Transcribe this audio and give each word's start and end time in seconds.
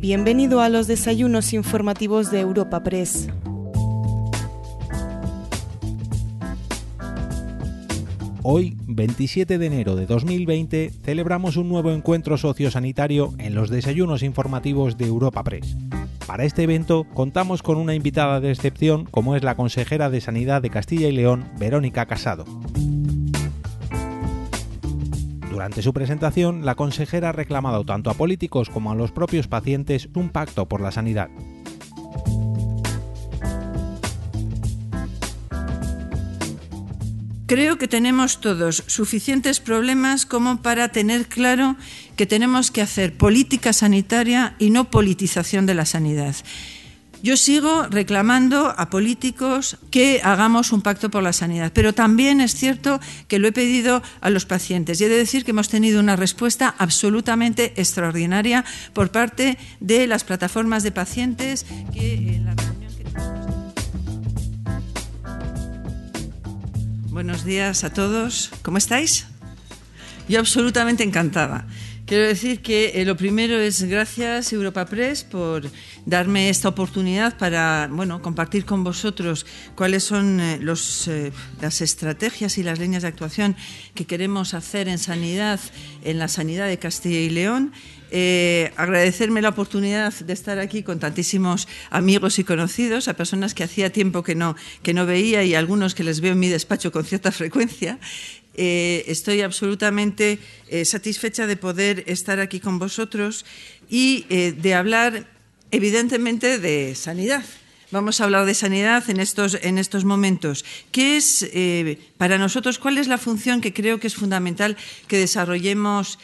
Bienvenido 0.00 0.62
a 0.62 0.70
los 0.70 0.86
desayunos 0.86 1.52
informativos 1.52 2.30
de 2.30 2.40
Europa 2.40 2.82
Press. 2.82 3.28
Hoy, 8.42 8.78
27 8.86 9.58
de 9.58 9.66
enero 9.66 9.96
de 9.96 10.06
2020, 10.06 10.90
celebramos 11.04 11.58
un 11.58 11.68
nuevo 11.68 11.92
encuentro 11.92 12.38
sociosanitario 12.38 13.34
en 13.36 13.54
los 13.54 13.68
desayunos 13.68 14.22
informativos 14.22 14.96
de 14.96 15.04
Europa 15.04 15.44
Press. 15.44 15.76
Para 16.26 16.46
este 16.46 16.62
evento 16.62 17.04
contamos 17.12 17.62
con 17.62 17.76
una 17.76 17.94
invitada 17.94 18.40
de 18.40 18.52
excepción 18.52 19.04
como 19.04 19.36
es 19.36 19.44
la 19.44 19.54
consejera 19.54 20.08
de 20.08 20.22
Sanidad 20.22 20.62
de 20.62 20.70
Castilla 20.70 21.08
y 21.08 21.12
León, 21.12 21.44
Verónica 21.58 22.06
Casado. 22.06 22.46
Durante 25.60 25.82
su 25.82 25.92
presentación, 25.92 26.64
la 26.64 26.74
consejera 26.74 27.28
ha 27.28 27.32
reclamado 27.32 27.84
tanto 27.84 28.08
a 28.08 28.14
políticos 28.14 28.70
como 28.70 28.92
a 28.92 28.94
los 28.94 29.12
propios 29.12 29.46
pacientes 29.46 30.08
un 30.14 30.30
pacto 30.30 30.66
por 30.66 30.80
la 30.80 30.90
sanidad. 30.90 31.28
Creo 37.44 37.76
que 37.76 37.88
tenemos 37.88 38.40
todos 38.40 38.84
suficientes 38.86 39.60
problemas 39.60 40.24
como 40.24 40.62
para 40.62 40.92
tener 40.92 41.26
claro 41.26 41.76
que 42.16 42.24
tenemos 42.24 42.70
que 42.70 42.80
hacer 42.80 43.18
política 43.18 43.74
sanitaria 43.74 44.56
y 44.58 44.70
no 44.70 44.90
politización 44.90 45.66
de 45.66 45.74
la 45.74 45.84
sanidad. 45.84 46.36
Yo 47.22 47.36
sigo 47.36 47.82
reclamando 47.84 48.72
a 48.76 48.88
políticos 48.88 49.76
que 49.90 50.20
hagamos 50.24 50.72
un 50.72 50.80
pacto 50.80 51.10
por 51.10 51.22
la 51.22 51.34
sanidad, 51.34 51.70
pero 51.74 51.92
también 51.92 52.40
es 52.40 52.54
cierto 52.54 52.98
que 53.28 53.38
lo 53.38 53.48
he 53.48 53.52
pedido 53.52 54.02
a 54.22 54.30
los 54.30 54.46
pacientes 54.46 55.00
y 55.00 55.04
he 55.04 55.08
de 55.08 55.16
decir 55.16 55.44
que 55.44 55.50
hemos 55.50 55.68
tenido 55.68 56.00
una 56.00 56.16
respuesta 56.16 56.74
absolutamente 56.78 57.74
extraordinaria 57.76 58.64
por 58.94 59.10
parte 59.10 59.58
de 59.80 60.06
las 60.06 60.24
plataformas 60.24 60.82
de 60.82 60.92
pacientes 60.92 61.66
que 61.92 62.36
en 62.36 62.46
la 62.46 62.54
reunión 62.54 62.80
Buenos 67.10 67.44
días 67.44 67.84
a 67.84 67.92
todos. 67.92 68.50
¿Cómo 68.62 68.78
estáis? 68.78 69.26
Yo 70.28 70.38
absolutamente 70.38 71.02
encantada. 71.02 71.66
Quiero 72.10 72.26
decir 72.26 72.60
que 72.60 73.00
eh, 73.00 73.04
lo 73.04 73.16
primero 73.16 73.60
es 73.60 73.84
gracias 73.84 74.52
Europa 74.52 74.84
Press 74.84 75.22
por 75.22 75.70
darme 76.06 76.48
esta 76.48 76.68
oportunidad 76.68 77.38
para 77.38 77.88
bueno, 77.88 78.20
compartir 78.20 78.64
con 78.64 78.82
vosotros 78.82 79.46
cuáles 79.76 80.02
son 80.02 80.40
eh, 80.40 80.58
eh, 81.06 81.32
las 81.60 81.80
estrategias 81.80 82.58
y 82.58 82.64
las 82.64 82.80
líneas 82.80 83.02
de 83.02 83.08
actuación 83.10 83.54
que 83.94 84.06
queremos 84.06 84.54
hacer 84.54 84.88
en 84.88 84.98
sanidad, 84.98 85.60
en 86.02 86.18
la 86.18 86.26
sanidad 86.26 86.66
de 86.66 86.80
Castilla 86.80 87.20
y 87.20 87.30
León. 87.30 87.72
agradecerme 88.76 89.40
la 89.40 89.50
oportunidad 89.50 90.12
de 90.12 90.32
estar 90.32 90.58
aquí 90.58 90.82
con 90.82 90.98
tantísimos 90.98 91.68
amigos 91.90 92.40
y 92.40 92.42
conocidos, 92.42 93.06
a 93.06 93.14
personas 93.14 93.54
que 93.54 93.62
hacía 93.62 93.92
tiempo 93.92 94.24
que 94.24 94.34
no, 94.34 94.56
que 94.82 94.94
no 94.94 95.06
veía 95.06 95.44
y 95.44 95.54
algunos 95.54 95.94
que 95.94 96.02
les 96.02 96.20
veo 96.20 96.32
en 96.32 96.40
mi 96.40 96.48
despacho 96.48 96.90
con 96.90 97.04
cierta 97.04 97.30
frecuencia. 97.30 98.00
Eh, 98.54 99.04
estoy 99.06 99.42
absolutamente 99.42 100.38
eh, 100.68 100.84
satisfecha 100.84 101.46
de 101.46 101.56
poder 101.56 102.04
estar 102.06 102.40
aquí 102.40 102.58
con 102.58 102.78
vosotros 102.78 103.44
y 103.88 104.26
eh, 104.28 104.52
de 104.52 104.74
hablar, 104.74 105.26
evidentemente, 105.70 106.58
de 106.58 106.94
sanidad. 106.94 107.44
Vamos 107.92 108.20
a 108.20 108.24
hablar 108.24 108.46
de 108.46 108.54
sanidad 108.54 109.08
en 109.08 109.18
estos, 109.18 109.58
en 109.62 109.78
estos 109.78 110.04
momentos. 110.04 110.64
¿Qué 110.92 111.16
es 111.16 111.48
para 112.18 112.38
nosotros, 112.38 112.78
cuál 112.78 112.98
es 112.98 113.08
la 113.08 113.18
función 113.18 113.60
que 113.60 113.72
creo 113.72 113.98
que 113.98 114.06
es 114.06 114.14
fundamental 114.14 114.76
que 115.08 115.18
desarrollemos 115.18 116.20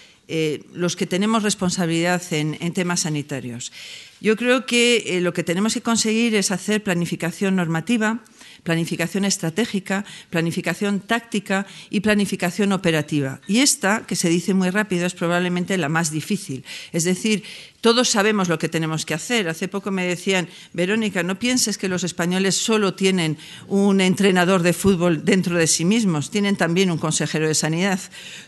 los 0.72 0.94
que 0.94 1.06
tenemos 1.06 1.42
responsabilidad 1.42 2.22
en, 2.30 2.56
en 2.60 2.72
temas 2.72 3.00
sanitarios? 3.00 3.72
Yo 4.20 4.36
creo 4.36 4.64
que 4.64 5.18
lo 5.20 5.32
que 5.32 5.42
tenemos 5.42 5.74
que 5.74 5.82
conseguir 5.82 6.36
es 6.36 6.52
hacer 6.52 6.84
planificación 6.84 7.56
normativa, 7.56 8.22
planificación 8.66 9.24
estratégica, 9.24 10.04
planificación 10.28 10.98
táctica 10.98 11.66
y 11.88 12.00
planificación 12.00 12.72
operativa. 12.72 13.40
Y 13.46 13.60
esta, 13.60 14.02
que 14.06 14.16
se 14.16 14.28
dice 14.28 14.52
muy 14.54 14.70
rápido, 14.70 15.06
es 15.06 15.14
probablemente 15.14 15.78
la 15.78 15.88
más 15.88 16.10
difícil. 16.10 16.64
Es 16.92 17.04
decir, 17.04 17.44
todos 17.86 18.08
sabemos 18.08 18.48
lo 18.48 18.58
que 18.58 18.68
tenemos 18.68 19.06
que 19.06 19.14
hacer. 19.14 19.48
Hace 19.48 19.68
poco 19.68 19.92
me 19.92 20.04
decían, 20.04 20.48
Verónica, 20.72 21.22
no 21.22 21.38
pienses 21.38 21.78
que 21.78 21.88
los 21.88 22.02
españoles 22.02 22.56
solo 22.56 22.94
tienen 22.94 23.38
un 23.68 24.00
entrenador 24.00 24.64
de 24.64 24.72
fútbol 24.72 25.24
dentro 25.24 25.56
de 25.56 25.68
sí 25.68 25.84
mismos, 25.84 26.32
tienen 26.32 26.56
también 26.56 26.90
un 26.90 26.98
consejero 26.98 27.46
de 27.46 27.54
sanidad. 27.54 28.00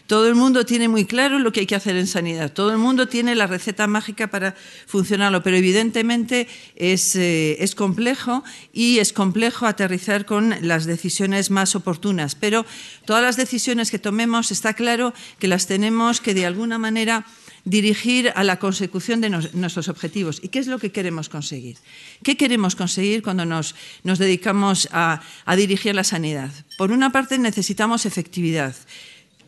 Todo 0.08 0.26
el 0.26 0.34
mundo 0.34 0.66
tiene 0.66 0.88
muy 0.88 1.04
claro 1.04 1.38
lo 1.38 1.52
que 1.52 1.60
hay 1.60 1.66
que 1.66 1.76
hacer 1.76 1.94
en 1.94 2.08
sanidad, 2.08 2.52
todo 2.52 2.72
el 2.72 2.78
mundo 2.78 3.06
tiene 3.06 3.36
la 3.36 3.46
receta 3.46 3.86
mágica 3.86 4.26
para 4.26 4.56
funcionarlo, 4.88 5.40
pero 5.44 5.56
evidentemente 5.56 6.48
es, 6.74 7.14
eh, 7.14 7.62
es 7.62 7.76
complejo 7.76 8.42
y 8.72 8.98
es 8.98 9.12
complejo 9.12 9.66
aterrizar 9.66 10.26
con 10.26 10.52
las 10.62 10.84
decisiones 10.84 11.52
más 11.52 11.76
oportunas. 11.76 12.34
Pero 12.34 12.66
todas 13.04 13.22
las 13.22 13.36
decisiones 13.36 13.92
que 13.92 14.00
tomemos 14.00 14.50
está 14.50 14.74
claro 14.74 15.14
que 15.38 15.46
las 15.46 15.68
tenemos 15.68 16.20
que 16.20 16.34
de 16.34 16.44
alguna 16.44 16.78
manera 16.78 17.24
dirigir 17.64 18.32
a 18.34 18.44
la 18.44 18.58
consecución 18.58 19.20
de 19.20 19.30
nuestros 19.30 19.88
objetivos. 19.88 20.40
¿Y 20.42 20.48
qué 20.48 20.58
es 20.58 20.66
lo 20.66 20.78
que 20.78 20.92
queremos 20.92 21.28
conseguir? 21.28 21.76
¿Qué 22.22 22.36
queremos 22.36 22.76
conseguir 22.76 23.22
cuando 23.22 23.44
nos, 23.44 23.74
dedicamos 24.02 24.88
a, 24.92 25.20
dirigir 25.56 25.94
la 25.94 26.04
sanidad? 26.04 26.50
Por 26.76 26.92
una 26.92 27.10
parte, 27.10 27.38
necesitamos 27.38 28.06
efectividad, 28.06 28.74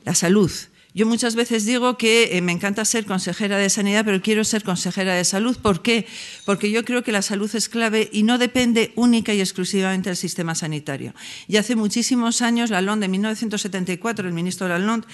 la 0.04 0.14
salud. 0.14 0.50
Yo 0.92 1.06
muchas 1.06 1.36
veces 1.36 1.64
digo 1.66 1.96
que 1.96 2.36
eh, 2.36 2.40
me 2.42 2.50
encanta 2.50 2.84
ser 2.84 3.06
consejera 3.06 3.58
de 3.58 3.70
sanidad, 3.70 4.04
pero 4.04 4.20
quiero 4.20 4.42
ser 4.42 4.64
consejera 4.64 5.14
de 5.14 5.24
salud. 5.24 5.56
¿Por 5.56 5.82
qué? 5.82 6.04
Porque 6.44 6.72
yo 6.72 6.84
creo 6.84 7.04
que 7.04 7.12
la 7.12 7.22
salud 7.22 7.48
es 7.54 7.68
clave 7.68 8.10
y 8.12 8.24
no 8.24 8.38
depende 8.38 8.92
única 8.96 9.32
y 9.32 9.40
exclusivamente 9.40 10.10
del 10.10 10.16
sistema 10.16 10.56
sanitario. 10.56 11.14
Y 11.46 11.58
hace 11.58 11.76
muchísimos 11.76 12.42
años, 12.42 12.70
la 12.70 12.80
LON 12.80 12.98
de 12.98 13.06
1974, 13.06 14.26
el 14.26 14.34
ministro 14.34 14.66
Lalonde, 14.66 15.06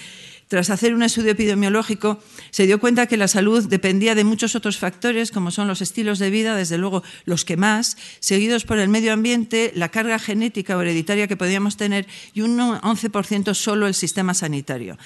tras 0.47 0.69
hacer 0.69 0.93
un 0.93 1.03
estudio 1.03 1.31
epidemiológico, 1.31 2.19
se 2.51 2.65
dio 2.65 2.79
cuenta 2.79 3.07
que 3.07 3.17
la 3.17 3.27
salud 3.27 3.67
dependía 3.67 4.15
de 4.15 4.23
muchos 4.23 4.55
otros 4.55 4.77
factores, 4.77 5.31
como 5.31 5.51
son 5.51 5.67
los 5.67 5.81
estilos 5.81 6.19
de 6.19 6.29
vida, 6.29 6.55
desde 6.55 6.77
luego 6.77 7.03
los 7.25 7.45
que 7.45 7.57
más, 7.57 7.97
seguidos 8.19 8.63
por 8.65 8.79
el 8.79 8.89
medio 8.89 9.13
ambiente, 9.13 9.71
la 9.75 9.89
carga 9.89 10.19
genética 10.19 10.77
o 10.77 10.81
hereditaria 10.81 11.27
que 11.27 11.37
podíamos 11.37 11.77
tener 11.77 12.07
y 12.33 12.41
un 12.41 12.57
11% 12.57 13.53
solo 13.53 13.87
el 13.87 13.93
sistema 13.93 14.33
sanitario. 14.33 14.97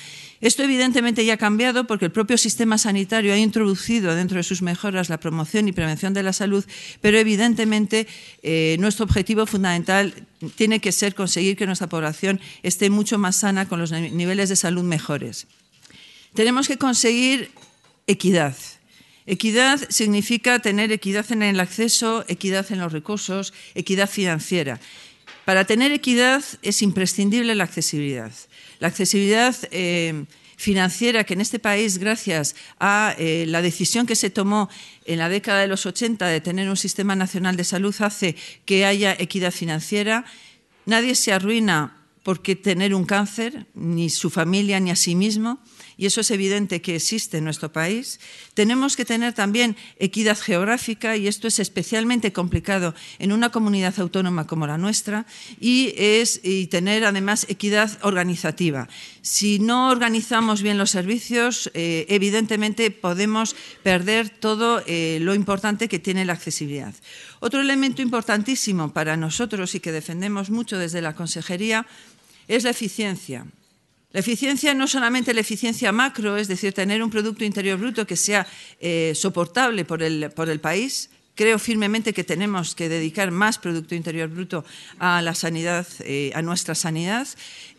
Esto 0.41 0.63
evidentemente 0.63 1.23
ya 1.23 1.35
ha 1.35 1.37
cambiado 1.37 1.85
porque 1.85 2.05
el 2.05 2.11
propio 2.11 2.37
sistema 2.37 2.79
sanitario 2.79 3.31
ha 3.31 3.37
introducido 3.37 4.15
dentro 4.15 4.37
de 4.37 4.43
sus 4.43 4.63
mejoras 4.63 5.07
la 5.07 5.19
promoción 5.19 5.67
y 5.67 5.71
prevención 5.71 6.15
de 6.15 6.23
la 6.23 6.33
salud, 6.33 6.65
pero 6.99 7.19
evidentemente 7.19 8.07
eh, 8.41 8.75
nuestro 8.79 9.05
objetivo 9.05 9.45
fundamental 9.45 10.27
tiene 10.55 10.79
que 10.79 10.91
ser 10.91 11.13
conseguir 11.13 11.55
que 11.55 11.67
nuestra 11.67 11.87
población 11.87 12.41
esté 12.63 12.89
mucho 12.89 13.19
más 13.19 13.35
sana 13.35 13.67
con 13.67 13.79
los 13.79 13.91
niveles 13.91 14.49
de 14.49 14.55
salud 14.55 14.83
mejores. 14.83 15.45
Tenemos 16.33 16.67
que 16.67 16.77
conseguir 16.77 17.51
equidad. 18.07 18.55
Equidad 19.27 19.79
significa 19.89 20.57
tener 20.59 20.91
equidad 20.91 21.31
en 21.31 21.43
el 21.43 21.59
acceso, 21.59 22.25
equidad 22.27 22.71
en 22.71 22.79
los 22.79 22.91
recursos, 22.91 23.53
equidad 23.75 24.09
financiera. 24.09 24.79
Para 25.45 25.65
tener 25.65 25.91
equidad 25.91 26.43
es 26.61 26.81
imprescindible 26.81 27.55
la 27.55 27.63
accesibilidad. 27.63 28.31
La 28.79 28.87
accesibilidad 28.87 29.55
eh, 29.71 30.25
financiera 30.55 31.23
que 31.23 31.33
en 31.33 31.41
este 31.41 31.57
país, 31.57 31.97
gracias 31.97 32.55
a 32.79 33.15
eh, 33.17 33.45
la 33.47 33.61
decisión 33.61 34.05
que 34.05 34.15
se 34.15 34.29
tomó 34.29 34.69
en 35.05 35.17
la 35.17 35.29
década 35.29 35.61
de 35.61 35.67
los 35.67 35.85
80 35.85 36.27
de 36.27 36.41
tener 36.41 36.69
un 36.69 36.77
sistema 36.77 37.15
nacional 37.15 37.57
de 37.57 37.63
salud, 37.63 37.95
hace 37.99 38.35
que 38.65 38.85
haya 38.85 39.15
equidad 39.17 39.51
financiera. 39.51 40.25
Nadie 40.85 41.15
se 41.15 41.33
arruina 41.33 41.97
porque 42.23 42.55
tener 42.55 42.93
un 42.93 43.05
cáncer, 43.05 43.65
ni 43.73 44.11
su 44.11 44.29
familia, 44.29 44.79
ni 44.79 44.91
a 44.91 44.95
sí 44.95 45.15
mismo 45.15 45.59
y 45.97 46.05
eso 46.05 46.21
es 46.21 46.31
evidente 46.31 46.81
que 46.81 46.95
existe 46.95 47.37
en 47.37 47.43
nuestro 47.43 47.71
país. 47.71 48.19
Tenemos 48.53 48.95
que 48.95 49.05
tener 49.05 49.33
también 49.33 49.75
equidad 49.97 50.37
geográfica 50.37 51.17
y 51.17 51.27
esto 51.27 51.47
es 51.47 51.59
especialmente 51.59 52.33
complicado 52.33 52.95
en 53.19 53.31
una 53.31 53.49
comunidad 53.49 53.99
autónoma 53.99 54.47
como 54.47 54.67
la 54.67 54.77
nuestra 54.77 55.25
y, 55.59 55.93
es, 55.97 56.41
tener 56.69 57.05
además 57.05 57.45
equidad 57.49 57.97
organizativa. 58.01 58.87
Si 59.21 59.59
no 59.59 59.89
organizamos 59.89 60.61
bien 60.61 60.77
los 60.77 60.91
servicios, 60.91 61.69
eh, 61.73 62.05
evidentemente 62.09 62.91
podemos 62.91 63.55
perder 63.83 64.29
todo 64.29 64.83
eh, 64.87 65.19
lo 65.21 65.35
importante 65.35 65.87
que 65.87 65.99
tiene 65.99 66.25
la 66.25 66.33
accesibilidad. 66.33 66.93
Otro 67.39 67.61
elemento 67.61 68.01
importantísimo 68.01 68.93
para 68.93 69.17
nosotros 69.17 69.75
y 69.75 69.79
que 69.79 69.91
defendemos 69.91 70.49
mucho 70.49 70.77
desde 70.77 71.01
la 71.01 71.15
Consejería 71.15 71.85
es 72.47 72.63
la 72.63 72.69
eficiencia. 72.69 73.45
La 74.13 74.19
eficiencia 74.19 74.73
no 74.73 74.87
solamente 74.87 75.33
la 75.33 75.41
eficiencia 75.41 75.91
macro, 75.91 76.37
es 76.37 76.47
decir, 76.47 76.73
tener 76.73 77.01
un 77.01 77.09
Producto 77.09 77.45
Interior 77.45 77.79
Bruto 77.79 78.05
que 78.05 78.17
sea 78.17 78.45
eh, 78.79 79.13
soportable 79.15 79.85
por 79.85 80.03
el, 80.03 80.31
por 80.31 80.49
el 80.49 80.59
país, 80.59 81.09
Creo 81.33 81.59
firmemente 81.59 82.13
que 82.13 82.25
tenemos 82.25 82.75
que 82.75 82.89
dedicar 82.89 83.31
más 83.31 83.57
Producto 83.57 83.95
Interior 83.95 84.29
Bruto 84.29 84.65
a 84.99 85.21
la 85.21 85.33
sanidad, 85.33 85.87
eh, 86.01 86.31
a 86.35 86.41
nuestra 86.41 86.75
sanidad. 86.75 87.27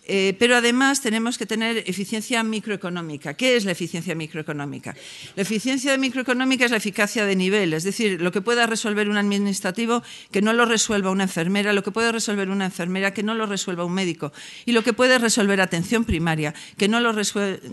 Eh, 0.05 0.35
pero 0.39 0.57
además 0.57 1.01
tenemos 1.01 1.39
que 1.39 1.47
tener 1.47 1.85
eficiencia 1.87 2.43
microeconómica. 2.43 3.35
¿Qué 3.35 3.57
es 3.57 3.65
la 3.65 3.71
eficiencia 3.71 4.15
microeconómica? 4.17 4.97
La 5.37 5.43
eficiencia 5.43 5.97
microeconómica 5.97 6.65
es 6.65 6.73
la 6.73 6.79
eficacia 6.79 7.25
de 7.25 7.37
nivel, 7.37 7.73
es 7.73 7.85
decir, 7.85 8.21
lo 8.21 8.33
que 8.33 8.41
pueda 8.41 8.67
resolver 8.67 9.09
un 9.09 9.17
administrativo 9.17 10.03
que 10.33 10.43
no 10.43 10.53
lo 10.53 10.65
resuelva 10.65 11.11
una 11.11 11.25
enfermera, 11.25 11.73
lo 11.73 11.85
que 11.85 11.93
puede 11.93 12.11
resolver 12.11 12.51
una 12.51 12.65
enfermera 12.65 13.15
que 13.15 13.23
no 13.23 13.35
lo 13.35 13.47
resuelva 13.47 13.85
un 13.85 13.95
médico 13.95 14.33
y 14.67 14.73
lo 14.73 14.83
que 14.83 14.93
puede 14.93 15.19
resolver 15.19 15.61
atención 15.61 16.05
primaria 16.05 16.53
que 16.77 16.89
no 16.89 16.99
lo, 16.99 17.15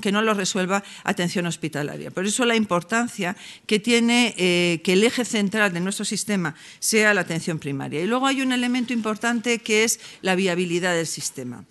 que 0.02 0.12
no 0.12 0.22
lo 0.22 0.34
resuelva 0.36 0.84
atención 1.04 1.48
hospitalaria. 1.48 2.12
Por 2.12 2.26
eso 2.26 2.46
la 2.46 2.56
importancia 2.56 3.36
que 3.66 3.80
tiene 3.80 4.36
eh, 4.38 4.82
que 4.84 4.94
el 4.94 5.04
eje 5.04 5.26
central 5.26 5.74
de 5.74 5.80
nuestro 5.80 6.06
sistema 6.06 6.56
sea 6.80 7.14
la 7.14 7.22
atención 7.22 7.58
primaria. 7.58 8.02
Y 8.02 8.08
luego 8.08 8.28
hay 8.28 8.42
un 8.42 8.52
elemento 8.52 8.94
importante 8.94 9.60
que 9.60 9.84
es 9.84 10.00
la 10.22 10.36
viabilidad 10.36 10.94
del 10.94 11.08
sistema. 11.08 11.66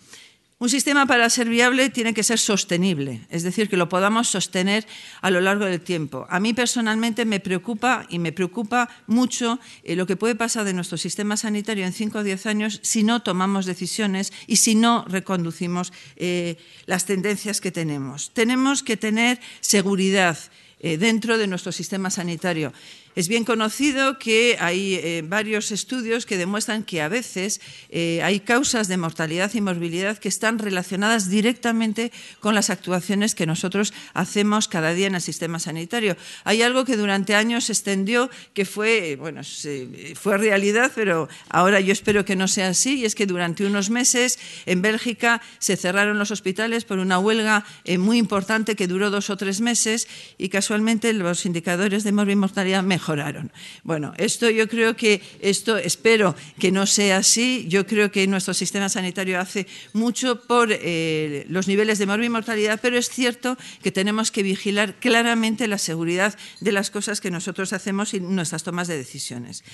Un 0.60 0.68
sistema 0.68 1.06
para 1.06 1.30
ser 1.30 1.48
viable 1.48 1.88
tiene 1.88 2.14
que 2.14 2.24
ser 2.24 2.40
sostenible, 2.40 3.20
es 3.30 3.44
decir, 3.44 3.68
que 3.68 3.76
lo 3.76 3.88
podamos 3.88 4.26
sostener 4.26 4.88
a 5.20 5.30
lo 5.30 5.40
largo 5.40 5.66
del 5.66 5.80
tiempo. 5.80 6.26
A 6.28 6.40
mí 6.40 6.52
personalmente 6.52 7.24
me 7.24 7.38
preocupa 7.38 8.06
y 8.08 8.18
me 8.18 8.32
preocupa 8.32 8.88
mucho 9.06 9.60
eh, 9.84 9.94
lo 9.94 10.04
que 10.04 10.16
puede 10.16 10.34
pasar 10.34 10.64
de 10.64 10.72
nuestro 10.72 10.98
sistema 10.98 11.36
sanitario 11.36 11.86
en 11.86 11.92
5 11.92 12.18
o 12.18 12.22
10 12.24 12.46
años 12.46 12.80
si 12.82 13.04
no 13.04 13.22
tomamos 13.22 13.66
decisiones 13.66 14.32
y 14.48 14.56
si 14.56 14.74
no 14.74 15.04
reconducimos 15.06 15.92
eh, 16.16 16.56
las 16.86 17.06
tendencias 17.06 17.60
que 17.60 17.70
tenemos. 17.70 18.32
Tenemos 18.34 18.82
que 18.82 18.96
tener 18.96 19.38
seguridad 19.60 20.36
eh, 20.80 20.98
dentro 20.98 21.38
de 21.38 21.46
nuestro 21.46 21.70
sistema 21.70 22.10
sanitario. 22.10 22.72
Es 23.18 23.26
bien 23.26 23.44
conocido 23.44 24.16
que 24.16 24.56
hay 24.60 24.94
eh, 24.94 25.24
varios 25.26 25.72
estudios 25.72 26.24
que 26.24 26.36
demuestran 26.36 26.84
que 26.84 27.02
a 27.02 27.08
veces 27.08 27.60
eh, 27.90 28.22
hay 28.22 28.38
causas 28.38 28.86
de 28.86 28.96
mortalidad 28.96 29.52
y 29.54 29.60
morbilidad 29.60 30.18
que 30.18 30.28
están 30.28 30.60
relacionadas 30.60 31.28
directamente 31.28 32.12
con 32.38 32.54
las 32.54 32.70
actuaciones 32.70 33.34
que 33.34 33.44
nosotros 33.44 33.92
hacemos 34.14 34.68
cada 34.68 34.94
día 34.94 35.08
en 35.08 35.16
el 35.16 35.20
sistema 35.20 35.58
sanitario. 35.58 36.16
Hay 36.44 36.62
algo 36.62 36.84
que 36.84 36.96
durante 36.96 37.34
años 37.34 37.64
se 37.64 37.72
extendió 37.72 38.30
que 38.54 38.64
fue, 38.64 39.16
bueno, 39.16 39.40
fue 40.14 40.38
realidad, 40.38 40.92
pero 40.94 41.28
ahora 41.48 41.80
yo 41.80 41.92
espero 41.92 42.24
que 42.24 42.36
no 42.36 42.46
sea 42.46 42.68
así, 42.68 43.00
y 43.00 43.04
es 43.04 43.16
que 43.16 43.26
durante 43.26 43.66
unos 43.66 43.90
meses 43.90 44.38
en 44.64 44.80
Bélgica 44.80 45.42
se 45.58 45.76
cerraron 45.76 46.20
los 46.20 46.30
hospitales 46.30 46.84
por 46.84 47.00
una 47.00 47.18
huelga 47.18 47.64
eh, 47.82 47.98
muy 47.98 48.16
importante 48.16 48.76
que 48.76 48.86
duró 48.86 49.10
dos 49.10 49.28
o 49.28 49.36
tres 49.36 49.60
meses 49.60 50.06
y 50.38 50.50
casualmente 50.50 51.12
los 51.14 51.46
indicadores 51.46 52.04
de 52.04 52.12
mortalidad 52.12 52.84
mejoraron 52.84 53.07
bueno, 53.82 54.12
esto 54.18 54.50
yo 54.50 54.68
creo 54.68 54.96
que, 54.96 55.22
esto 55.40 55.76
espero 55.76 56.34
que 56.58 56.70
no 56.70 56.86
sea 56.86 57.18
así. 57.18 57.66
Yo 57.68 57.86
creo 57.86 58.10
que 58.10 58.26
nuestro 58.26 58.54
sistema 58.54 58.88
sanitario 58.88 59.40
hace 59.40 59.66
mucho 59.92 60.42
por 60.46 60.68
eh, 60.70 61.46
los 61.48 61.68
niveles 61.68 61.98
de 61.98 62.06
mortalidad, 62.06 62.80
pero 62.82 62.98
es 62.98 63.08
cierto 63.08 63.56
que 63.82 63.92
tenemos 63.92 64.30
que 64.30 64.42
vigilar 64.42 64.94
claramente 64.94 65.68
la 65.68 65.78
seguridad 65.78 66.36
de 66.60 66.72
las 66.72 66.90
cosas 66.90 67.20
que 67.20 67.30
nosotros 67.30 67.72
hacemos 67.72 68.14
y 68.14 68.20
nuestras 68.20 68.62
tomas 68.62 68.88
de 68.88 68.96
decisiones. 68.96 69.64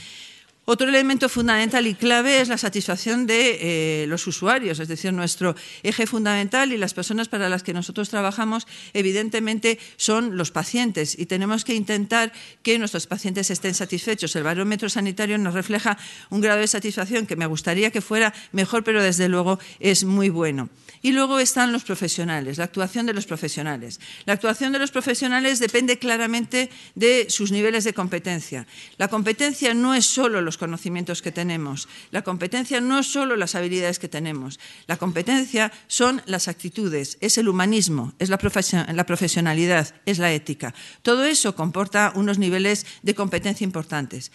Otro 0.66 0.88
elemento 0.88 1.28
fundamental 1.28 1.86
y 1.86 1.94
clave 1.94 2.40
es 2.40 2.48
la 2.48 2.56
satisfacción 2.56 3.26
de 3.26 3.58
eh, 3.60 4.06
los 4.06 4.26
usuarios, 4.26 4.80
es 4.80 4.88
decir, 4.88 5.12
nuestro 5.12 5.54
eje 5.82 6.06
fundamental 6.06 6.72
y 6.72 6.78
las 6.78 6.94
personas 6.94 7.28
para 7.28 7.50
las 7.50 7.62
que 7.62 7.74
nosotros 7.74 8.08
trabajamos, 8.08 8.66
evidentemente, 8.94 9.78
son 9.98 10.38
los 10.38 10.50
pacientes 10.50 11.18
y 11.18 11.26
tenemos 11.26 11.66
que 11.66 11.74
intentar 11.74 12.32
que 12.62 12.78
nuestros 12.78 13.06
pacientes 13.06 13.50
estén 13.50 13.74
satisfechos. 13.74 14.34
El 14.36 14.44
barómetro 14.44 14.88
sanitario 14.88 15.36
nos 15.36 15.52
refleja 15.52 15.98
un 16.30 16.40
grado 16.40 16.60
de 16.60 16.66
satisfacción 16.66 17.26
que 17.26 17.36
me 17.36 17.44
gustaría 17.44 17.90
que 17.90 18.00
fuera 18.00 18.32
mejor, 18.52 18.84
pero 18.84 19.02
desde 19.02 19.28
luego 19.28 19.58
es 19.80 20.04
muy 20.04 20.30
bueno. 20.30 20.70
Y 21.02 21.12
luego 21.12 21.40
están 21.40 21.72
los 21.72 21.84
profesionales, 21.84 22.56
la 22.56 22.64
actuación 22.64 23.04
de 23.04 23.12
los 23.12 23.26
profesionales. 23.26 24.00
La 24.24 24.32
actuación 24.32 24.72
de 24.72 24.78
los 24.78 24.90
profesionales 24.90 25.58
depende 25.58 25.98
claramente 25.98 26.70
de 26.94 27.26
sus 27.28 27.52
niveles 27.52 27.84
de 27.84 27.92
competencia. 27.92 28.66
La 28.96 29.08
competencia 29.08 29.74
no 29.74 29.94
es 29.94 30.06
solo 30.06 30.40
los 30.40 30.53
conocimientos 30.58 31.22
que 31.22 31.32
tenemos, 31.32 31.88
la 32.10 32.22
competencia 32.22 32.80
no 32.80 32.98
es 32.98 33.06
solo 33.06 33.36
las 33.36 33.54
habilidades 33.54 33.98
que 33.98 34.08
tenemos, 34.08 34.60
la 34.86 34.96
competencia 34.96 35.72
son 35.86 36.22
las 36.26 36.48
actitudes, 36.48 37.18
es 37.20 37.38
el 37.38 37.48
humanismo, 37.48 38.14
es 38.18 38.28
la, 38.28 38.38
profesionalidad, 38.38 39.94
es 40.06 40.18
la 40.18 40.32
ética. 40.32 40.74
Todo 41.02 41.24
eso 41.24 41.54
comporta 41.54 42.12
unos 42.14 42.38
niveles 42.38 42.86
de 43.02 43.14
competencia 43.14 43.64
importantes. 43.64 44.32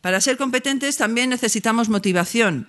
Para 0.00 0.20
ser 0.20 0.36
competentes 0.36 0.96
también 0.96 1.30
necesitamos 1.30 1.88
motivación, 1.88 2.68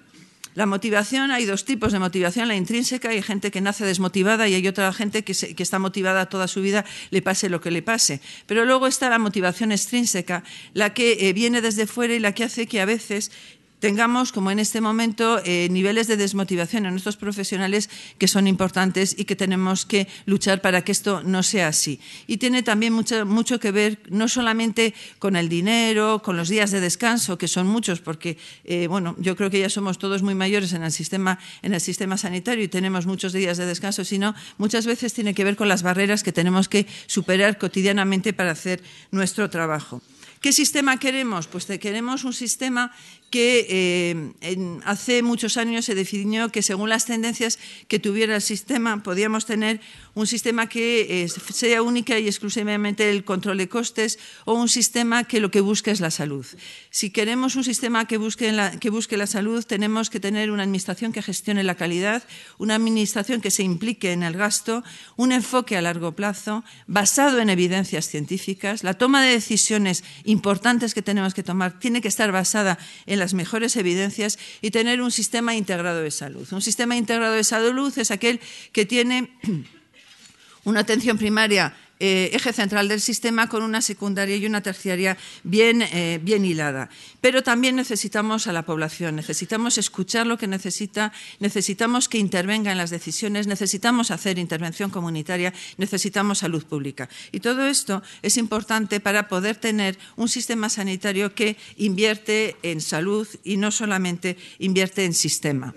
la 0.56 0.66
motivación, 0.66 1.32
hay 1.32 1.46
dos 1.46 1.64
tipos 1.64 1.92
de 1.92 2.00
motivación, 2.00 2.48
la 2.48 2.56
intrínseca, 2.56 3.10
hay 3.10 3.22
gente 3.22 3.52
que 3.52 3.62
nace 3.62 3.86
desmotivada 3.86 4.48
y 4.48 4.56
hay 4.56 4.68
otra 4.68 4.92
gente 4.94 5.24
que, 5.24 5.32
está 5.32 5.80
motivada 5.80 6.28
toda 6.28 6.48
su 6.48 6.62
vida, 6.62 6.86
le 7.12 7.22
pase 7.22 7.50
lo 7.50 7.62
que 7.62 7.72
le 7.72 7.82
pase. 7.82 8.20
Pero 8.46 8.66
luego 8.66 8.88
está 8.88 9.10
la 9.10 9.20
motivación 9.20 9.72
extrínseca, 9.72 10.44
la 10.74 10.94
que 10.94 11.30
eh, 11.30 11.34
viene 11.34 11.62
desde 11.62 11.88
fuera 11.88 12.14
y 12.14 12.20
la 12.20 12.34
que 12.34 12.44
hace 12.44 12.68
que 12.68 12.82
a 12.82 12.86
veces 12.86 13.32
tengamos, 13.80 14.32
como 14.32 14.52
en 14.52 14.60
este 14.60 14.82
momento, 14.82 15.42
eh, 15.44 15.68
niveles 15.72 16.08
de 16.08 16.18
desmotivación 16.18 16.86
en 16.86 16.92
nuestros 16.92 17.18
profesionales 17.18 17.90
que 18.18 18.28
son 18.28 18.48
importantes 18.48 19.16
y 19.18 19.26
que 19.26 19.36
tenemos 19.36 19.86
que 19.86 20.08
luchar 20.26 20.62
para 20.62 20.84
que 20.84 20.92
esto 20.92 21.24
no 21.24 21.44
sea 21.44 21.70
así. 21.70 22.00
Y 22.28 22.38
tiene 22.38 22.64
también 22.64 22.94
mucho, 22.94 23.26
mucho 23.26 23.60
que 23.60 23.72
ver 23.72 24.00
no 24.10 24.28
solamente 24.28 24.94
con 25.18 25.36
el 25.36 25.50
dinero, 25.50 26.22
con 26.24 26.38
los 26.38 26.50
días 26.50 26.72
de 26.72 26.80
descanso, 26.80 27.38
que 27.38 27.48
son 27.48 27.68
muchos, 27.68 28.02
porque 28.02 28.38
eh, 28.66 28.88
bueno, 28.88 29.16
yo 29.20 29.36
creo 29.36 29.50
que 29.50 29.60
ya 29.60 29.70
somos 29.70 29.98
todos 29.98 30.22
muy 30.22 30.36
mayores 30.36 30.74
en 30.74 30.84
el, 30.84 30.92
sistema, 30.92 31.40
en 31.62 31.74
el 31.74 31.82
sistema 31.82 32.18
sanitario 32.18 32.64
y 32.64 32.68
tenemos 32.68 33.06
muchos 33.06 33.34
días 33.34 33.58
de 33.58 33.66
descanso, 33.66 34.04
sino 34.04 34.36
muchas 34.58 34.86
veces 34.86 35.14
tiene 35.14 35.34
que 35.34 35.44
ver 35.44 35.56
con 35.56 35.68
las 35.68 35.84
barreras 35.84 36.24
que 36.24 36.34
tenemos 36.34 36.70
que 36.70 36.86
superar 37.08 37.58
cotidianamente 37.58 38.34
para 38.34 38.52
hacer 38.52 38.82
nuestro 39.12 39.50
trabajo. 39.50 40.02
¿Qué 40.42 40.54
sistema 40.54 40.98
queremos? 40.98 41.48
Pues 41.48 41.66
queremos 41.66 42.24
un 42.24 42.32
sistema 42.32 42.94
que 43.30 43.66
eh, 43.70 44.80
hace 44.86 45.24
muchos 45.24 45.58
años 45.58 45.86
se 45.86 45.96
definió 45.96 46.50
que 46.50 46.62
según 46.62 46.90
las 46.90 47.06
tendencias 47.06 47.60
que 47.88 48.00
tuviera 48.00 48.36
el 48.36 48.42
sistema, 48.42 49.04
podíamos 49.04 49.46
tener 49.46 49.82
un 50.16 50.28
sistema 50.28 50.68
que 50.68 51.24
eh, 51.24 51.30
sea 51.30 51.82
única 51.82 52.20
y 52.20 52.28
exclusivamente 52.28 53.10
el 53.10 53.24
control 53.24 53.58
de 53.58 53.70
costes 53.70 54.20
o 54.46 54.54
un 54.54 54.68
sistema 54.68 55.24
que 55.24 55.40
lo 55.40 55.52
que 55.52 55.62
busque 55.62 55.92
es 55.92 56.02
la 56.02 56.12
salud. 56.12 56.46
Si 56.90 57.10
queremos 57.10 57.56
un 57.56 57.64
sistema 57.64 58.06
que 58.06 58.18
busque, 58.18 58.52
la, 58.52 58.78
que 58.80 58.90
busque 58.90 59.18
la 59.18 59.28
salud, 59.28 59.64
tenemos 59.64 60.10
que 60.10 60.20
tener 60.20 60.52
una 60.52 60.64
administración 60.64 61.14
que 61.14 61.22
gestione 61.22 61.64
la 61.64 61.76
calidad, 61.76 62.24
una 62.58 62.76
administración 62.76 63.42
que 63.42 63.52
se 63.52 63.64
implique 63.64 64.12
en 64.12 64.24
el 64.24 64.34
gasto, 64.34 64.84
un 65.16 65.32
enfoque 65.32 65.78
a 65.78 65.82
largo 65.82 66.14
plazo 66.14 66.64
basado 66.88 67.40
en 67.40 67.50
evidencias 67.50 68.08
científicas. 68.08 68.84
La 68.84 68.96
toma 68.96 69.24
de 69.24 69.32
decisiones 69.32 70.04
importantes 70.24 70.94
que 70.94 71.02
tenemos 71.02 71.34
que 71.34 71.44
tomar 71.44 71.80
tiene 71.80 72.02
que 72.02 72.08
estar 72.08 72.32
basada 72.32 72.78
en 73.06 73.19
las 73.20 73.34
mejores 73.34 73.76
evidencias 73.76 74.40
y 74.62 74.72
tener 74.72 75.02
un 75.02 75.12
sistema 75.12 75.56
integrado 75.56 76.02
de 76.02 76.12
salud. 76.12 76.48
Un 76.52 76.62
sistema 76.62 76.96
integrado 76.96 77.34
de 77.34 77.44
salud 77.44 77.96
es 77.98 78.12
aquel 78.12 78.40
que 78.72 78.86
tiene 78.86 79.38
una 80.64 80.80
atención 80.82 81.18
primaria 81.18 81.76
eh, 82.00 82.32
eje 82.34 82.54
central 82.54 82.88
del 82.88 83.02
sistema 83.02 83.50
con 83.50 83.62
una 83.62 83.82
secundaria 83.82 84.38
y 84.38 84.46
una 84.46 84.62
terciaria 84.62 85.18
bien, 85.44 85.82
eh, 85.82 86.20
bien 86.24 86.46
hilada. 86.46 86.90
Pero 87.22 87.44
también 87.44 87.76
necesitamos 87.76 88.48
a 88.48 88.54
la 88.54 88.64
población, 88.64 89.18
necesitamos 89.18 89.78
escuchar 89.78 90.26
lo 90.26 90.38
que 90.38 90.48
necesita, 90.48 91.12
necesitamos 91.40 92.08
que 92.08 92.18
intervenga 92.18 92.72
en 92.72 92.78
las 92.78 92.90
decisiones, 92.90 93.48
necesitamos 93.48 94.12
hacer 94.12 94.40
intervención 94.40 94.90
comunitaria, 94.90 95.54
necesitamos 95.78 96.40
salud 96.40 96.64
pública. 96.66 97.10
Y 97.32 97.42
todo 97.42 97.68
esto 97.68 98.02
es 98.22 98.38
importante 98.38 99.00
para 99.00 99.28
poder 99.28 99.58
tener 99.58 99.98
un 100.16 100.30
sistema 100.30 100.70
sanitario 100.70 101.36
que 101.36 101.58
invierte 101.78 102.56
en 102.64 102.82
salud 102.82 103.28
y 103.44 103.58
no 103.58 103.72
solamente 103.72 104.38
invierte 104.58 105.06
en 105.06 105.14
sistema. 105.14 105.74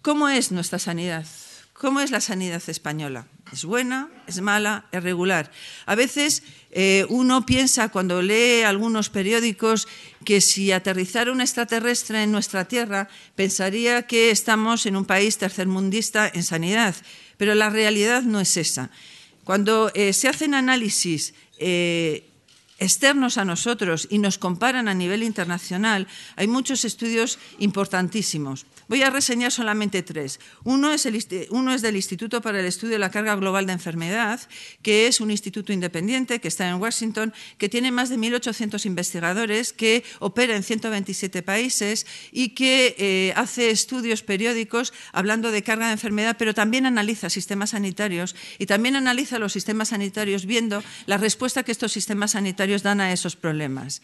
¿Cómo 0.00 0.28
es 0.28 0.52
nuestra 0.52 0.78
sanidad? 0.78 1.26
¿Cómo 1.74 2.00
es 2.00 2.10
la 2.10 2.20
sanidad 2.20 2.62
española? 2.66 3.26
¿Es 3.52 3.64
buena? 3.64 4.10
¿Es 4.26 4.40
mala? 4.40 4.84
¿Es 4.92 5.02
regular? 5.02 5.50
A 5.86 5.94
veces 5.94 6.42
eh, 6.70 7.06
uno 7.08 7.46
piensa 7.46 7.88
cuando 7.88 8.20
lee 8.20 8.62
algunos 8.62 9.08
periódicos 9.08 9.88
que 10.24 10.40
si 10.40 10.70
aterrizara 10.70 11.32
un 11.32 11.40
extraterrestre 11.40 12.22
en 12.22 12.32
nuestra 12.32 12.66
Tierra 12.66 13.08
pensaría 13.36 14.06
que 14.06 14.30
estamos 14.30 14.84
en 14.84 14.96
un 14.96 15.06
país 15.06 15.38
tercermundista 15.38 16.30
en 16.32 16.44
sanidad, 16.44 16.94
pero 17.38 17.54
la 17.54 17.70
realidad 17.70 18.22
no 18.22 18.38
es 18.40 18.56
esa. 18.58 18.90
Cuando 19.44 19.90
eh, 19.94 20.12
se 20.12 20.28
hacen 20.28 20.52
análisis 20.52 21.32
eh, 21.58 22.28
externos 22.78 23.38
a 23.38 23.46
nosotros 23.46 24.06
y 24.10 24.18
nos 24.18 24.36
comparan 24.36 24.88
a 24.88 24.94
nivel 24.94 25.22
internacional, 25.22 26.06
hay 26.36 26.48
muchos 26.48 26.84
estudios 26.84 27.38
importantísimos. 27.58 28.66
Voy 28.88 29.02
a 29.02 29.10
reseñar 29.10 29.52
solamente 29.52 30.02
tres. 30.02 30.40
Uno 30.64 30.92
es, 30.92 31.04
es 31.04 31.82
del 31.82 31.96
Instituto 31.96 32.40
para 32.40 32.60
el 32.60 32.66
Estudio 32.66 32.94
de 32.94 32.98
la 32.98 33.10
Carga 33.10 33.36
Global 33.36 33.66
de 33.66 33.74
Enfermedad, 33.74 34.40
que 34.80 35.06
es 35.06 35.20
un 35.20 35.30
instituto 35.30 35.74
independiente 35.74 36.40
que 36.40 36.48
está 36.48 36.68
en 36.68 36.76
Washington, 36.76 37.34
que 37.58 37.68
tiene 37.68 37.90
más 37.92 38.08
de 38.08 38.16
1.800 38.16 38.86
investigadores, 38.86 39.74
que 39.74 40.04
opera 40.20 40.56
en 40.56 40.62
127 40.62 41.42
países 41.42 42.06
y 42.32 42.50
que 42.50 42.94
eh, 42.98 43.34
hace 43.36 43.70
estudios 43.70 44.22
periódicos 44.22 44.94
hablando 45.12 45.50
de 45.50 45.62
carga 45.62 45.88
de 45.88 45.92
enfermedad, 45.92 46.36
pero 46.38 46.54
también 46.54 46.86
analiza 46.86 47.28
sistemas 47.28 47.70
sanitarios 47.70 48.34
y 48.58 48.64
también 48.64 48.96
analiza 48.96 49.38
los 49.38 49.52
sistemas 49.52 49.88
sanitarios 49.88 50.46
viendo 50.46 50.82
la 51.04 51.18
respuesta 51.18 51.62
que 51.62 51.72
estos 51.72 51.92
sistemas 51.92 52.30
sanitarios 52.30 52.82
dan 52.82 53.02
a 53.02 53.12
esos 53.12 53.36
problemas. 53.36 54.00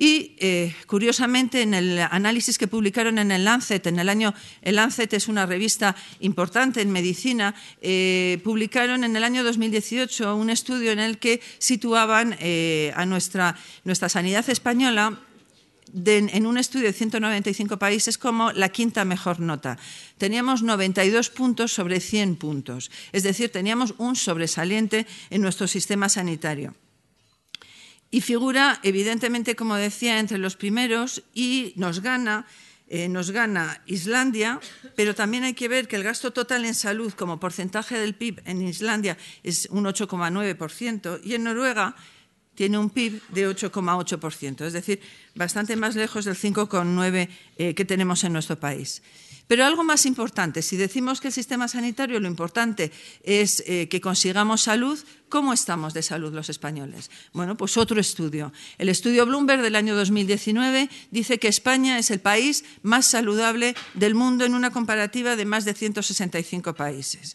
Y 0.00 0.36
eh, 0.38 0.76
curiosamente, 0.86 1.60
en 1.60 1.74
el 1.74 1.98
análisis 1.98 2.56
que 2.56 2.68
publicaron 2.68 3.18
en 3.18 3.32
el 3.32 3.44
Lancet, 3.44 3.84
en 3.88 3.98
el 3.98 4.08
año, 4.08 4.32
el 4.62 4.76
Lancet 4.76 5.12
es 5.12 5.26
una 5.26 5.44
revista 5.44 5.96
importante 6.20 6.80
en 6.80 6.92
medicina, 6.92 7.56
eh, 7.82 8.40
publicaron 8.44 9.02
en 9.02 9.16
el 9.16 9.24
año 9.24 9.42
2018 9.42 10.36
un 10.36 10.50
estudio 10.50 10.92
en 10.92 11.00
el 11.00 11.18
que 11.18 11.40
situaban 11.58 12.36
eh, 12.38 12.92
a 12.94 13.06
nuestra, 13.06 13.56
nuestra 13.82 14.08
sanidad 14.08 14.48
española 14.48 15.18
en 15.92 16.46
un 16.46 16.58
estudio 16.58 16.86
de 16.86 16.92
195 16.92 17.78
países 17.78 18.18
como 18.18 18.52
la 18.52 18.68
quinta 18.68 19.04
mejor 19.04 19.40
nota. 19.40 19.78
Teníamos 20.16 20.62
92 20.62 21.30
puntos 21.30 21.72
sobre 21.72 21.98
100 21.98 22.36
puntos, 22.36 22.92
es 23.10 23.24
decir, 23.24 23.50
teníamos 23.50 23.94
un 23.98 24.14
sobresaliente 24.14 25.08
en 25.30 25.42
nuestro 25.42 25.66
sistema 25.66 26.08
sanitario. 26.08 26.74
Y 28.10 28.22
figura, 28.22 28.80
evidentemente, 28.82 29.54
como 29.54 29.76
decía, 29.76 30.18
entre 30.18 30.38
los 30.38 30.56
primeros 30.56 31.22
y 31.34 31.74
nos 31.76 32.00
gana, 32.00 32.46
eh, 32.88 33.08
nos 33.08 33.30
gana 33.30 33.82
Islandia, 33.84 34.60
pero 34.96 35.14
también 35.14 35.44
hay 35.44 35.52
que 35.52 35.68
ver 35.68 35.88
que 35.88 35.96
el 35.96 36.04
gasto 36.04 36.32
total 36.32 36.64
en 36.64 36.74
salud 36.74 37.12
como 37.12 37.38
porcentaje 37.38 37.98
del 37.98 38.14
PIB 38.14 38.40
en 38.46 38.62
Islandia 38.62 39.18
es 39.42 39.68
un 39.70 39.84
8,9% 39.84 41.20
y 41.22 41.34
en 41.34 41.44
Noruega 41.44 41.94
tiene 42.54 42.78
un 42.78 42.90
PIB 42.90 43.22
de 43.28 43.48
8,8%, 43.48 44.64
es 44.66 44.72
decir, 44.72 45.00
bastante 45.34 45.76
más 45.76 45.94
lejos 45.94 46.24
del 46.24 46.34
5,9% 46.34 47.28
eh, 47.56 47.74
que 47.74 47.84
tenemos 47.84 48.24
en 48.24 48.32
nuestro 48.32 48.58
país. 48.58 49.02
Pero 49.48 49.64
algo 49.64 49.82
más 49.82 50.04
importante, 50.04 50.60
si 50.60 50.76
decimos 50.76 51.20
que 51.20 51.28
el 51.28 51.34
sistema 51.34 51.68
sanitario 51.68 52.20
lo 52.20 52.28
importante 52.28 52.92
es 53.24 53.64
eh, 53.66 53.88
que 53.88 54.00
consigamos 54.00 54.60
salud, 54.60 54.98
¿cómo 55.30 55.54
estamos 55.54 55.94
de 55.94 56.02
salud 56.02 56.34
los 56.34 56.50
españoles? 56.50 57.10
Bueno, 57.32 57.56
pues 57.56 57.78
otro 57.78 57.98
estudio. 57.98 58.52
El 58.76 58.90
estudio 58.90 59.24
Bloomberg 59.24 59.62
del 59.62 59.74
año 59.74 59.96
2019 59.96 60.90
dice 61.10 61.38
que 61.38 61.48
España 61.48 61.98
es 61.98 62.10
el 62.10 62.20
país 62.20 62.64
más 62.82 63.06
saludable 63.06 63.74
del 63.94 64.14
mundo 64.14 64.44
en 64.44 64.54
una 64.54 64.70
comparativa 64.70 65.34
de 65.34 65.46
más 65.46 65.64
de 65.64 65.72
165 65.72 66.74
países. 66.74 67.34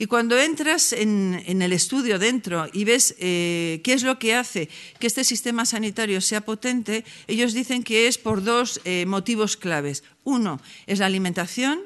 Y 0.00 0.06
cuando 0.06 0.38
entras 0.40 0.94
en, 0.94 1.44
el 1.44 1.74
estudio 1.74 2.18
dentro 2.18 2.66
y 2.72 2.84
ves 2.84 3.14
eh, 3.18 3.82
qué 3.84 3.92
es 3.92 4.02
lo 4.02 4.18
que 4.18 4.34
hace 4.34 4.70
que 4.98 5.06
este 5.06 5.24
sistema 5.24 5.66
sanitario 5.66 6.22
sea 6.22 6.40
potente, 6.40 7.04
ellos 7.26 7.52
dicen 7.52 7.82
que 7.82 8.08
es 8.08 8.16
por 8.16 8.42
dos 8.42 8.80
eh, 8.86 9.04
motivos 9.04 9.58
claves. 9.58 10.02
Uno 10.24 10.58
es 10.86 11.00
la 11.00 11.04
alimentación, 11.04 11.80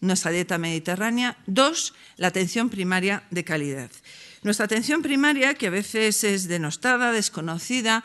nuestra 0.00 0.30
dieta 0.30 0.56
mediterránea. 0.56 1.36
Dos, 1.46 1.92
la 2.16 2.28
atención 2.28 2.70
primaria 2.70 3.24
de 3.30 3.44
calidad. 3.44 3.90
Nuestra 4.42 4.64
atención 4.64 5.02
primaria, 5.02 5.52
que 5.52 5.66
a 5.66 5.70
veces 5.70 6.24
es 6.24 6.48
denostada, 6.48 7.12
desconocida, 7.12 8.02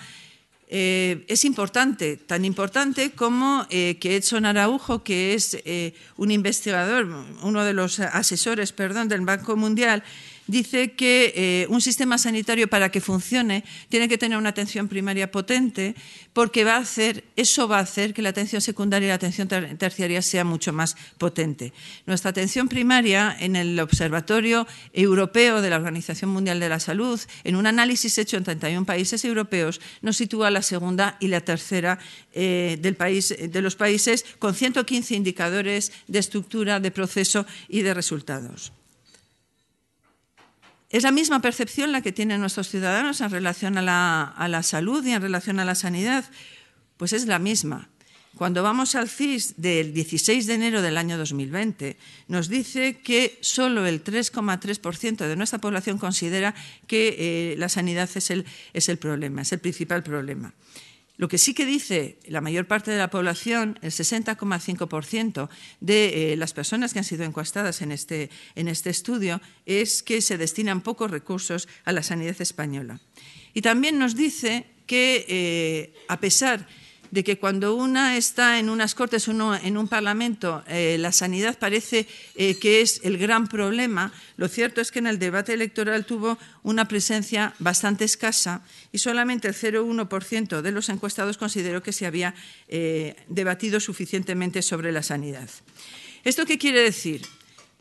eh, 0.68 1.26
es 1.28 1.46
importante, 1.46 2.18
tan 2.18 2.46
importante 2.46 3.12
como 3.12 3.66
eh, 3.70 3.98
que 4.00 4.16
Edson 4.16 4.46
Araujo, 4.46 5.04
que 5.04 5.34
es 5.34 5.58
eh, 5.66 5.94
un 6.18 6.32
investigador, 6.32 7.08
uno 7.42 7.64
de 7.64 7.74
los 7.74 8.00
asesores 8.00 8.72
perdón, 8.72 9.08
del 9.08 9.22
Banco 9.22 9.56
Mundial, 9.56 10.04
dice 10.48 10.94
que 10.94 11.34
eh, 11.36 11.68
un 11.70 11.82
sistema 11.82 12.18
sanitario 12.18 12.68
para 12.68 12.90
que 12.90 13.02
funcione 13.02 13.64
tiene 13.90 14.10
que 14.10 14.18
tener 14.18 14.38
una 14.38 14.50
atención 14.50 14.88
primaria 14.88 15.32
potente 15.32 15.96
porque 16.34 16.64
va 16.64 16.76
a 16.76 16.80
hacer, 16.80 17.24
eso 17.36 17.68
va 17.68 17.78
a 17.78 17.82
hacer 17.82 18.14
que 18.14 18.22
la 18.22 18.30
atención 18.30 18.62
secundaria 18.62 19.08
y 19.08 19.10
la 19.10 19.16
atención 19.16 19.48
terciaria 19.48 20.22
sea 20.22 20.44
mucho 20.44 20.74
más 20.74 20.96
potente. 21.18 21.74
Nuestra 22.06 22.32
atención 22.32 22.68
primaria 22.68 23.36
en 23.40 23.56
el 23.56 23.80
Observatorio 23.80 24.68
Europeo 24.94 25.62
de 25.62 25.70
la 25.70 25.78
Organización 25.78 26.32
Mundial 26.32 26.60
de 26.60 26.70
la 26.70 26.80
Salud, 26.80 27.20
en 27.44 27.56
un 27.56 27.68
análisis 27.68 28.18
hecho 28.18 28.38
en 28.38 28.44
31 28.44 28.86
países 28.86 29.24
europeos, 29.26 29.80
nos 30.02 30.18
sitúa 30.18 30.52
la 30.52 30.62
segunda 30.62 31.18
y 31.20 31.28
la 31.28 31.42
tercera 31.42 32.00
eh, 32.34 32.78
del 32.82 32.96
país, 32.96 33.36
de 33.40 33.62
los 33.62 33.76
países 33.76 34.26
con 34.40 34.56
115 34.56 35.16
indicadores 35.16 35.92
de 36.08 36.20
estructura, 36.20 36.80
de 36.80 36.92
proceso 36.92 37.46
y 37.68 37.82
de 37.82 37.94
resultados. 37.94 38.74
Es 40.94 41.02
la 41.02 41.12
misma 41.12 41.42
percepción 41.42 41.92
la 41.92 42.02
que 42.02 42.12
tienen 42.12 42.40
nuestros 42.40 42.70
ciudadanos 42.70 43.20
en 43.20 43.32
relación 43.32 43.80
a 43.80 43.82
la, 43.82 44.64
salud 44.64 45.04
y 45.04 45.10
en 45.10 45.24
relación 45.24 45.60
a 45.60 45.66
la 45.66 45.74
sanidad. 45.74 46.24
Pues 46.98 47.14
es 47.14 47.26
la 47.26 47.40
misma. 47.40 47.90
Cuando 48.38 48.62
vamos 48.62 48.94
al 48.94 49.10
CIS 49.10 49.56
del 49.58 49.92
16 49.92 50.46
de 50.46 50.54
enero 50.54 50.84
del 50.84 50.98
año 50.98 51.18
2020, 51.18 51.98
nos 52.28 52.48
dice 52.48 53.00
que 53.00 53.40
solo 53.42 53.88
el 53.88 54.04
3,3% 54.04 55.28
de 55.28 55.36
nuestra 55.36 55.58
población 55.58 55.98
considera 55.98 56.54
que 56.86 57.16
eh, 57.18 57.56
la 57.58 57.70
sanidad 57.70 58.08
es 58.16 58.30
el 58.90 58.98
problema, 59.00 59.42
es 59.42 59.52
el 59.52 59.60
principal 59.60 60.04
problema. 60.04 60.54
Lo 61.24 61.30
que 61.30 61.38
sí 61.38 61.54
que 61.54 61.66
dice 61.66 62.18
la 62.28 62.42
mayor 62.42 62.68
parte 62.68 62.92
de 62.92 62.98
la 62.98 63.10
población, 63.10 63.80
el 63.82 63.92
60,5% 63.92 65.48
de 65.80 66.34
eh, 66.34 66.36
las 66.36 66.52
personas 66.52 66.92
que 66.92 67.00
han 67.00 67.06
sido 67.06 67.24
encuestadas 67.24 67.82
en 67.82 67.94
este, 67.94 68.30
en 68.56 68.68
este 68.68 68.90
estudio, 68.90 69.40
es 69.66 70.04
que 70.04 70.20
se 70.20 70.38
destinan 70.38 70.82
pocos 70.82 71.10
recursos 71.10 71.70
a 71.86 71.94
la 71.94 72.04
sanidad 72.04 72.42
española. 72.42 73.00
Y 73.54 73.62
también 73.62 74.00
nos 74.00 74.18
dice 74.18 74.66
que, 74.86 75.26
eh, 75.30 75.94
a 76.10 76.20
pesar 76.20 76.60
de 76.60 76.83
que 77.22 77.38
cuando 77.38 77.76
una 77.76 78.18
está 78.18 78.58
en 78.58 78.70
unas 78.70 78.96
cortes 78.96 79.28
o 79.28 79.56
en 79.56 79.78
un 79.78 79.88
parlamento, 79.88 80.64
eh, 80.68 80.98
la 80.98 81.12
sanidad 81.12 81.60
parece 81.60 82.08
eh, 82.36 82.58
que 82.58 82.82
es 82.82 83.02
el 83.04 83.20
gran 83.20 83.48
problema, 83.48 84.12
lo 84.38 84.48
cierto 84.48 84.82
es 84.82 84.90
que 84.90 85.00
en 85.00 85.08
el 85.08 85.20
debate 85.20 85.54
electoral 85.54 86.06
tuvo 86.06 86.40
una 86.64 86.88
presencia 86.88 87.54
bastante 87.60 88.06
escasa 88.06 88.64
y 88.92 88.98
solamente 88.98 89.48
el 89.48 89.54
0,1% 89.54 90.62
de 90.62 90.72
los 90.72 90.90
encuestados 90.90 91.38
consideró 91.38 91.84
que 91.84 91.94
se 91.94 92.08
había 92.08 92.34
eh, 92.68 93.16
debatido 93.28 93.80
suficientemente 93.80 94.64
sobre 94.64 94.92
la 94.92 95.04
sanidad. 95.04 95.50
¿Esto 96.24 96.46
qué 96.46 96.58
quiere 96.58 96.82
decir? 96.82 97.22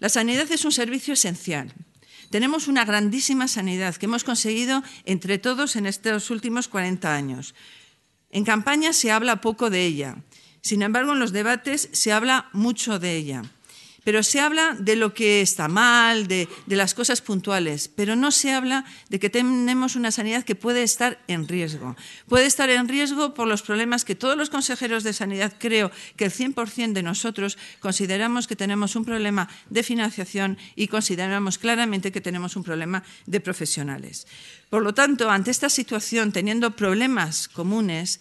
La 0.00 0.08
sanidad 0.08 0.50
es 0.50 0.64
un 0.64 0.72
servicio 0.72 1.14
esencial. 1.14 1.72
Tenemos 2.28 2.66
una 2.66 2.84
grandísima 2.84 3.46
sanidad 3.46 3.94
que 3.96 4.06
hemos 4.06 4.24
conseguido 4.24 4.82
entre 5.04 5.38
todos 5.38 5.76
en 5.76 5.86
estos 5.86 6.30
últimos 6.30 6.66
40 6.66 7.14
años. 7.14 7.54
En 8.32 8.44
campaña 8.44 8.92
se 8.92 9.12
habla 9.12 9.40
poco 9.40 9.70
de 9.70 9.84
ella. 9.86 10.16
Sin 10.62 10.82
embargo, 10.82 11.12
en 11.12 11.20
los 11.20 11.32
debates 11.32 11.88
se 11.92 12.12
habla 12.12 12.48
mucho 12.52 12.98
de 12.98 13.16
ella. 13.16 13.42
Pero 14.04 14.22
se 14.22 14.40
habla 14.40 14.74
de 14.78 14.96
lo 14.96 15.14
que 15.14 15.40
está 15.40 15.68
mal, 15.68 16.26
de, 16.26 16.48
las 16.66 16.94
cosas 16.94 17.20
puntuales, 17.20 17.88
pero 17.88 18.16
no 18.16 18.30
se 18.30 18.52
habla 18.52 18.84
de 19.08 19.18
que 19.18 19.30
tenemos 19.30 19.94
una 19.94 20.10
sanidad 20.10 20.44
que 20.44 20.54
puede 20.54 20.82
estar 20.82 21.22
en 21.28 21.46
riesgo. 21.46 21.96
Puede 22.28 22.46
estar 22.46 22.68
en 22.70 22.88
riesgo 22.88 23.34
por 23.34 23.46
los 23.46 23.62
problemas 23.62 24.04
que 24.04 24.14
todos 24.14 24.36
los 24.36 24.50
consejeros 24.50 25.04
de 25.04 25.12
sanidad, 25.12 25.54
creo 25.58 25.90
que 26.16 26.24
el 26.24 26.32
100% 26.32 26.92
de 26.92 27.02
nosotros 27.02 27.58
consideramos 27.80 28.46
que 28.46 28.56
tenemos 28.56 28.96
un 28.96 29.04
problema 29.04 29.48
de 29.70 29.82
financiación 29.82 30.58
y 30.74 30.88
consideramos 30.88 31.58
claramente 31.58 32.12
que 32.12 32.20
tenemos 32.20 32.56
un 32.56 32.64
problema 32.64 33.04
de 33.26 33.40
profesionales. 33.40 34.26
Por 34.68 34.82
lo 34.82 34.94
tanto, 34.94 35.30
ante 35.30 35.50
esta 35.50 35.68
situación, 35.68 36.32
teniendo 36.32 36.74
problemas 36.74 37.46
comunes, 37.46 38.20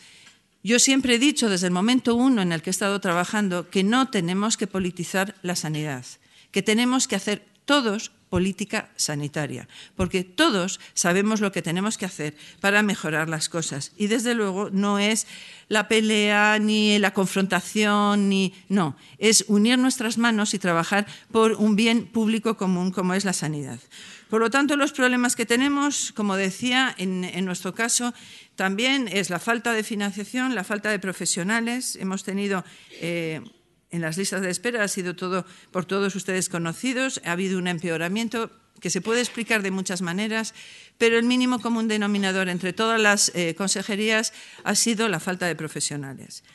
yo 0.63 0.79
siempre 0.79 1.15
he 1.15 1.19
dicho 1.19 1.49
desde 1.49 1.67
el 1.67 1.73
momento 1.73 2.15
uno 2.15 2.41
en 2.41 2.51
el 2.51 2.61
que 2.61 2.69
he 2.69 2.71
estado 2.71 2.99
trabajando 2.99 3.69
que 3.69 3.83
no 3.83 4.09
tenemos 4.09 4.57
que 4.57 4.67
politizar 4.67 5.35
la 5.41 5.55
sanidad, 5.55 6.05
que 6.51 6.61
tenemos 6.61 7.07
que 7.07 7.15
hacer 7.15 7.45
todos 7.65 8.11
política 8.31 8.89
sanitaria, 8.95 9.67
porque 9.97 10.23
todos 10.23 10.79
sabemos 10.93 11.41
lo 11.41 11.51
que 11.51 11.61
tenemos 11.61 11.97
que 11.97 12.05
hacer 12.05 12.33
para 12.61 12.81
mejorar 12.81 13.27
las 13.27 13.49
cosas. 13.49 13.91
Y 13.97 14.07
desde 14.07 14.35
luego 14.35 14.69
no 14.71 14.99
es 14.99 15.27
la 15.67 15.89
pelea 15.89 16.57
ni 16.57 16.97
la 16.97 17.13
confrontación, 17.13 18.29
ni 18.29 18.53
no, 18.69 18.95
es 19.17 19.43
unir 19.49 19.77
nuestras 19.77 20.17
manos 20.17 20.53
y 20.53 20.59
trabajar 20.59 21.07
por 21.31 21.51
un 21.53 21.75
bien 21.75 22.05
público 22.05 22.55
común 22.55 22.91
como 22.91 23.13
es 23.13 23.25
la 23.25 23.33
sanidad. 23.33 23.79
Por 24.31 24.39
lo 24.39 24.49
tanto, 24.49 24.77
los 24.77 24.93
problemas 24.93 25.35
que 25.35 25.45
tenemos, 25.45 26.13
como 26.13 26.37
decía, 26.37 26.95
en, 26.97 27.43
nuestro 27.43 27.75
caso, 27.75 28.13
también 28.55 29.09
es 29.11 29.29
la 29.29 29.39
falta 29.39 29.73
de 29.73 29.83
financiación, 29.83 30.55
la 30.55 30.63
falta 30.63 30.89
de 30.89 30.99
profesionales. 30.99 31.97
Hemos 31.97 32.23
tenido 32.23 32.63
eh, 33.01 33.41
en 33.89 33.99
las 33.99 34.15
listas 34.15 34.41
de 34.41 34.49
espera, 34.49 34.85
ha 34.85 34.87
sido 34.87 35.17
todo 35.17 35.45
por 35.71 35.83
todos 35.83 36.15
ustedes 36.15 36.47
conocidos, 36.47 37.19
ha 37.25 37.33
habido 37.33 37.57
un 37.59 37.67
empeoramiento 37.67 38.49
que 38.79 38.89
se 38.89 39.01
puede 39.01 39.19
explicar 39.19 39.63
de 39.63 39.71
muchas 39.71 40.01
maneras, 40.01 40.53
pero 40.97 41.19
el 41.19 41.25
mínimo 41.25 41.59
común 41.59 41.89
denominador 41.89 42.47
entre 42.47 42.71
todas 42.71 43.01
las 43.01 43.33
eh, 43.35 43.53
consejerías 43.55 44.31
ha 44.63 44.75
sido 44.75 45.09
la 45.09 45.19
falta 45.19 45.45
de 45.45 45.57
profesionales. 45.57 46.45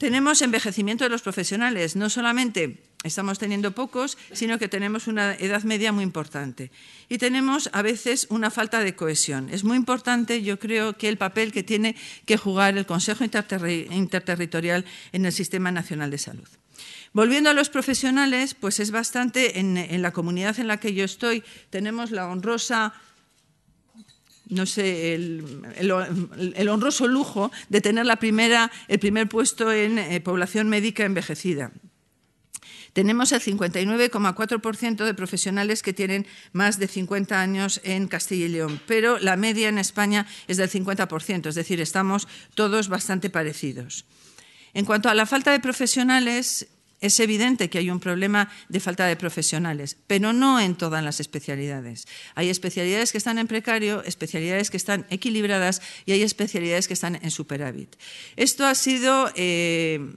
Tenemos 0.00 0.40
envejecimiento 0.40 1.04
de 1.04 1.10
los 1.10 1.20
profesionales. 1.20 1.94
No 1.94 2.08
solamente 2.08 2.80
estamos 3.04 3.38
teniendo 3.38 3.72
pocos, 3.72 4.16
sino 4.32 4.58
que 4.58 4.66
tenemos 4.66 5.08
una 5.08 5.34
edad 5.34 5.62
media 5.64 5.92
muy 5.92 6.04
importante. 6.04 6.70
Y 7.10 7.18
tenemos 7.18 7.68
a 7.74 7.82
veces 7.82 8.26
una 8.30 8.50
falta 8.50 8.80
de 8.80 8.96
cohesión. 8.96 9.50
Es 9.50 9.62
muy 9.62 9.76
importante, 9.76 10.40
yo 10.40 10.58
creo, 10.58 10.96
que 10.96 11.10
el 11.10 11.18
papel 11.18 11.52
que 11.52 11.62
tiene 11.62 11.96
que 12.24 12.38
jugar 12.38 12.78
el 12.78 12.86
Consejo 12.86 13.24
Interterritorial 13.24 14.86
en 15.12 15.26
el 15.26 15.32
Sistema 15.32 15.70
Nacional 15.70 16.10
de 16.10 16.16
Salud. 16.16 16.48
Volviendo 17.12 17.50
a 17.50 17.54
los 17.54 17.68
profesionales, 17.68 18.54
pues 18.54 18.80
es 18.80 18.92
bastante, 18.92 19.58
en, 19.58 20.00
la 20.00 20.12
comunidad 20.12 20.58
en 20.60 20.68
la 20.68 20.78
que 20.78 20.94
yo 20.94 21.04
estoy, 21.04 21.44
tenemos 21.68 22.10
la 22.10 22.26
honrosa 22.26 22.94
no 24.50 24.66
sé, 24.66 25.14
el, 25.14 26.68
honroso 26.68 27.08
lujo 27.08 27.50
de 27.68 27.80
tener 27.80 28.06
la 28.06 28.16
primera, 28.16 28.70
el 28.88 28.98
primer 28.98 29.28
puesto 29.28 29.72
en 29.72 29.98
eh, 29.98 30.20
población 30.20 30.68
médica 30.68 31.04
envejecida. 31.04 31.72
Tenemos 32.92 33.30
el 33.30 33.40
59,4% 33.40 35.04
de 35.04 35.14
profesionales 35.14 35.82
que 35.82 35.92
tienen 35.92 36.26
más 36.52 36.78
de 36.78 36.88
50 36.88 37.40
años 37.40 37.80
en 37.84 38.08
Castilla 38.08 38.46
y 38.46 38.48
León, 38.48 38.80
pero 38.86 39.18
la 39.18 39.36
media 39.36 39.68
en 39.68 39.78
España 39.78 40.26
es 40.48 40.56
del 40.56 40.68
50%, 40.68 41.48
es 41.48 41.54
decir, 41.54 41.80
estamos 41.80 42.26
todos 42.54 42.88
bastante 42.88 43.30
parecidos. 43.30 44.06
En 44.74 44.84
cuanto 44.84 45.08
a 45.08 45.14
la 45.14 45.26
falta 45.26 45.52
de 45.52 45.60
profesionales, 45.60 46.66
es 47.00 47.18
evidente 47.20 47.70
que 47.70 47.78
hay 47.78 47.90
un 47.90 48.00
problema 48.00 48.50
de 48.68 48.80
falta 48.80 49.06
de 49.06 49.16
profesionales, 49.16 49.96
pero 50.06 50.32
no 50.32 50.60
en 50.60 50.74
todas 50.74 51.02
las 51.02 51.20
especialidades. 51.20 52.06
Hay 52.34 52.50
especialidades 52.50 53.12
que 53.12 53.18
están 53.18 53.38
en 53.38 53.46
precario, 53.46 54.02
especialidades 54.04 54.70
que 54.70 54.76
están 54.76 55.06
equilibradas 55.10 55.80
y 56.06 56.12
hay 56.12 56.22
especialidades 56.22 56.88
que 56.88 56.94
están 56.94 57.16
en 57.16 57.30
superávit. 57.30 57.96
Esto 58.36 58.66
ha 58.66 58.74
sido 58.74 59.30
eh, 59.34 60.14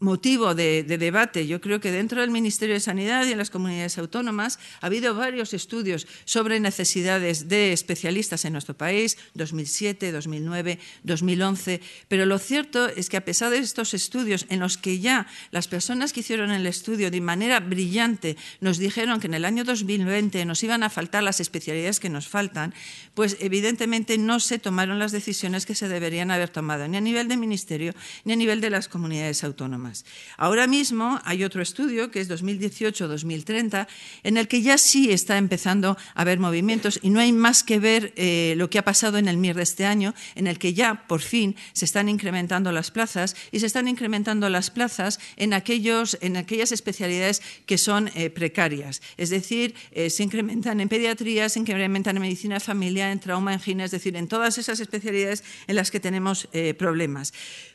motivo 0.00 0.54
de, 0.54 0.82
debate. 0.84 1.46
Yo 1.46 1.60
creo 1.60 1.80
que 1.80 1.90
dentro 1.90 2.20
del 2.20 2.30
Ministerio 2.30 2.74
de 2.74 2.80
Sanidad 2.80 3.26
y 3.26 3.32
en 3.32 3.38
las 3.38 3.50
comunidades 3.50 3.98
autónomas 3.98 4.58
ha 4.80 4.86
habido 4.86 5.14
varios 5.14 5.54
estudios 5.54 6.06
sobre 6.24 6.60
necesidades 6.60 7.48
de 7.48 7.72
especialistas 7.72 8.44
en 8.44 8.52
nuestro 8.52 8.76
país, 8.76 9.16
2007, 9.34 10.12
2009, 10.12 10.78
2011, 11.04 11.80
pero 12.08 12.26
lo 12.26 12.38
cierto 12.38 12.88
es 12.88 13.08
que 13.08 13.16
a 13.16 13.24
pesar 13.24 13.50
de 13.50 13.58
estos 13.58 13.94
estudios 13.94 14.46
en 14.48 14.60
los 14.60 14.78
que 14.78 14.98
ya 14.98 15.26
las 15.50 15.68
personas 15.68 16.12
que 16.12 16.20
hicieron 16.20 16.50
el 16.50 16.66
estudio 16.66 17.10
de 17.10 17.20
manera 17.20 17.60
brillante 17.60 18.36
nos 18.60 18.78
dijeron 18.78 19.20
que 19.20 19.26
en 19.26 19.34
el 19.34 19.44
año 19.44 19.64
2020 19.64 20.44
nos 20.44 20.62
iban 20.62 20.82
a 20.82 20.90
faltar 20.90 21.22
las 21.22 21.40
especialidades 21.40 22.00
que 22.00 22.10
nos 22.10 22.28
faltan, 22.28 22.74
pues 23.14 23.36
evidentemente 23.40 24.18
no 24.18 24.40
se 24.40 24.58
tomaron 24.58 24.98
las 24.98 25.12
decisiones 25.12 25.66
que 25.66 25.74
se 25.74 25.88
deberían 25.88 26.30
haber 26.30 26.48
tomado, 26.48 26.86
ni 26.88 26.96
a 26.96 27.00
nivel 27.00 27.28
del 27.28 27.38
Ministerio 27.38 27.94
ni 28.24 28.32
a 28.32 28.36
nivel 28.36 28.60
de 28.60 28.70
las 28.70 28.88
comunidades 28.88 29.44
autónomas. 29.44 29.93
Ahora 30.36 30.66
mismo 30.66 31.20
hay 31.24 31.44
otro 31.44 31.62
estudio, 31.62 32.10
que 32.10 32.20
es 32.20 32.30
2018-2030, 32.30 33.86
en 34.22 34.36
el 34.36 34.48
que 34.48 34.62
ya 34.62 34.78
sí 34.78 35.12
está 35.12 35.38
empezando 35.38 35.96
a 36.14 36.22
haber 36.22 36.38
movimientos 36.38 36.98
y 37.02 37.10
no 37.10 37.20
hay 37.20 37.32
más 37.32 37.62
que 37.62 37.78
ver 37.78 38.12
eh, 38.16 38.54
lo 38.56 38.70
que 38.70 38.78
ha 38.78 38.84
pasado 38.84 39.18
en 39.18 39.28
el 39.28 39.36
MIR 39.36 39.56
de 39.56 39.62
este 39.62 39.86
año, 39.86 40.14
en 40.34 40.46
el 40.46 40.58
que 40.58 40.74
ya 40.74 41.06
por 41.06 41.20
fin 41.20 41.56
se 41.72 41.84
están 41.84 42.08
incrementando 42.08 42.72
las 42.72 42.90
plazas 42.90 43.36
y 43.52 43.60
se 43.60 43.66
están 43.66 43.88
incrementando 43.88 44.48
las 44.48 44.70
plazas 44.70 45.20
en, 45.36 45.52
aquellos, 45.52 46.18
en 46.20 46.36
aquellas 46.36 46.72
especialidades 46.72 47.42
que 47.66 47.78
son 47.78 48.10
eh, 48.14 48.30
precarias. 48.30 49.02
Es 49.16 49.30
decir, 49.30 49.74
eh, 49.92 50.10
se 50.10 50.22
incrementan 50.22 50.80
en 50.80 50.88
pediatría, 50.88 51.48
se 51.48 51.60
incrementan 51.60 52.16
en 52.16 52.22
medicina 52.22 52.54
de 52.54 52.60
familia, 52.60 53.12
en 53.12 53.20
trauma, 53.20 53.52
en 53.52 53.60
gine, 53.60 53.84
es 53.84 53.90
decir, 53.90 54.16
en 54.16 54.28
todas 54.28 54.58
esas 54.58 54.80
especialidades 54.80 55.44
en 55.66 55.76
las 55.76 55.90
que 55.90 56.00
tenemos 56.00 56.48
problemas. 56.78 57.32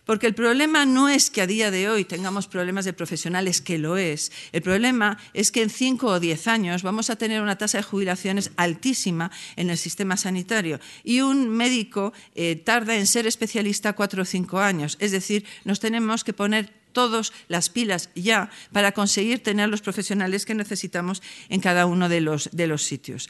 Porque 0.09 0.25
el 0.25 0.33
problema 0.33 0.87
no 0.87 1.07
es 1.07 1.29
que 1.29 1.43
a 1.43 1.45
día 1.45 1.69
de 1.69 1.87
hoy 1.87 2.03
tengamos 2.03 2.47
problemas 2.47 2.83
de 2.83 2.93
profesionales, 2.93 3.61
que 3.61 3.77
lo 3.77 3.95
es. 3.95 4.31
El 4.51 4.63
problema 4.63 5.19
es 5.35 5.51
que 5.51 5.61
en 5.61 5.69
cinco 5.69 6.07
o 6.07 6.19
diez 6.19 6.47
años 6.47 6.81
vamos 6.81 7.11
a 7.11 7.15
tener 7.15 7.43
una 7.43 7.59
tasa 7.59 7.77
de 7.77 7.83
jubilaciones 7.83 8.49
altísima 8.55 9.29
en 9.55 9.69
el 9.69 9.77
sistema 9.77 10.17
sanitario 10.17 10.79
y 11.03 11.21
un 11.21 11.47
médico 11.49 12.11
eh, 12.33 12.55
tarda 12.55 12.95
en 12.95 13.05
ser 13.05 13.27
especialista 13.27 13.93
cuatro 13.93 14.23
o 14.23 14.25
cinco 14.25 14.57
años. 14.57 14.97
Es 14.99 15.11
decir, 15.11 15.45
nos 15.63 15.79
tenemos 15.79 16.23
que 16.23 16.33
poner 16.33 16.73
todas 16.91 17.31
las 17.47 17.69
pilas 17.69 18.09
ya 18.15 18.49
para 18.71 18.93
conseguir 18.93 19.43
tener 19.43 19.69
los 19.69 19.81
profesionales 19.81 20.43
que 20.43 20.55
necesitamos 20.55 21.21
en 21.49 21.61
cada 21.61 21.85
uno 21.85 22.09
de 22.09 22.21
los, 22.21 22.49
de 22.51 22.65
los 22.65 22.81
sitios. 22.81 23.29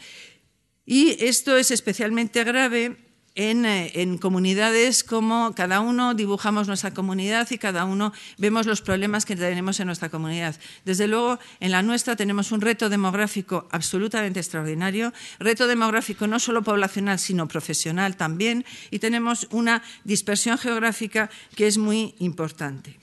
Y 0.86 1.22
esto 1.26 1.58
es 1.58 1.72
especialmente 1.72 2.42
grave 2.46 3.09
eh, 3.42 3.92
en, 3.96 4.18
comunidades 4.18 5.06
como 5.06 5.56
cada 5.56 5.80
uno 5.80 6.14
dibujamos 6.14 6.68
nuestra 6.68 6.94
comunidad 6.94 7.48
y 7.52 7.58
cada 7.58 7.86
uno 7.86 8.12
vemos 8.38 8.66
los 8.66 8.82
problemas 8.82 9.24
que 9.24 9.38
tenemos 9.38 9.80
en 9.80 9.86
nuestra 9.86 10.10
comunidad. 10.10 10.58
Desde 10.84 11.08
luego, 11.08 11.40
en 11.62 11.72
la 11.72 11.82
nuestra 11.82 12.18
tenemos 12.18 12.52
un 12.52 12.60
reto 12.60 12.90
demográfico 12.90 13.66
absolutamente 13.72 14.42
extraordinario, 14.42 15.14
reto 15.40 15.68
demográfico 15.68 16.28
no 16.28 16.38
solo 16.38 16.64
poblacional, 16.64 17.18
sino 17.18 17.48
profesional 17.48 18.18
también, 18.18 18.66
y 18.92 19.00
tenemos 19.00 19.48
una 19.52 19.84
dispersión 20.04 20.58
geográfica 20.58 21.30
que 21.56 21.68
es 21.68 21.78
muy 21.78 22.16
importante. 22.20 23.00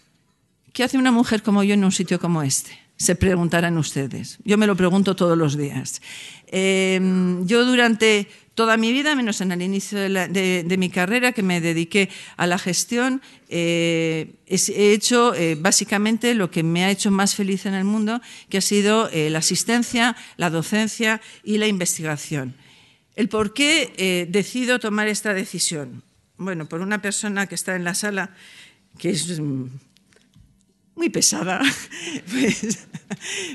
¿Qué 0.74 0.84
hace 0.84 0.98
una 0.98 1.12
mujer 1.12 1.42
como 1.42 1.62
yo 1.62 1.72
en 1.72 1.82
un 1.82 1.92
sitio 1.92 2.20
como 2.20 2.42
este? 2.42 2.78
Se 2.98 3.14
preguntarán 3.14 3.78
ustedes. 3.78 4.36
Yo 4.44 4.58
me 4.58 4.66
lo 4.66 4.76
pregunto 4.76 5.16
todos 5.16 5.38
los 5.38 5.56
días. 5.56 6.02
Eh, 6.48 7.00
yo 7.44 7.64
durante 7.64 8.28
toda 8.56 8.78
mi 8.78 8.90
vida, 8.90 9.14
menos 9.14 9.42
en 9.42 9.52
el 9.52 9.60
inicio 9.60 9.98
de, 9.98 10.76
mi 10.78 10.88
carrera, 10.88 11.32
que 11.32 11.42
me 11.42 11.60
dediqué 11.60 12.08
a 12.38 12.46
la 12.46 12.58
gestión, 12.58 13.20
eh, 13.48 14.32
he 14.46 14.92
hecho 14.92 15.34
eh, 15.34 15.56
básicamente 15.60 16.34
lo 16.34 16.50
que 16.50 16.62
me 16.62 16.82
ha 16.82 16.90
hecho 16.90 17.10
más 17.10 17.34
feliz 17.34 17.66
en 17.66 17.74
el 17.74 17.84
mundo, 17.84 18.20
que 18.48 18.58
ha 18.58 18.62
sido 18.62 19.10
eh, 19.10 19.28
la 19.28 19.40
asistencia, 19.40 20.16
la 20.38 20.48
docencia 20.48 21.20
y 21.44 21.58
la 21.58 21.66
investigación. 21.66 22.56
¿El 23.14 23.28
por 23.28 23.52
qué 23.52 24.26
decido 24.30 24.78
tomar 24.78 25.08
esta 25.08 25.32
decisión? 25.32 26.02
Bueno, 26.38 26.66
por 26.66 26.80
una 26.80 27.00
persona 27.00 27.46
que 27.46 27.54
está 27.54 27.76
en 27.76 27.84
la 27.84 27.94
sala, 27.94 28.34
que 28.98 29.10
es 29.10 29.38
mm, 29.38 29.66
muy 30.96 31.10
pesada, 31.10 31.60
pues, 32.30 32.88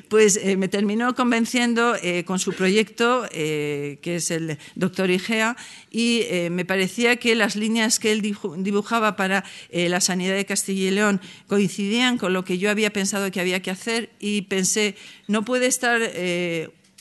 pues 0.07 0.39
eh, 0.41 0.55
me 0.57 0.67
terminó 0.67 1.15
convenciendo 1.15 1.95
eh, 2.01 2.23
con 2.23 2.37
su 2.37 2.53
proyecto, 2.53 3.25
eh, 3.31 3.97
que 4.03 4.17
es 4.17 4.29
el 4.29 4.59
doctor 4.75 5.09
Igea, 5.09 5.57
y 5.89 6.23
me 6.51 6.63
parecía 6.63 7.17
que 7.17 7.35
las 7.35 7.55
líneas 7.55 7.99
que 7.99 8.13
él 8.13 8.21
dibujaba 8.21 9.17
para 9.17 9.43
la 9.73 9.99
sanidad 9.99 10.35
de 10.35 10.45
Castilla 10.45 10.87
y 10.87 10.91
León 10.91 11.19
coincidían 11.47 12.17
con 12.17 12.31
lo 12.31 12.45
que 12.45 12.57
yo 12.57 12.69
había 12.69 12.93
pensado 12.93 13.29
que 13.29 13.41
había 13.41 13.61
que 13.61 13.71
hacer 13.71 14.09
y 14.19 14.43
pensé, 14.43 14.95
no 15.27 15.43
puede 15.43 15.65
estar 15.65 15.99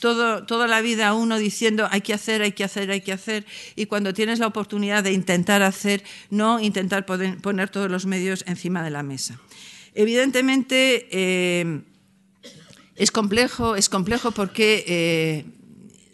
todo, 0.01 0.45
toda 0.45 0.67
la 0.67 0.81
vida 0.81 1.13
uno 1.13 1.37
diciendo 1.37 1.87
hay 1.89 2.01
que 2.01 2.13
hacer, 2.13 2.41
hay 2.41 2.51
que 2.51 2.65
hacer, 2.65 2.91
hay 2.91 2.99
que 2.99 3.13
hacer, 3.13 3.45
y 3.77 3.85
cuando 3.85 4.13
tienes 4.13 4.39
la 4.39 4.47
oportunidad 4.47 5.03
de 5.03 5.13
intentar 5.13 5.61
hacer, 5.63 6.03
no 6.29 6.59
intentar 6.59 7.05
poner 7.05 7.69
todos 7.69 7.89
los 7.89 8.05
medios 8.05 8.43
encima 8.45 8.83
de 8.83 8.89
la 8.89 9.03
mesa. 9.03 9.39
Evidentemente 9.93 11.07
eh, 11.11 11.81
es 12.95 13.11
complejo, 13.11 13.75
es 13.75 13.89
complejo 13.89 14.31
porque 14.31 14.85
eh, 14.87 15.45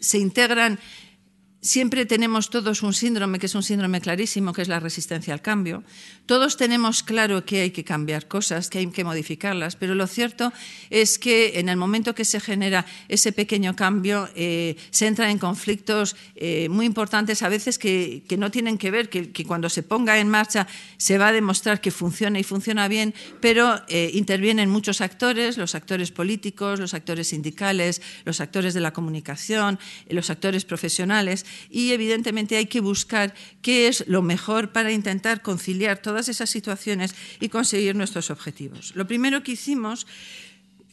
se 0.00 0.18
integran 0.18 0.78
Siempre 1.60 2.06
tenemos 2.06 2.50
todos 2.50 2.84
un 2.84 2.94
síndrome, 2.94 3.40
que 3.40 3.46
es 3.46 3.54
un 3.56 3.64
síndrome 3.64 4.00
clarísimo, 4.00 4.52
que 4.52 4.62
es 4.62 4.68
la 4.68 4.78
resistencia 4.78 5.34
al 5.34 5.42
cambio. 5.42 5.82
Todos 6.24 6.56
tenemos 6.56 7.02
claro 7.02 7.44
que 7.44 7.62
hay 7.62 7.70
que 7.72 7.82
cambiar 7.82 8.28
cosas, 8.28 8.70
que 8.70 8.78
hay 8.78 8.86
que 8.86 9.02
modificarlas, 9.02 9.74
pero 9.74 9.96
lo 9.96 10.06
cierto 10.06 10.52
es 10.88 11.18
que 11.18 11.58
en 11.58 11.68
el 11.68 11.76
momento 11.76 12.14
que 12.14 12.24
se 12.24 12.38
genera 12.38 12.86
ese 13.08 13.32
pequeño 13.32 13.74
cambio, 13.74 14.28
eh, 14.36 14.76
se 14.90 15.08
entra 15.08 15.32
en 15.32 15.38
conflictos 15.38 16.14
eh, 16.36 16.68
muy 16.68 16.86
importantes, 16.86 17.42
a 17.42 17.48
veces 17.48 17.76
que, 17.76 18.22
no 18.38 18.52
tienen 18.52 18.78
que 18.78 18.92
ver, 18.92 19.08
que, 19.08 19.44
cuando 19.44 19.68
se 19.68 19.82
ponga 19.82 20.18
en 20.20 20.28
marcha 20.28 20.68
se 20.96 21.18
va 21.18 21.28
a 21.28 21.32
demostrar 21.32 21.80
que 21.80 21.90
funciona 21.90 22.38
y 22.38 22.44
funciona 22.44 22.86
bien, 22.86 23.14
pero 23.40 23.80
eh, 23.88 24.12
intervienen 24.14 24.70
muchos 24.70 25.00
actores, 25.00 25.58
los 25.58 25.74
actores 25.74 26.12
políticos, 26.12 26.78
los 26.78 26.94
actores 26.94 27.28
sindicales, 27.28 28.00
los 28.24 28.40
actores 28.40 28.74
de 28.74 28.80
la 28.80 28.92
comunicación, 28.92 29.80
los 30.08 30.30
actores 30.30 30.64
profesionales 30.64 31.46
y 31.70 31.92
evidentemente 31.92 32.56
hay 32.56 32.66
que 32.66 32.80
buscar 32.80 33.34
qué 33.62 33.88
es 33.88 34.04
lo 34.06 34.22
mejor 34.22 34.72
para 34.72 34.92
intentar 34.92 35.42
conciliar 35.42 35.98
todas 35.98 36.28
esas 36.28 36.50
situaciones 36.50 37.14
y 37.40 37.48
conseguir 37.48 37.94
nuestros 37.96 38.30
objetivos. 38.30 38.92
Lo 38.94 39.06
primero 39.06 39.42
que 39.42 39.52
hicimos 39.52 40.06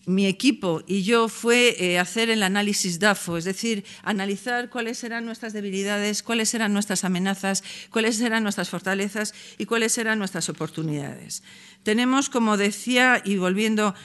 mi 0.06 0.28
equipo 0.28 0.84
y 0.86 1.04
yo 1.04 1.28
fue 1.28 1.76
eh, 1.80 2.00
hacer 2.00 2.30
el 2.30 2.44
análisis 2.44 3.00
DAFO, 3.00 3.38
es 3.38 3.46
decir, 3.46 3.84
analizar 4.04 4.70
cuáles 4.70 5.04
eran 5.04 5.26
nuestras 5.26 5.54
debilidades, 5.54 6.24
cuáles 6.24 6.54
eran 6.54 6.74
nuestras 6.74 7.04
amenazas, 7.04 7.63
cuáles 7.89 8.20
eran 8.22 8.44
nuestras 8.44 8.70
fortalezas 8.70 9.34
y 9.58 9.65
cuáles 9.65 9.98
eran 9.98 10.20
nuestras 10.20 10.50
oportunidades. 10.50 11.44
Tenemos, 11.84 12.30
como 12.30 12.58
decía, 12.58 13.22
y 13.24 13.38
volviendo 13.38 13.96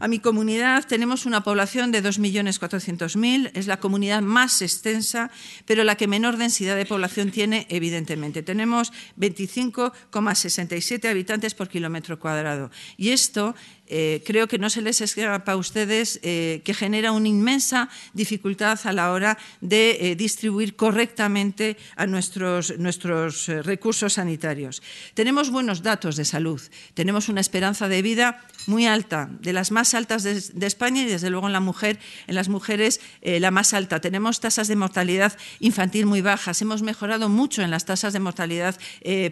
a 0.00 0.08
mi 0.08 0.18
comunidad 0.18 0.86
tenemos 0.86 1.26
una 1.26 1.42
población 1.42 1.92
de 1.92 2.02
2.400.000, 2.02 3.50
es 3.54 3.66
la 3.66 3.78
comunidad 3.78 4.22
más 4.22 4.62
extensa, 4.62 5.30
pero 5.66 5.84
la 5.84 5.94
que 5.94 6.08
menor 6.08 6.38
densidad 6.38 6.74
de 6.74 6.86
población 6.86 7.30
tiene, 7.30 7.66
evidentemente. 7.68 8.42
Tenemos 8.42 8.92
25,67 9.18 11.08
habitantes 11.08 11.54
por 11.54 11.68
kilómetro 11.68 12.18
cuadrado. 12.18 12.70
Y 12.96 13.10
esto 13.10 13.54
eh, 13.92 14.22
creo 14.24 14.46
que 14.46 14.58
no 14.58 14.70
se 14.70 14.82
les 14.82 15.00
escapa 15.00 15.50
a 15.50 15.56
ustedes 15.56 16.20
eh, 16.22 16.62
que 16.64 16.74
genera 16.74 17.10
una 17.10 17.26
inmensa 17.26 17.88
dificultad 18.14 18.78
a 18.84 18.92
la 18.92 19.10
hora 19.10 19.36
de 19.60 20.12
eh, 20.12 20.14
distribuir 20.14 20.76
correctamente 20.76 21.76
a 21.96 22.06
nuestros, 22.06 22.78
nuestros 22.78 23.48
recursos 23.48 24.12
sanitarios. 24.12 24.80
Tenemos 25.14 25.50
buenos 25.50 25.82
datos 25.82 26.14
de 26.14 26.24
salud, 26.24 26.62
tenemos 26.94 27.28
una 27.28 27.40
esperanza 27.40 27.88
de 27.88 28.00
vida 28.00 28.44
muy 28.68 28.86
alta, 28.86 29.28
de 29.40 29.52
las 29.52 29.72
más 29.72 29.92
altas 29.94 30.22
de, 30.22 30.66
España 30.70 31.02
y 31.02 31.06
desde 31.06 31.30
luego 31.30 31.48
en 31.48 31.52
la 31.52 31.60
mujer, 31.60 31.98
en 32.28 32.36
las 32.36 32.48
mujeres 32.48 33.00
la 33.22 33.50
más 33.50 33.74
alta. 33.74 34.00
Tenemos 34.00 34.38
tasas 34.38 34.68
de 34.68 34.76
mortalidad 34.76 35.36
infantil 35.58 36.06
muy 36.06 36.20
bajas, 36.20 36.62
hemos 36.62 36.82
mejorado 36.82 37.28
mucho 37.28 37.62
en 37.62 37.72
las 37.72 37.86
tasas 37.86 38.12
de 38.12 38.20
mortalidad 38.20 38.78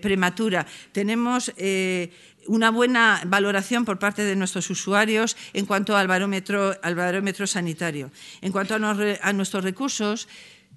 prematura. 0.00 0.66
Tenemos 0.92 1.52
una 2.48 2.70
buena 2.70 3.22
valoración 3.26 3.84
por 3.84 3.98
parte 3.98 4.24
de 4.24 4.34
nuestros 4.34 4.68
usuarios 4.70 5.36
en 5.52 5.66
cuanto 5.66 5.96
al 5.96 6.08
barómetro, 6.08 6.74
al 6.82 6.94
barómetro 6.94 7.46
sanitario. 7.46 8.10
En 8.40 8.50
cuanto 8.50 8.74
a, 8.74 9.32
nuestros 9.32 9.62
recursos, 9.62 10.28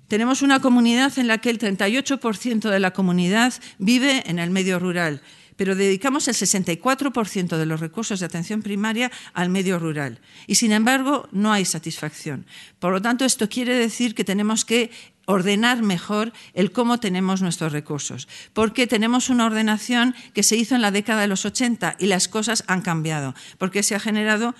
tenemos 0.07 0.41
una 0.41 0.59
comunidad 0.59 1.17
en 1.17 1.27
la 1.27 1.39
que 1.39 1.49
el 1.49 1.57
38% 1.57 2.69
de 2.69 2.79
la 2.79 2.91
comunidad 2.91 3.53
vive 3.79 4.23
en 4.29 4.37
el 4.39 4.51
medio 4.51 4.77
rural 4.77 5.21
pero 5.57 5.75
dedicamos 5.75 6.27
el 6.27 6.33
64% 6.33 7.55
de 7.55 7.65
los 7.67 7.79
recursos 7.79 8.19
de 8.19 8.25
atención 8.25 8.63
primaria 8.63 9.11
al 9.33 9.49
medio 9.49 9.77
rural. 9.77 10.19
Y, 10.47 10.55
sin 10.55 10.71
embargo, 10.71 11.29
no 11.31 11.53
hay 11.53 11.65
satisfacción. 11.65 12.47
Por 12.79 12.93
lo 12.93 12.99
tanto, 12.99 13.25
esto 13.25 13.47
quiere 13.47 13.75
decir 13.75 14.15
que 14.15 14.23
tenemos 14.23 14.65
que 14.65 14.89
ordenar 15.31 15.81
mejor 15.81 16.33
el 16.53 16.71
cómo 16.71 16.99
tenemos 16.99 17.41
nuestros 17.41 17.71
recursos, 17.71 18.27
porque 18.53 18.87
tenemos 18.87 19.29
una 19.29 19.45
ordenación 19.45 20.15
que 20.33 20.43
se 20.43 20.55
hizo 20.55 20.75
en 20.75 20.81
la 20.81 20.91
década 20.91 21.21
de 21.21 21.27
los 21.27 21.45
80 21.45 21.95
y 21.99 22.07
las 22.07 22.27
cosas 22.27 22.63
han 22.67 22.81
cambiado, 22.81 23.33
porque 23.57 23.83
se 23.83 23.95
ha 23.95 23.99
generado 23.99 24.53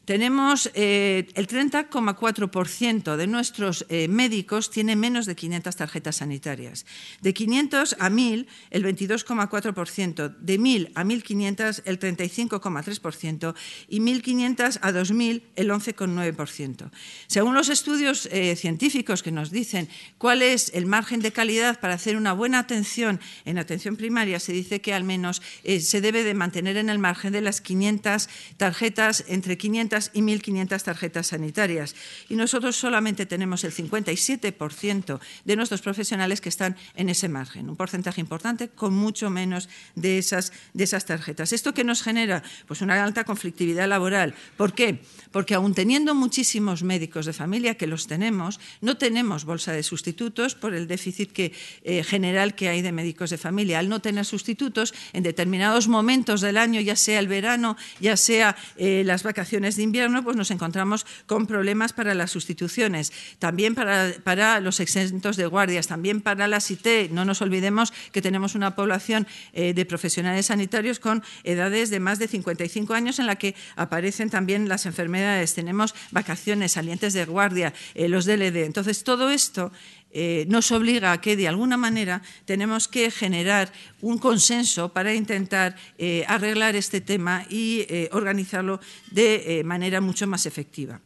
Tenemos 0.09 0.71
eh, 0.73 1.27
el 1.35 1.47
30,4% 1.47 3.15
de 3.15 3.27
nuestros 3.27 3.85
eh, 3.89 4.07
médicos 4.07 4.71
tiene 4.71 4.95
menos 4.95 5.27
de 5.27 5.35
500 5.35 5.75
tarjetas 5.75 6.15
sanitarias. 6.15 6.87
De 7.21 7.31
500 7.31 7.95
a 7.99 8.09
1.000, 8.09 8.47
el 8.71 8.85
22,4%. 8.85 10.35
De 10.39 10.59
1.000 10.59 10.91
a 10.95 11.03
1.500, 11.03 11.83
el 11.85 11.99
35,3%. 11.99 13.53
Y 13.87 13.99
1.500 13.99 14.79
a 14.81 14.91
2.000, 14.91 15.43
el 15.55 15.69
11,9%. 15.69 16.89
Según 17.27 17.53
los 17.53 17.69
estudios 17.69 18.27
eh, 18.31 18.55
científicos 18.55 19.21
que 19.21 19.31
nos 19.31 19.51
dicen 19.51 19.89
cuál 20.17 20.41
es 20.41 20.71
el 20.73 20.87
margen 20.87 21.19
de 21.19 21.31
calidad 21.31 21.79
para 21.79 21.93
hacer 21.93 22.17
una 22.17 22.33
buena 22.33 22.57
atención 22.57 23.19
en 23.45 23.59
atención 23.59 23.95
primaria, 23.95 24.39
se 24.39 24.53
dice 24.53 24.81
que 24.81 24.95
al 24.95 25.03
menos 25.03 25.43
se 25.63 26.01
debe 26.01 26.23
de 26.23 26.33
mantener 26.33 26.77
en 26.77 26.89
el 26.89 26.97
margen 26.97 27.31
de 27.31 27.41
las 27.41 27.61
500 27.61 28.27
tarjetas, 28.57 29.23
entre 29.27 29.59
500 29.59 29.98
y 30.13 30.21
1.500 30.21 30.81
tarjetas 30.83 31.27
sanitarias. 31.27 31.95
Y 32.29 32.35
nosotros 32.35 32.75
solamente 32.75 33.25
tenemos 33.25 33.63
el 33.63 33.73
57% 33.73 35.19
de 35.45 35.55
nuestros 35.55 35.81
profesionales 35.81 36.41
que 36.41 36.49
están 36.49 36.75
en 36.95 37.09
ese 37.09 37.29
margen, 37.29 37.69
un 37.69 37.75
porcentaje 37.75 38.21
importante 38.21 38.69
con 38.69 38.93
mucho 38.93 39.29
menos 39.29 39.69
de 39.95 40.17
esas, 40.17 40.53
de 40.73 40.83
esas 40.83 41.05
tarjetas. 41.05 41.53
¿Esto 41.53 41.73
qué 41.73 41.83
nos 41.83 42.01
genera? 42.01 42.43
Pues 42.67 42.81
una 42.81 43.03
alta 43.03 43.23
conflictividad 43.23 43.87
laboral. 43.87 44.33
¿Por 44.57 44.73
qué? 44.73 45.01
Porque 45.31 45.55
aún 45.55 45.73
teniendo 45.73 46.15
muchísimos 46.15 46.83
médicos 46.83 47.25
de 47.25 47.33
familia, 47.33 47.75
que 47.75 47.87
los 47.87 48.07
tenemos, 48.07 48.59
no 48.81 48.97
tenemos 48.97 49.45
bolsa 49.45 49.71
de 49.71 49.83
sustitutos 49.83 50.55
por 50.55 50.73
el 50.73 50.87
déficit 50.87 51.31
que, 51.31 51.53
eh, 51.83 52.03
general 52.03 52.55
que 52.55 52.69
hay 52.69 52.81
de 52.81 52.91
médicos 52.91 53.29
de 53.29 53.37
familia. 53.37 53.79
Al 53.79 53.89
no 53.89 54.01
tener 54.01 54.25
sustitutos, 54.25 54.93
en 55.13 55.23
determinados 55.23 55.87
momentos 55.87 56.41
del 56.41 56.57
año, 56.57 56.81
ya 56.81 56.95
sea 56.95 57.19
el 57.19 57.27
verano, 57.27 57.77
ya 57.99 58.17
sea 58.17 58.55
eh, 58.77 59.03
las 59.05 59.23
vacaciones 59.23 59.75
de 59.75 59.83
invierno, 59.89 60.23
pues 60.23 60.37
nos 60.37 60.51
encontramos 60.51 61.05
con 61.25 61.47
problemas 61.47 61.93
para 61.93 62.13
las 62.13 62.31
sustituciones, 62.31 63.11
también 63.39 63.73
para, 63.75 64.59
los 64.59 64.79
exentos 64.79 65.35
de 65.35 65.47
guardias, 65.47 65.87
también 65.87 66.21
para 66.21 66.47
las 66.47 66.69
IT. 66.69 67.11
No 67.11 67.25
nos 67.25 67.41
olvidemos 67.41 67.91
que 68.11 68.21
tenemos 68.21 68.53
una 68.55 68.75
población 68.75 69.27
eh, 69.53 69.73
de 69.73 69.85
profesionales 69.85 70.45
sanitarios 70.47 70.99
con 70.99 71.23
edades 71.43 71.89
de 71.89 71.99
más 71.99 72.19
de 72.19 72.27
55 72.27 72.93
años 72.93 73.19
en 73.19 73.25
la 73.25 73.35
que 73.35 73.55
aparecen 73.75 74.29
también 74.29 74.69
las 74.69 74.85
enfermedades. 74.85 75.55
Tenemos 75.55 75.95
vacaciones, 76.11 76.73
salientes 76.73 77.13
de 77.13 77.25
guardia, 77.25 77.73
eh, 77.95 78.07
los 78.09 78.25
DLD. 78.25 78.65
Entonces, 78.65 79.03
todo 79.03 79.29
esto 79.29 79.71
eh, 80.11 80.45
nos 80.47 80.71
obliga 80.71 81.11
a 81.11 81.21
que, 81.21 81.35
de 81.35 81.47
alguna 81.47 81.77
manera, 81.77 82.21
tenemos 82.45 82.87
que 82.87 83.11
generar 83.11 83.71
un 84.01 84.17
consenso 84.17 84.89
para 84.89 85.13
intentar 85.13 85.75
eh, 85.97 86.25
arreglar 86.27 86.75
este 86.75 87.01
tema 87.01 87.45
y 87.49 87.85
eh, 87.89 88.09
organizarlo 88.11 88.79
de 89.11 89.61
manera 89.65 90.01
mucho 90.01 90.25
más 90.27 90.45
efectiva. 90.45 90.99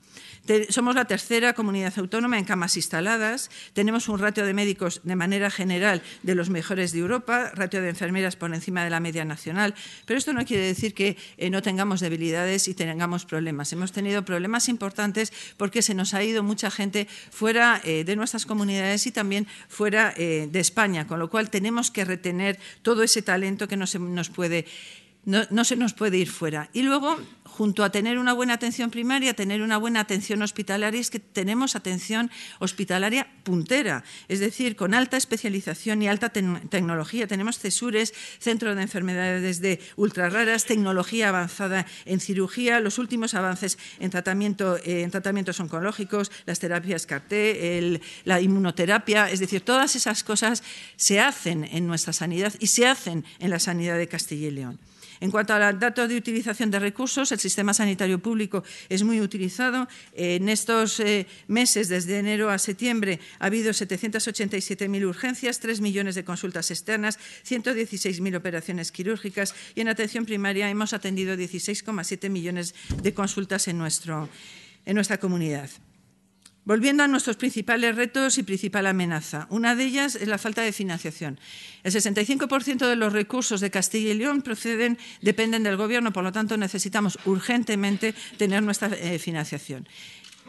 Somos 0.69 0.93
la 0.93 1.06
tercera 1.06 1.53
comunidad 1.53 1.93
autónoma 1.95 2.38
en 2.38 2.43
camas 2.43 2.75
instaladas. 2.75 3.49
Tenemos 3.71 4.10
un 4.10 4.19
ratio 4.19 4.45
de 4.45 4.53
médicos 4.53 4.99
de 5.06 5.15
manera 5.15 5.49
general 5.49 6.03
de 6.21 6.36
los 6.36 6.49
mejores 6.49 6.91
de 6.91 6.99
Europa, 6.99 7.51
ratio 7.56 7.82
de 7.82 7.88
enfermeras 7.88 8.36
por 8.36 8.53
encima 8.53 8.84
de 8.84 8.89
la 8.89 8.99
media 8.99 9.23
nacional. 9.23 9.73
Pero 10.06 10.17
esto 10.17 10.34
no 10.34 10.43
quiere 10.43 10.65
decir 10.65 10.93
que 10.93 11.15
eh, 11.38 11.49
no 11.49 11.62
tengamos 11.62 12.01
debilidades 12.01 12.67
y 12.67 12.73
tengamos 12.73 13.23
problemas. 13.23 13.71
Hemos 13.71 13.93
tenido 13.93 14.25
problemas 14.25 14.67
importantes 14.67 15.32
porque 15.56 15.82
se 15.82 15.93
nos 15.93 16.13
ha 16.13 16.21
ido 16.23 16.43
mucha 16.43 16.69
gente 16.69 17.08
fuera 17.32 17.79
eh, 17.86 18.03
de 18.03 18.17
nuestras 18.17 18.45
comunidades 18.45 19.08
y 19.08 19.13
también 19.13 19.47
fuera 19.69 20.13
eh, 20.17 20.49
de 20.51 20.60
España, 20.60 21.08
con 21.08 21.19
lo 21.19 21.29
cual 21.29 21.49
tenemos 21.49 21.89
que 21.89 22.03
retener 22.03 22.60
todo 22.82 23.03
ese 23.03 23.21
talento 23.21 23.69
que 23.69 23.77
no 23.77 23.88
se 23.88 23.97
nos 23.97 24.29
puede 24.29 24.65
no, 25.25 25.63
se 25.63 25.75
nos 25.75 25.93
puede 25.93 26.17
ir 26.17 26.29
fuera. 26.29 26.69
Y 26.73 26.81
luego, 26.81 27.17
junto 27.43 27.83
a 27.86 27.91
tener 27.91 28.17
una 28.17 28.33
buena 28.33 28.55
atención 28.55 28.91
primaria, 28.91 29.33
tener 29.33 29.62
una 29.62 29.77
buena 29.77 30.01
atención 30.01 30.41
hospitalaria, 30.41 30.99
es 30.99 31.09
que 31.09 31.19
tenemos 31.19 31.77
atención 31.77 32.29
hospitalaria 32.59 33.27
puntera, 33.43 34.03
es 34.27 34.39
decir, 34.39 34.75
con 34.75 34.93
alta 34.93 35.15
especialización 35.15 36.01
y 36.01 36.09
alta 36.09 36.29
tecnología. 36.29 37.25
Tenemos 37.25 37.59
CESURES, 37.59 38.13
Centro 38.39 38.75
de 38.75 38.81
Enfermedades 38.81 39.62
de 39.62 39.79
ultra 39.95 40.29
raras, 40.29 40.65
tecnología 40.65 41.29
avanzada 41.29 41.86
en 42.05 42.19
cirugía, 42.19 42.81
los 42.81 42.97
últimos 42.97 43.33
avances 43.33 43.77
en, 43.99 44.09
tratamiento, 44.09 44.77
en 44.83 45.09
tratamientos 45.09 45.59
oncológicos, 45.59 46.31
las 46.45 46.59
terapias 46.59 47.05
CAR-T, 47.05 48.01
la 48.25 48.41
inmunoterapia, 48.41 49.31
es 49.31 49.39
decir, 49.39 49.62
todas 49.62 49.95
esas 49.95 50.23
cosas 50.23 50.63
se 50.97 51.21
hacen 51.21 51.63
en 51.63 51.88
nuestra 51.88 52.12
sanidad 52.12 52.53
y 52.59 52.67
se 52.67 52.88
hacen 52.88 53.23
en 53.39 53.49
la 53.49 53.59
sanidad 53.59 53.97
de 53.97 54.07
Castilla 54.07 54.47
y 54.47 54.51
León. 54.51 54.79
En 55.23 55.31
cuanto 55.31 55.53
a 55.53 55.71
los 55.71 55.79
datos 55.79 56.09
de 56.09 56.17
utilización 56.17 56.69
de 56.69 56.79
recursos, 56.79 57.31
el 57.31 57.39
sistema 57.39 57.73
sanitario 57.73 58.19
público 58.19 58.62
es 58.89 59.03
muy 59.03 59.21
utilizado. 59.21 59.88
En 60.12 60.49
estos 60.49 60.99
eh, 60.99 61.27
meses, 61.47 61.88
desde 61.88 62.19
enero 62.19 62.49
a 62.49 62.59
septiembre, 62.59 63.21
ha 63.39 63.45
habido 63.45 63.71
787.000 63.71 65.05
urgencias, 65.07 65.62
3 65.62 65.79
millones 65.79 66.15
de 66.15 66.25
consultas 66.25 66.71
externas, 66.71 67.19
116.000 67.47 68.36
operaciones 68.36 68.91
quirúrgicas 68.91 69.55
y 69.75 69.79
en 69.79 69.88
atención 69.88 70.25
primaria 70.25 70.69
hemos 70.69 70.91
atendido 70.91 71.36
16,7 71.36 72.29
millones 72.29 72.75
de 73.01 73.13
consultas 73.13 73.69
en, 73.69 73.79
en 73.79 74.93
nuestra 74.93 75.19
comunidad. 75.21 75.69
Volviendo 76.65 77.04
a 77.04 77.10
nuestros 77.10 77.36
principales 77.36 77.95
retos 77.95 78.38
y 78.38 78.43
principal 78.43 78.88
amenaza, 78.88 79.47
una 79.49 79.76
de 79.76 79.84
ellas 79.84 80.15
es 80.15 80.30
la 80.30 80.38
falta 80.38 80.62
de 80.62 80.71
financiación. 80.71 81.38
El 81.84 81.91
65% 81.91 82.88
de 82.88 82.95
los 82.95 83.12
recursos 83.12 83.60
de 83.60 83.69
Castilla 83.69 84.12
y 84.12 84.13
León 84.13 84.41
proceden, 84.41 84.97
dependen 85.21 85.63
del 85.63 85.76
Gobierno, 85.76 86.13
por 86.13 86.23
lo 86.23 86.32
tanto 86.32 86.56
necesitamos 86.56 87.19
urgentemente 87.26 88.15
tener 88.38 88.63
nuestra 88.63 88.88
eh, 88.88 89.19
financiación. 89.19 89.89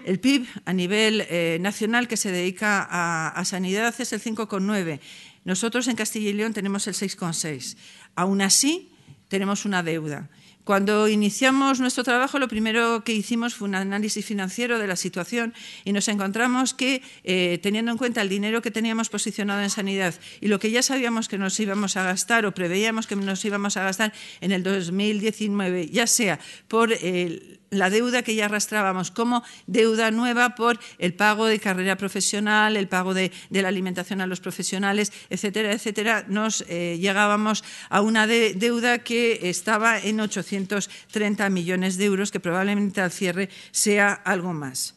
El 0.05 0.21
PIB 0.21 0.47
a 0.65 0.73
nivel 0.73 1.27
eh, 1.29 1.59
nacional 1.61 2.07
que 2.07 2.17
se 2.17 2.31
dedica 2.31 2.87
a, 2.89 3.31
a 3.31 3.45
sanidad 3.45 3.93
es 3.99 4.13
el 4.13 4.23
5,9. 4.23 5.01
Nosotros 5.45 5.89
en 5.89 5.97
Castilla 5.97 6.31
y 6.31 6.35
León 6.35 6.53
tenemos 6.53 6.87
el 6.87 6.95
6,6. 6.95 7.77
Aún 8.15 8.41
así, 8.41 8.93
tenemos 9.27 9.65
una 9.65 9.83
deuda. 9.83 10.31
Cuando 10.65 11.09
iniciamos 11.09 11.79
nuestro 11.81 12.05
trabajo, 12.05 12.39
lo 12.39 12.49
primero 12.49 13.05
que 13.05 13.13
hicimos 13.13 13.55
fue 13.55 13.69
un 13.69 13.75
análisis 13.75 14.25
financiero 14.25 14.79
de 14.79 14.87
la 14.87 14.97
situación 14.97 15.53
y 15.85 15.93
nos 15.93 16.09
encontramos 16.09 16.73
que, 16.73 17.03
eh, 17.23 17.59
teniendo 17.63 17.93
en 17.93 17.99
cuenta 17.99 18.23
el 18.23 18.31
dinero 18.31 18.63
que 18.63 18.71
teníamos 18.71 19.11
posicionado 19.11 19.63
en 19.63 19.69
sanidad 19.69 20.15
y 20.41 20.49
lo 20.49 20.59
que 20.59 20.71
ya 20.71 20.83
sabíamos 20.83 21.29
que 21.29 21.37
nos 21.37 21.61
íbamos 21.61 21.99
a 21.99 22.05
gastar 22.05 22.47
o 22.47 22.55
preveíamos 22.55 23.07
que 23.07 23.15
nos 23.15 23.45
íbamos 23.45 23.77
a 23.77 23.85
gastar 23.85 24.15
en 24.41 24.53
el 24.53 24.63
2019, 24.63 25.89
ya 25.89 26.07
sea 26.07 26.41
por 26.67 26.93
el 26.93 27.61
la 27.79 27.91
deuda 27.91 28.23
que 28.23 28.35
ya 28.35 28.47
arrastrábamos 28.47 29.11
como 29.11 29.43
deuda 29.67 30.11
nueva 30.11 30.55
por 30.55 30.79
el 30.99 31.15
pago 31.15 31.47
de 31.47 31.59
carrera 31.59 31.97
profesional, 31.97 32.77
el 32.77 32.89
pago 32.89 33.15
de, 33.15 33.33
la 33.51 33.69
alimentación 33.69 34.21
a 34.21 34.27
los 34.27 34.41
profesionales, 34.41 35.13
etcétera, 35.31 35.73
etcétera, 35.73 36.25
nos 36.29 36.65
eh, 36.69 36.99
llegábamos 37.01 37.65
a 37.89 38.01
una 38.01 38.27
deuda 38.27 38.99
que 38.99 39.49
estaba 39.49 39.99
en 39.99 40.21
830 40.21 41.51
millones 41.51 41.97
de 41.97 42.05
euros, 42.05 42.31
que 42.31 42.41
probablemente 42.41 43.01
al 43.01 43.11
cierre 43.11 43.49
sea 43.71 44.13
algo 44.13 44.53
más. 44.53 44.95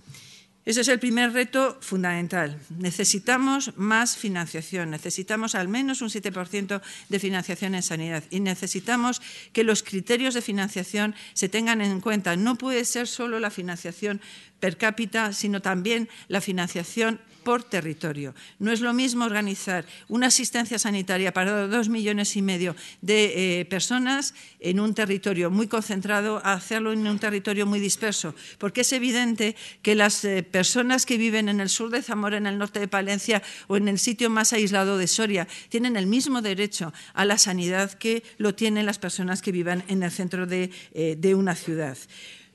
Ese 0.68 0.82
es 0.82 0.90
el 0.90 1.00
primer 1.00 1.32
reto 1.32 1.78
fundamental. 1.80 2.60
Necesitamos 2.78 3.72
más 3.78 4.18
financiación, 4.18 4.92
necesitamos 4.92 5.56
al 5.56 5.70
menos 5.70 6.02
un 6.02 6.10
7% 6.10 6.82
de 7.08 7.20
financiación 7.20 7.74
en 7.74 7.82
sanidad 7.82 8.26
y 8.32 8.42
necesitamos 8.42 9.22
que 9.54 9.64
los 9.64 9.82
criterios 9.82 10.34
de 10.34 10.42
financiación 10.42 11.16
se 11.34 11.48
tengan 11.48 11.80
en 11.80 12.02
cuenta. 12.02 12.36
No 12.36 12.58
puede 12.58 12.84
ser 12.84 13.08
solo 13.08 13.40
la 13.40 13.50
financiación 13.50 14.20
per 14.60 14.78
cápita, 14.78 15.34
sino 15.34 15.62
también 15.62 16.10
la 16.28 16.42
financiación 16.42 17.20
por 17.48 17.64
territorio. 17.64 18.36
No 18.60 18.74
es 18.74 18.82
lo 18.82 18.92
mismo 18.92 19.24
organizar 19.24 19.86
una 20.10 20.28
asistencia 20.28 20.78
sanitaria 20.78 21.32
para 21.32 21.68
dos 21.68 21.88
millones 21.88 22.36
y 22.36 22.42
medio 22.42 22.76
de 23.00 23.62
eh, 23.62 23.66
personas 23.66 24.34
en 24.60 24.82
un 24.82 24.94
territorio 24.94 25.50
muy 25.50 25.70
concentrado 25.70 26.42
a 26.44 26.52
hacerlo 26.52 26.92
en 26.92 27.08
un 27.08 27.20
territorio 27.20 27.66
muy 27.66 27.80
disperso, 27.80 28.36
porque 28.58 28.82
es 28.82 28.92
evidente 28.92 29.56
que 29.82 29.96
las 29.96 30.26
eh, 30.26 30.44
personas 30.44 31.06
que 31.06 31.18
viven 31.18 31.48
en 31.48 31.62
el 31.62 31.70
sur 31.70 31.90
de 31.90 32.02
Zamora, 32.02 32.36
en 32.36 32.48
el 32.48 32.58
norte 32.58 32.82
de 32.82 32.90
Palencia 32.90 33.42
o 33.68 33.78
en 33.78 33.88
el 33.88 33.98
sitio 33.98 34.30
más 34.30 34.52
aislado 34.52 34.98
de 34.98 35.08
Soria 35.08 35.48
tienen 35.70 35.96
el 35.96 36.06
mismo 36.06 36.42
derecho 36.42 36.92
a 37.14 37.24
la 37.24 37.38
sanidad 37.38 37.94
que 37.94 38.24
lo 38.38 38.56
tienen 38.56 38.86
las 38.86 39.00
personas 39.00 39.42
que 39.42 39.54
vivan 39.54 39.86
en 39.88 40.04
el 40.04 40.12
centro 40.12 40.48
de, 40.48 40.70
eh, 40.92 41.16
de 41.18 41.34
una 41.34 41.56
ciudad. 41.56 41.98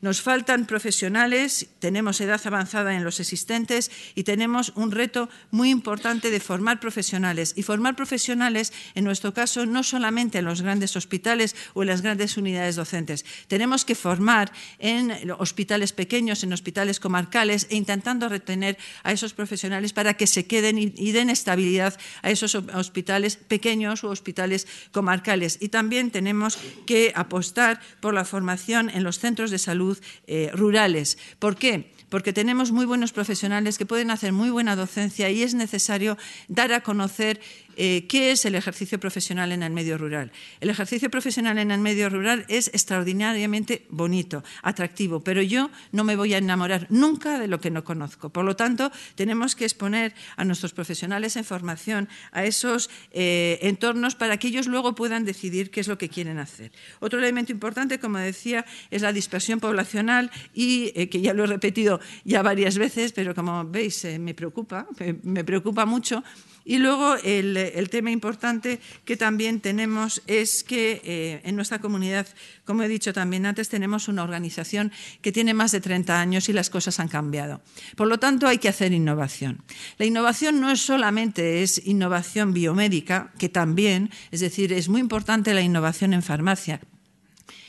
Nos 0.03 0.21
faltan 0.21 0.67
profesionales, 0.67 1.69
tenemos 1.79 2.21
edad 2.21 2.41
avanzada 2.45 2.97
en 2.97 3.05
los 3.05 3.21
existentes 3.21 3.89
y 4.17 4.25
tenemos 4.25 4.73
un 4.75 4.91
reto 4.91 5.29
muy 5.53 5.71
importante 5.71 6.33
de 6.33 6.41
formar 6.41 6.81
profesionales. 6.81 7.55
Y 7.55 7.63
formar 7.63 7.95
profesionales, 7.95 8.73
en 8.97 9.05
nuestro 9.05 9.33
caso, 9.33 9.65
no 9.65 9.85
solamente 9.85 10.39
en 10.39 10.47
los 10.47 10.61
grandes 10.61 10.97
hospitales 10.97 11.55
o 11.75 11.83
en 11.83 11.89
las 11.89 12.03
grandes 12.03 12.37
unidades 12.37 12.75
docentes. 12.75 13.25
Tenemos 13.47 13.85
que 13.85 13.95
formar 13.95 14.51
en 14.81 15.31
hospitales 15.39 15.93
pequeños, 15.93 16.43
en 16.43 16.53
hospitales 16.53 16.99
comarcales 16.99 17.69
e 17.71 17.77
intentando 17.77 18.29
retener 18.29 18.79
a 19.05 19.13
esos 19.13 19.35
profesionales 19.35 19.93
para 19.93 20.15
que 20.15 20.27
se 20.27 20.47
queden 20.47 20.79
y, 20.79 21.13
den 21.13 21.31
estabilidad 21.31 21.97
a 22.23 22.31
esos 22.33 22.57
hospitales 22.57 23.37
pequeños 23.37 24.03
o 24.03 24.11
hospitales 24.11 24.67
comarcales. 24.91 25.59
Y 25.61 25.69
también 25.69 26.11
tenemos 26.11 26.59
que 26.87 27.13
apostar 27.15 27.81
por 28.01 28.15
la 28.15 28.25
formación 28.25 28.91
en 28.91 29.05
los 29.05 29.21
centros 29.21 29.53
de 29.53 29.61
salud 29.61 29.92
eh, 30.27 30.51
rurales. 30.55 31.19
¿Por 31.39 31.57
qué? 31.57 31.93
Porque 32.09 32.33
tenemos 32.33 32.73
muy 32.73 32.85
buenos 32.85 33.13
profesionales 33.13 33.79
que 33.79 33.87
pueden 33.87 34.11
hacer 34.11 34.33
muy 34.33 34.51
buena 34.51 34.77
docencia 34.77 35.31
y 35.31 35.43
es 35.43 35.55
necesario 35.55 36.19
dar 36.49 36.73
a 36.73 36.83
conocer 36.83 37.41
eh, 37.77 38.07
¿Qué 38.09 38.31
es 38.31 38.45
el 38.45 38.55
ejercicio 38.55 38.99
profesional 39.01 39.53
en 39.53 39.63
el 39.63 39.73
medio 39.73 39.99
rural? 39.99 40.33
El 40.61 40.71
ejercicio 40.71 41.11
profesional 41.11 41.59
en 41.59 41.71
el 41.71 41.81
medio 41.81 42.09
rural 42.09 42.45
es 42.49 42.69
extraordinariamente 42.69 43.87
bonito, 43.89 44.43
atractivo, 44.63 45.21
pero 45.21 45.43
yo 45.43 45.71
no 45.93 46.05
me 46.05 46.17
voy 46.17 46.35
a 46.35 46.39
enamorar 46.39 46.87
nunca 46.91 47.39
de 47.39 47.49
lo 47.49 47.61
que 47.61 47.71
no 47.71 47.85
conozco. 47.85 48.31
Por 48.31 48.45
lo 48.45 48.57
tanto, 48.57 48.91
tenemos 49.15 49.57
que 49.57 49.65
exponer 49.65 50.15
a 50.37 50.45
nuestros 50.45 50.73
profesionales 50.73 51.37
en 51.37 51.45
formación 51.45 52.09
a 52.33 52.45
esos 52.45 52.91
eh, 53.13 53.59
entornos 53.63 54.15
para 54.15 54.37
que 54.37 54.49
ellos 54.49 54.67
luego 54.67 54.95
puedan 54.95 55.25
decidir 55.25 55.71
qué 55.71 55.81
es 55.81 55.89
lo 55.89 55.99
que 55.99 56.09
quieren 56.09 56.39
hacer. 56.39 56.73
Otro 57.01 57.19
elemento 57.19 57.53
importante, 57.53 57.99
como 57.99 58.19
decía, 58.19 58.65
es 58.91 59.03
la 59.03 59.13
dispersión 59.13 59.61
poblacional 59.61 60.31
y 60.55 60.93
eh, 60.95 61.09
que 61.09 61.21
ya 61.21 61.35
lo 61.35 61.45
he 61.45 61.47
repetido 61.47 62.01
ya 62.25 62.43
varias 62.43 62.79
veces, 62.79 63.13
pero 63.13 63.35
como 63.35 63.65
veis 63.65 64.05
me 64.19 64.35
preocupa, 64.35 64.87
me 65.23 65.45
preocupa 65.45 65.85
mucho 65.87 66.23
y 66.65 66.79
luego 66.79 67.17
el, 67.17 67.89
tema 67.91 68.11
importante 68.11 68.81
que 69.05 69.17
también 69.17 69.61
tenemos 69.61 70.23
es 70.27 70.65
que 70.65 71.01
eh, 71.05 71.41
en 71.45 71.57
nuestra 71.57 71.81
comunidad, 71.81 72.27
como 72.65 72.83
he 72.83 72.89
dicho 72.89 73.13
también 73.13 73.47
antes, 73.47 73.69
tenemos 73.69 74.09
una 74.09 74.23
organización 74.23 74.93
que 75.21 75.33
tiene 75.33 75.55
más 75.55 75.73
de 75.73 75.81
30 75.81 76.21
años 76.21 76.49
y 76.49 76.53
las 76.53 76.71
cosas 76.71 77.01
han 77.01 77.09
cambiado. 77.09 77.61
Por 77.97 78.09
lo 78.09 78.19
tanto, 78.19 78.47
hay 78.47 78.59
que 78.59 78.69
hacer 78.69 78.93
innovación. 78.93 79.63
La 79.99 80.07
innovación 80.07 80.61
no 80.61 80.71
es 80.71 80.81
solamente 80.81 81.63
es 81.63 81.87
innovación 81.87 82.53
biomédica, 82.53 83.33
que 83.39 83.49
también, 83.49 84.11
es 84.31 84.41
decir, 84.41 84.73
es 84.73 84.89
muy 84.89 85.01
importante 85.01 85.55
la 85.55 85.63
innovación 85.63 86.15
en 86.15 86.23
farmacia, 86.23 86.81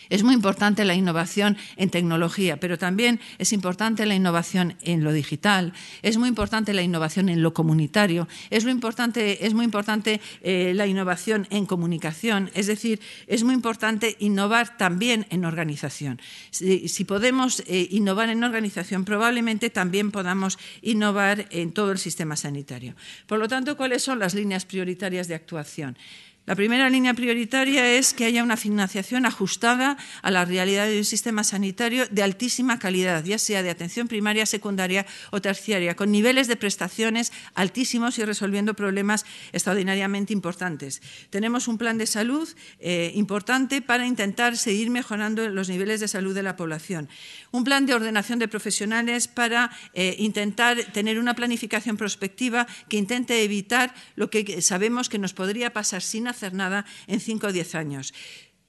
es 0.10 0.24
muy 0.24 0.34
importante 0.34 0.86
la 0.86 0.96
innovación 0.96 1.58
en 1.78 1.90
tecnología, 1.90 2.58
pero 2.58 2.78
también 2.78 3.20
es 3.38 3.54
importante 3.54 4.06
la 4.06 4.16
innovación 4.16 4.76
en 4.84 5.04
lo 5.04 5.12
digital, 5.12 5.74
es 6.02 6.18
muy 6.18 6.30
importante 6.30 6.74
la 6.74 6.82
innovación 6.82 7.30
en 7.30 7.42
lo 7.42 7.54
comunitario, 7.54 8.28
es, 8.50 8.64
muy 8.64 8.74
importante 8.74 10.22
eh, 10.42 10.74
la 10.76 10.88
innovación 10.88 11.48
en 11.50 11.66
comunicación, 11.66 12.52
es 12.54 12.68
decir, 12.68 13.00
es 13.28 13.44
muy 13.44 13.54
importante 13.54 14.16
innovar 14.20 14.78
también 14.78 15.26
en 15.30 15.46
organización. 15.46 16.20
Si, 16.52 17.04
podemos 17.06 17.64
eh, 17.68 17.88
innovar 17.92 18.30
en 18.30 18.44
organización, 18.44 19.06
probablemente 19.06 19.70
también 19.70 20.12
podamos 20.12 20.58
innovar 20.82 21.48
en 21.52 21.72
todo 21.74 21.92
el 21.92 21.98
sistema 21.98 22.36
sanitario. 22.36 22.96
Por 23.28 23.40
lo 23.40 23.48
tanto, 23.48 23.78
¿cuáles 23.78 24.04
son 24.04 24.20
las 24.20 24.34
líneas 24.34 24.66
prioritarias 24.66 25.28
de 25.28 25.36
actuación? 25.36 25.98
La 26.46 26.56
primera 26.56 26.90
línea 26.90 27.14
prioritaria 27.14 27.94
es 27.94 28.14
que 28.14 28.26
haya 28.26 28.44
una 28.44 28.58
financiación 28.58 29.26
ajustada 29.26 29.96
a 30.22 30.30
la 30.30 30.44
realidad 30.44 30.88
de 30.88 30.98
un 30.98 31.06
sistema 31.06 31.46
sanitario 31.46 32.06
de 32.08 32.22
altísima 32.22 32.80
calidad, 32.80 33.24
ya 33.24 33.38
sea 33.38 33.64
de 33.64 33.70
atención 33.70 34.10
primaria, 34.10 34.46
secundaria 34.46 35.06
o 35.32 35.40
terciaria, 35.40 35.96
con 35.96 36.12
niveles 36.12 36.50
de 36.50 36.58
prestaciones 36.58 37.32
altísimos 37.56 38.20
y 38.20 38.26
resolviendo 38.26 38.74
problemas 38.74 39.26
extraordinariamente 39.54 40.34
importantes. 40.34 41.02
Tenemos 41.30 41.70
un 41.70 41.78
plan 41.78 41.98
de 41.98 42.08
salud 42.08 42.50
eh, 42.80 43.14
importante 43.16 43.82
para 43.82 44.06
intentar 44.06 44.58
seguir 44.58 44.90
mejorando 44.90 45.48
los 45.48 45.70
niveles 45.70 46.02
de 46.02 46.10
salud 46.10 46.36
de 46.36 46.44
la 46.44 46.58
población. 46.58 47.08
Un 47.52 47.64
plan 47.64 47.86
de 47.86 47.94
ordenación 47.94 48.40
de 48.40 48.50
profesionales 48.50 49.30
para 49.30 49.72
eh, 49.94 50.18
intentar 50.20 50.92
tener 50.92 51.20
una 51.20 51.36
planificación 51.36 51.96
prospectiva 51.96 52.68
que 52.90 52.98
intente 52.98 53.44
evitar 53.44 53.96
lo 54.18 54.30
que 54.30 54.62
sabemos 54.62 55.08
que 55.08 55.20
nos 55.20 55.34
podría 55.34 55.72
pasar 55.72 56.02
sin 56.02 56.33
hacer 56.34 56.54
nada 56.54 56.86
en 57.08 57.20
5 57.20 57.48
o 57.48 57.52
10 57.52 57.76
años. 57.76 58.14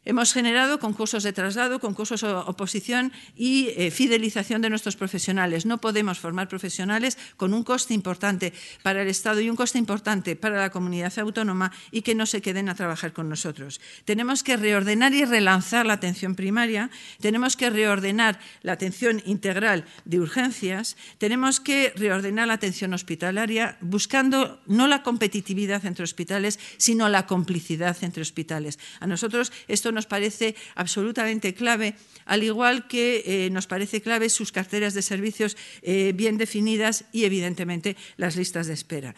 Hemos 0.05 0.35
generado 0.35 0.79
concursos 0.79 1.23
de 1.23 1.33
traslado, 1.33 1.81
concursos 1.81 2.21
de 2.21 2.29
oposición 2.29 3.13
y 3.37 3.69
eh, 3.77 3.91
fidelización 3.91 4.61
de 4.61 4.69
nuestros 4.69 4.97
profesionales. 4.97 5.65
No 5.65 5.81
podemos 5.81 6.19
formar 6.19 6.47
profesionales 6.49 7.17
con 7.39 7.55
un 7.55 7.65
coste 7.65 7.95
importante 7.95 8.53
para 8.83 9.01
el 9.01 9.09
Estado 9.09 9.41
y 9.41 9.49
un 9.49 9.57
coste 9.57 9.79
importante 9.79 10.37
para 10.37 10.61
la 10.61 10.71
comunidad 10.71 11.19
autónoma 11.19 11.73
y 11.91 12.03
que 12.03 12.15
no 12.15 12.27
se 12.27 12.43
queden 12.43 12.69
a 12.69 12.75
trabajar 12.75 13.15
con 13.15 13.31
nosotros. 13.31 13.81
Tenemos 14.05 14.43
que 14.43 14.59
reordenar 14.59 15.15
y 15.15 15.25
relanzar 15.25 15.87
la 15.87 15.95
atención 15.95 16.35
primaria, 16.35 16.91
tenemos 17.21 17.57
que 17.57 17.71
reordenar 17.71 18.39
la 18.61 18.73
atención 18.73 19.23
integral 19.25 19.87
de 20.05 20.21
urgencias, 20.21 20.99
tenemos 21.17 21.61
que 21.61 21.95
reordenar 21.97 22.49
la 22.49 22.55
atención 22.55 22.93
hospitalaria 22.93 23.79
buscando 23.81 24.61
no 24.67 24.87
la 24.87 25.03
competitividad 25.03 25.87
entre 25.87 26.05
hospitales, 26.05 26.59
sino 26.77 27.09
la 27.09 27.27
complicidad 27.27 27.97
entre 28.03 28.21
hospitales. 28.21 28.79
A 29.01 29.07
nosotros 29.07 29.51
esto 29.67 29.94
nos 29.95 30.07
parece 30.07 30.55
absolutamente 30.75 31.55
clave, 31.55 31.95
al 32.27 32.43
igual 32.43 32.87
que 32.89 33.23
eh, 33.25 33.51
nos 33.51 33.67
parece 33.67 34.03
clave 34.03 34.29
sus 34.29 34.53
carteras 34.53 34.95
de 34.95 35.03
servicios 35.03 35.57
eh, 35.83 36.13
bien 36.15 36.37
definidas 36.37 37.05
y, 37.13 37.25
evidentemente, 37.25 37.97
las 38.17 38.37
listas 38.37 38.67
de 38.67 38.75
espera. 38.75 39.15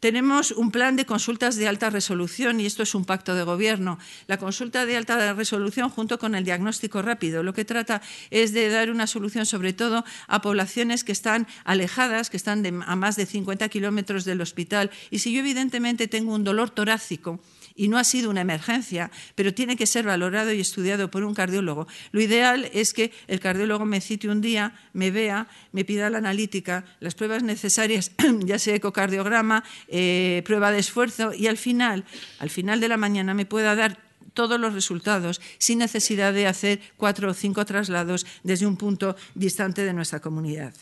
Tenemos 0.00 0.50
un 0.52 0.70
plan 0.70 0.96
de 0.96 1.04
consultas 1.04 1.56
de 1.56 1.68
alta 1.68 1.90
resolución 1.90 2.58
y 2.58 2.64
esto 2.64 2.82
es 2.82 2.94
un 2.94 3.04
pacto 3.04 3.34
de 3.34 3.42
gobierno. 3.42 3.98
La 4.26 4.38
consulta 4.38 4.86
de 4.86 4.96
alta 4.96 5.34
resolución 5.34 5.90
junto 5.90 6.18
con 6.18 6.34
el 6.34 6.42
diagnóstico 6.42 7.02
rápido 7.02 7.42
lo 7.42 7.52
que 7.52 7.66
trata 7.66 8.00
es 8.30 8.54
de 8.54 8.70
dar 8.70 8.90
una 8.90 9.06
solución 9.06 9.44
sobre 9.44 9.74
todo 9.74 10.06
a 10.26 10.40
poblaciones 10.40 11.04
que 11.04 11.12
están 11.12 11.46
alejadas, 11.64 12.30
que 12.30 12.38
están 12.38 12.64
a 12.86 12.96
más 12.96 13.16
de 13.16 13.26
50 13.26 13.68
kilómetros 13.68 14.24
del 14.24 14.40
hospital. 14.40 14.90
Y 15.10 15.18
si 15.18 15.34
yo 15.34 15.40
evidentemente 15.40 16.08
tengo 16.08 16.34
un 16.34 16.44
dolor 16.44 16.70
torácico, 16.70 17.38
y 17.74 17.88
no 17.88 17.98
ha 17.98 18.04
sido 18.04 18.30
una 18.30 18.40
emergencia, 18.40 19.10
pero 19.34 19.54
tiene 19.54 19.76
que 19.76 19.86
ser 19.86 20.04
valorado 20.04 20.52
y 20.52 20.60
estudiado 20.60 21.10
por 21.10 21.24
un 21.24 21.34
cardiólogo. 21.34 21.86
Lo 22.12 22.20
ideal 22.20 22.70
es 22.72 22.92
que 22.92 23.12
el 23.26 23.40
cardiólogo 23.40 23.84
me 23.84 24.00
cite 24.00 24.28
un 24.28 24.40
día, 24.40 24.74
me 24.92 25.10
vea, 25.10 25.48
me 25.72 25.84
pida 25.84 26.10
la 26.10 26.18
analítica, 26.18 26.84
las 27.00 27.14
pruebas 27.14 27.42
necesarias, 27.42 28.12
ya 28.44 28.58
sea 28.58 28.74
ecocardiograma, 28.74 29.64
eh, 29.88 30.42
prueba 30.44 30.72
de 30.72 30.78
esfuerzo, 30.78 31.32
y 31.34 31.46
al 31.46 31.56
final, 31.56 32.04
al 32.38 32.50
final 32.50 32.80
de 32.80 32.88
la 32.88 32.96
mañana 32.96 33.34
me 33.34 33.46
pueda 33.46 33.74
dar 33.74 33.98
todos 34.34 34.60
los 34.60 34.74
resultados 34.74 35.40
sin 35.58 35.78
necesidad 35.78 36.32
de 36.32 36.46
hacer 36.46 36.80
cuatro 36.96 37.30
o 37.30 37.34
cinco 37.34 37.64
traslados 37.64 38.26
desde 38.42 38.66
un 38.66 38.76
punto 38.76 39.16
distante 39.34 39.84
de 39.84 39.92
nuestra 39.92 40.20
comunidad. 40.20 40.74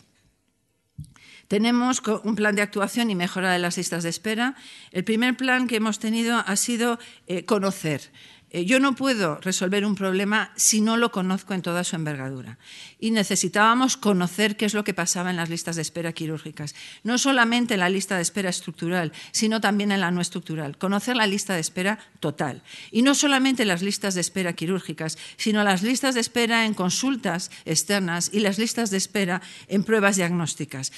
Tenemos 1.49 2.03
un 2.25 2.37
plan 2.37 2.55
de 2.55 2.63
actuación 2.63 3.11
y 3.11 3.15
mejora 3.15 3.51
de 3.51 3.59
las 3.59 3.79
listas 3.79 4.03
de 4.03 4.11
espera. 4.11 4.55
El 4.93 5.05
primer 5.05 5.37
plan 5.37 5.67
que 5.67 5.77
hemos 5.77 5.99
tenido 5.99 6.45
ha 6.47 6.57
sido 6.57 6.99
eh, 7.27 7.45
conocer. 7.45 8.11
Eh, 8.51 8.65
yo 8.65 8.81
no 8.81 8.95
puedo 8.95 9.37
resolver 9.43 9.85
un 9.85 9.95
problema 9.95 10.53
si 10.57 10.81
no 10.81 10.97
lo 10.97 11.13
conozco 11.13 11.53
en 11.53 11.61
toda 11.61 11.85
su 11.85 11.97
envergadura. 11.97 12.59
Y 12.99 13.11
necesitábamos 13.11 13.99
conocer 13.99 14.57
qué 14.57 14.65
es 14.65 14.73
lo 14.73 14.85
que 14.85 14.95
pasaba 14.95 15.29
en 15.29 15.37
las 15.37 15.51
listas 15.51 15.77
de 15.77 15.83
espera 15.83 16.13
quirúrgicas. 16.13 16.75
No 17.03 17.19
solamente 17.19 17.75
en 17.75 17.81
la 17.81 17.91
lista 17.91 18.17
de 18.17 18.23
espera 18.23 18.49
estructural, 18.49 19.13
sino 19.33 19.61
también 19.61 19.93
en 19.93 20.01
la 20.01 20.11
no 20.11 20.23
estructural. 20.23 20.79
Conocer 20.79 21.17
la 21.17 21.27
lista 21.27 21.55
de 21.55 21.61
espera 21.61 21.99
total. 22.21 22.63
Y 22.91 23.03
no 23.03 23.15
solamente 23.15 23.67
las 23.67 23.83
listas 23.83 24.15
de 24.15 24.23
espera 24.23 24.55
quirúrgicas, 24.55 25.19
sino 25.37 25.63
las 25.63 25.83
listas 25.83 26.15
de 26.15 26.23
espera 26.23 26.65
en 26.65 26.73
consultas 26.73 27.51
externas 27.67 28.31
y 28.33 28.41
las 28.41 28.59
listas 28.59 28.91
de 28.91 28.97
espera 28.97 29.43
en 29.69 29.85
pruebas 29.85 30.17
diagnósticas. 30.17 30.93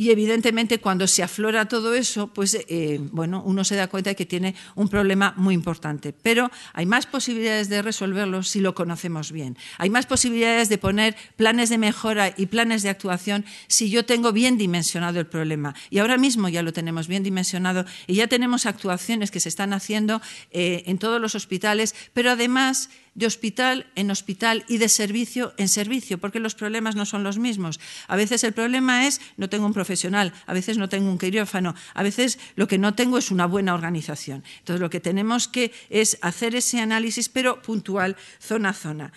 Y 0.00 0.10
evidentemente 0.12 0.80
cuando 0.80 1.06
se 1.06 1.22
aflora 1.22 1.68
todo 1.68 1.94
eso, 1.94 2.28
pues 2.28 2.54
eh, 2.54 2.98
bueno, 3.12 3.42
uno 3.44 3.64
se 3.64 3.76
da 3.76 3.88
cuenta 3.88 4.08
de 4.08 4.16
que 4.16 4.24
tiene 4.24 4.54
un 4.74 4.88
problema 4.88 5.34
muy 5.36 5.52
importante. 5.52 6.14
Pero 6.14 6.50
hay 6.72 6.86
más 6.86 7.04
posibilidades 7.04 7.68
de 7.68 7.82
resolverlo 7.82 8.42
si 8.42 8.60
lo 8.60 8.74
conocemos 8.74 9.30
bien. 9.30 9.58
Hay 9.76 9.90
más 9.90 10.06
posibilidades 10.06 10.70
de 10.70 10.78
poner 10.78 11.16
planes 11.36 11.68
de 11.68 11.76
mejora 11.76 12.32
y 12.34 12.46
planes 12.46 12.82
de 12.82 12.88
actuación 12.88 13.44
si 13.66 13.90
yo 13.90 14.06
tengo 14.06 14.32
bien 14.32 14.56
dimensionado 14.56 15.20
el 15.20 15.26
problema. 15.26 15.74
Y 15.90 15.98
ahora 15.98 16.16
mismo 16.16 16.48
ya 16.48 16.62
lo 16.62 16.72
tenemos 16.72 17.06
bien 17.06 17.22
dimensionado 17.22 17.84
y 18.06 18.14
ya 18.14 18.26
tenemos 18.26 18.64
actuaciones 18.64 19.30
que 19.30 19.40
se 19.40 19.50
están 19.50 19.74
haciendo 19.74 20.22
eh, 20.50 20.82
en 20.86 20.96
todos 20.96 21.20
los 21.20 21.34
hospitales, 21.34 21.94
pero 22.14 22.30
además 22.30 22.88
de 23.14 23.26
hospital 23.26 23.86
en 23.94 24.10
hospital 24.10 24.64
y 24.68 24.78
de 24.78 24.88
servicio 24.88 25.52
en 25.56 25.68
servicio, 25.68 26.18
porque 26.18 26.40
los 26.40 26.54
problemas 26.54 26.96
no 26.96 27.06
son 27.06 27.22
los 27.24 27.38
mismos. 27.38 27.80
A 28.08 28.16
veces 28.16 28.44
el 28.44 28.52
problema 28.52 29.06
es 29.06 29.20
no 29.36 29.48
tengo 29.48 29.66
un 29.66 29.72
profesional, 29.72 30.32
a 30.46 30.54
veces 30.54 30.78
no 30.78 30.88
tengo 30.88 31.10
un 31.10 31.18
quirófano, 31.18 31.74
a 31.94 32.02
veces 32.02 32.38
lo 32.56 32.68
que 32.68 32.78
no 32.78 32.94
tengo 32.94 33.18
es 33.18 33.30
una 33.30 33.46
buena 33.46 33.74
organización. 33.74 34.44
Entonces 34.58 34.80
lo 34.80 34.90
que 34.90 35.00
tenemos 35.00 35.48
que 35.48 35.72
es 35.88 36.18
hacer 36.22 36.54
ese 36.54 36.80
análisis, 36.80 37.28
pero 37.28 37.62
puntual, 37.62 38.16
zona 38.38 38.70
a 38.70 38.74
zona. 38.74 39.12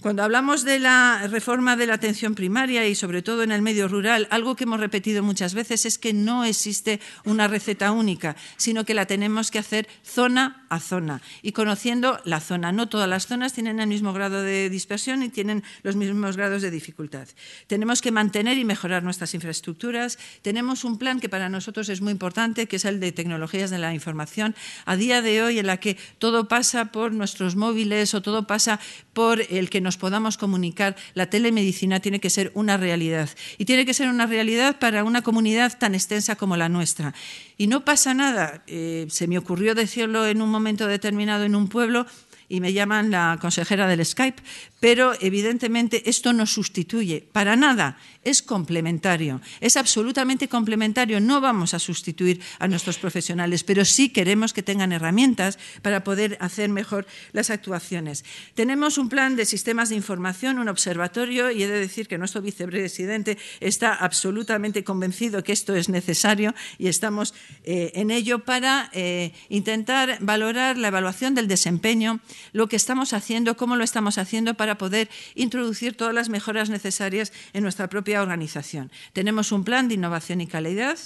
Cuando 0.00 0.22
hablamos 0.22 0.62
de 0.62 0.78
la 0.78 1.26
reforma 1.26 1.74
de 1.74 1.88
la 1.88 1.94
atención 1.94 2.36
primaria 2.36 2.86
y 2.86 2.94
sobre 2.94 3.20
todo 3.20 3.42
en 3.42 3.50
el 3.50 3.62
medio 3.62 3.88
rural, 3.88 4.28
algo 4.30 4.54
que 4.54 4.62
hemos 4.62 4.78
repetido 4.78 5.24
muchas 5.24 5.54
veces 5.54 5.86
es 5.86 5.98
que 5.98 6.12
no 6.12 6.44
existe 6.44 7.00
una 7.24 7.48
receta 7.48 7.90
única, 7.90 8.36
sino 8.56 8.84
que 8.84 8.94
la 8.94 9.06
tenemos 9.06 9.50
que 9.50 9.58
hacer 9.58 9.88
zona 10.04 10.64
a 10.68 10.78
zona 10.78 11.20
y 11.42 11.50
conociendo 11.50 12.20
la 12.24 12.38
zona. 12.38 12.70
No 12.70 12.88
todas 12.88 13.08
las 13.08 13.26
zonas 13.26 13.54
tienen 13.54 13.80
el 13.80 13.88
mismo 13.88 14.12
grado 14.12 14.40
de 14.40 14.70
dispersión 14.70 15.24
y 15.24 15.30
tienen 15.30 15.64
los 15.82 15.96
mismos 15.96 16.36
grados 16.36 16.62
de 16.62 16.70
dificultad. 16.70 17.26
Tenemos 17.66 18.00
que 18.00 18.12
mantener 18.12 18.56
y 18.56 18.64
mejorar 18.64 19.02
nuestras 19.02 19.34
infraestructuras. 19.34 20.16
Tenemos 20.42 20.84
un 20.84 20.98
plan 20.98 21.18
que 21.18 21.28
para 21.28 21.48
nosotros 21.48 21.88
es 21.88 22.02
muy 22.02 22.12
importante, 22.12 22.68
que 22.68 22.76
es 22.76 22.84
el 22.84 23.00
de 23.00 23.10
tecnologías 23.10 23.70
de 23.70 23.78
la 23.78 23.92
información. 23.92 24.54
A 24.84 24.94
día 24.94 25.22
de 25.22 25.42
hoy, 25.42 25.58
en 25.58 25.66
la 25.66 25.78
que 25.78 25.96
todo 26.18 26.46
pasa 26.46 26.92
por 26.92 27.10
nuestros 27.10 27.56
móviles 27.56 28.14
o 28.14 28.22
todo 28.22 28.46
pasa 28.46 28.78
por 29.12 29.40
el 29.40 29.70
que 29.70 29.80
nos 29.80 29.87
podamos 29.96 30.36
comunicar, 30.36 30.96
la 31.14 31.30
telemedicina 31.30 32.00
tiene 32.00 32.20
que 32.20 32.30
ser 32.30 32.52
una 32.54 32.76
realidad. 32.76 33.30
Y 33.56 33.64
tiene 33.64 33.86
que 33.86 33.94
ser 33.94 34.08
una 34.08 34.26
realidad 34.26 34.78
para 34.78 35.04
una 35.04 35.22
comunidad 35.22 35.78
tan 35.78 35.94
extensa 35.94 36.36
como 36.36 36.56
la 36.56 36.68
nuestra. 36.68 37.14
Y 37.56 37.66
no 37.66 37.84
pasa 37.84 38.14
nada. 38.14 38.62
Eh, 38.66 39.06
se 39.10 39.26
me 39.26 39.38
ocurrió 39.38 39.74
decirlo 39.74 40.26
en 40.26 40.42
un 40.42 40.50
momento 40.50 40.86
determinado 40.86 41.44
en 41.44 41.54
un 41.54 41.68
pueblo 41.68 42.06
y 42.48 42.60
me 42.60 42.72
llaman 42.72 43.10
la 43.10 43.38
consejera 43.40 43.86
del 43.86 44.04
Skype, 44.04 44.42
pero 44.80 45.12
evidentemente 45.20 46.08
esto 46.08 46.32
no 46.32 46.46
sustituye 46.46 47.26
para 47.32 47.56
nada, 47.56 47.98
es 48.22 48.42
complementario, 48.42 49.40
es 49.60 49.76
absolutamente 49.76 50.48
complementario. 50.48 51.20
No 51.20 51.40
vamos 51.40 51.74
a 51.74 51.78
sustituir 51.78 52.40
a 52.58 52.68
nuestros 52.68 52.98
profesionales, 52.98 53.64
pero 53.64 53.84
sí 53.84 54.10
queremos 54.10 54.52
que 54.52 54.62
tengan 54.62 54.92
herramientas 54.92 55.58
para 55.82 56.04
poder 56.04 56.36
hacer 56.40 56.68
mejor 56.68 57.06
las 57.32 57.50
actuaciones. 57.50 58.24
Tenemos 58.54 58.98
un 58.98 59.08
plan 59.08 59.36
de 59.36 59.46
sistemas 59.46 59.88
de 59.88 59.96
información, 59.96 60.58
un 60.58 60.68
observatorio, 60.68 61.50
y 61.50 61.62
he 61.62 61.68
de 61.68 61.80
decir 61.80 62.08
que 62.08 62.18
nuestro 62.18 62.42
vicepresidente 62.42 63.38
está 63.60 63.94
absolutamente 63.94 64.84
convencido 64.84 65.42
que 65.42 65.52
esto 65.52 65.74
es 65.74 65.88
necesario 65.88 66.54
y 66.78 66.88
estamos 66.88 67.34
eh, 67.64 67.92
en 67.94 68.10
ello 68.10 68.40
para 68.40 68.90
eh, 68.92 69.32
intentar 69.48 70.18
valorar 70.20 70.78
la 70.78 70.88
evaluación 70.88 71.34
del 71.34 71.48
desempeño, 71.48 72.20
lo 72.52 72.68
que 72.68 72.76
estamos 72.76 73.12
haciendo, 73.12 73.56
cómo 73.56 73.76
lo 73.76 73.84
estamos 73.84 74.18
haciendo 74.18 74.54
para 74.54 74.78
poder 74.78 75.08
introducir 75.34 75.96
todas 75.96 76.14
las 76.14 76.28
mejoras 76.28 76.70
necesarias 76.70 77.32
en 77.52 77.62
nuestra 77.62 77.88
propia 77.88 78.22
organización. 78.22 78.90
Tenemos 79.12 79.52
un 79.52 79.64
plan 79.64 79.88
de 79.88 79.94
innovación 79.94 80.40
y 80.40 80.46
calidad 80.46 80.98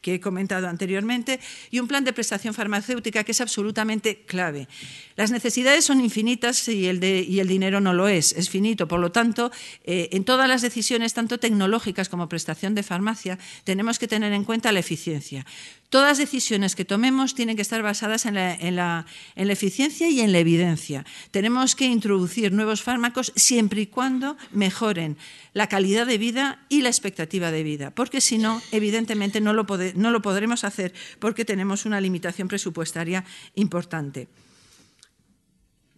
que 0.00 0.14
he 0.14 0.20
comentado 0.20 0.68
anteriormente, 0.68 1.40
y 1.70 1.80
un 1.80 1.88
plan 1.88 2.04
de 2.04 2.12
prestación 2.12 2.54
farmacéutica 2.54 3.24
que 3.24 3.32
es 3.32 3.40
absolutamente 3.40 4.22
clave. 4.22 4.68
Las 5.16 5.30
necesidades 5.30 5.84
son 5.84 6.00
infinitas 6.00 6.68
y 6.68 6.86
el, 6.86 7.00
dinero 7.00 7.80
no 7.80 7.92
lo 7.92 8.08
es, 8.08 8.32
es 8.32 8.50
finito. 8.50 8.86
Por 8.86 9.00
lo 9.00 9.10
tanto, 9.10 9.50
eh, 9.84 10.08
en 10.12 10.24
todas 10.24 10.48
las 10.48 10.62
decisiones, 10.62 11.14
tanto 11.14 11.38
tecnológicas 11.38 12.08
como 12.08 12.28
prestación 12.28 12.74
de 12.74 12.82
farmacia, 12.82 13.38
tenemos 13.64 13.98
que 13.98 14.08
tener 14.08 14.32
en 14.32 14.44
cuenta 14.44 14.72
la 14.72 14.80
eficiencia. 14.80 15.44
Todas 15.90 16.08
las 16.08 16.18
decisiones 16.18 16.76
que 16.76 16.84
tomemos 16.84 17.34
tienen 17.34 17.56
que 17.56 17.62
estar 17.62 17.82
basadas 17.82 18.26
en 18.26 18.34
la, 18.34 19.06
eficiencia 19.36 20.10
y 20.10 20.20
en 20.20 20.32
la 20.32 20.38
evidencia. 20.38 21.06
Tenemos 21.30 21.74
que 21.74 21.86
introducir 21.86 22.52
nuevos 22.52 22.82
fármacos 22.82 23.32
siempre 23.36 23.80
y 23.80 23.86
cuando 23.86 24.36
mejoren 24.52 25.16
la 25.54 25.68
calidad 25.68 26.06
de 26.06 26.18
vida 26.18 26.66
y 26.68 26.82
la 26.82 26.90
expectativa 26.90 27.50
de 27.50 27.62
vida, 27.62 27.90
porque 27.90 28.20
si 28.20 28.36
no, 28.36 28.60
evidentemente 28.70 29.40
no 29.40 29.54
lo, 29.54 29.66
no 29.94 30.10
lo 30.10 30.20
podremos 30.20 30.62
hacer 30.64 30.92
porque 31.20 31.46
tenemos 31.46 31.86
una 31.86 32.02
limitación 32.02 32.48
presupuestaria 32.48 33.24
importante. 33.54 34.28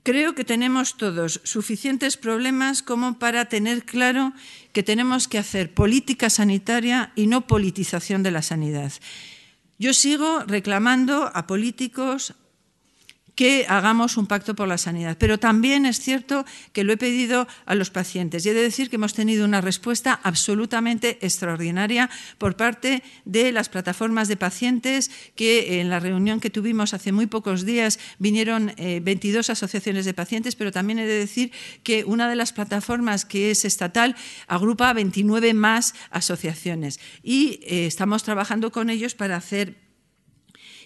Creo 0.05 0.35
que 0.35 0.44
tenemos 0.44 0.96
todos 0.96 1.40
suficientes 1.44 2.16
problemas 2.16 2.83
como 2.83 3.18
para 3.18 3.46
tener 3.46 3.85
claro 3.85 4.33
que 4.72 4.83
tenemos 4.83 5.29
que 5.29 5.37
hacer 5.37 5.74
política 5.74 6.31
sanitaria 6.31 7.12
y 7.16 7.26
no 7.26 7.46
politización 7.46 8.22
de 8.22 8.31
la 8.31 8.40
sanidad. 8.40 8.92
Yo 9.81 9.95
sigo 9.95 10.45
reclamando 10.47 11.31
a 11.33 11.47
políticos, 11.47 12.35
que 13.40 13.64
hagamos 13.70 14.18
un 14.18 14.26
pacto 14.26 14.55
por 14.55 14.68
la 14.68 14.76
sanidad. 14.76 15.16
Pero 15.18 15.38
también 15.38 15.87
es 15.87 15.98
cierto 15.98 16.44
que 16.74 16.85
lo 16.85 16.92
he 16.92 16.98
pedido 16.98 17.48
a 17.64 17.74
los 17.74 17.88
pacientes 17.88 18.44
y 18.44 18.50
he 18.50 18.53
de 18.53 18.61
decir 18.61 18.90
que 18.90 18.96
hemos 18.96 19.14
tenido 19.14 19.46
una 19.46 19.62
respuesta 19.62 20.20
absolutamente 20.22 21.16
extraordinaria 21.22 22.11
por 22.37 22.55
parte 22.55 23.03
de 23.24 23.50
las 23.50 23.70
plataformas 23.70 24.29
de 24.29 24.37
pacientes 24.37 25.11
que 25.37 25.81
en 25.81 25.88
la 25.88 26.00
reunión 26.00 26.38
que 26.38 26.50
tuvimos 26.50 26.92
hace 26.92 27.12
muy 27.12 27.29
pocos 27.29 27.64
días 27.64 27.98
vinieron 28.18 28.74
22 28.76 29.48
eh, 29.48 29.53
asociaciones 29.53 30.05
de 30.05 30.12
pacientes, 30.12 30.55
pero 30.55 30.70
también 30.70 30.98
he 30.98 31.07
de 31.07 31.18
decir 31.20 31.50
que 31.83 32.05
una 32.05 32.29
de 32.29 32.37
las 32.37 32.53
plataformas 32.53 33.24
que 33.24 33.50
es 33.50 33.64
estatal 33.64 34.16
agrupa 34.48 34.90
a 34.90 34.92
29 34.92 35.55
más 35.55 35.94
asociaciones 36.11 37.00
y 37.22 37.61
eh, 37.62 37.87
estamos 37.87 38.22
trabajando 38.22 38.70
con 38.70 38.90
ellos 38.90 39.14
para 39.14 39.37
hacer 39.37 39.89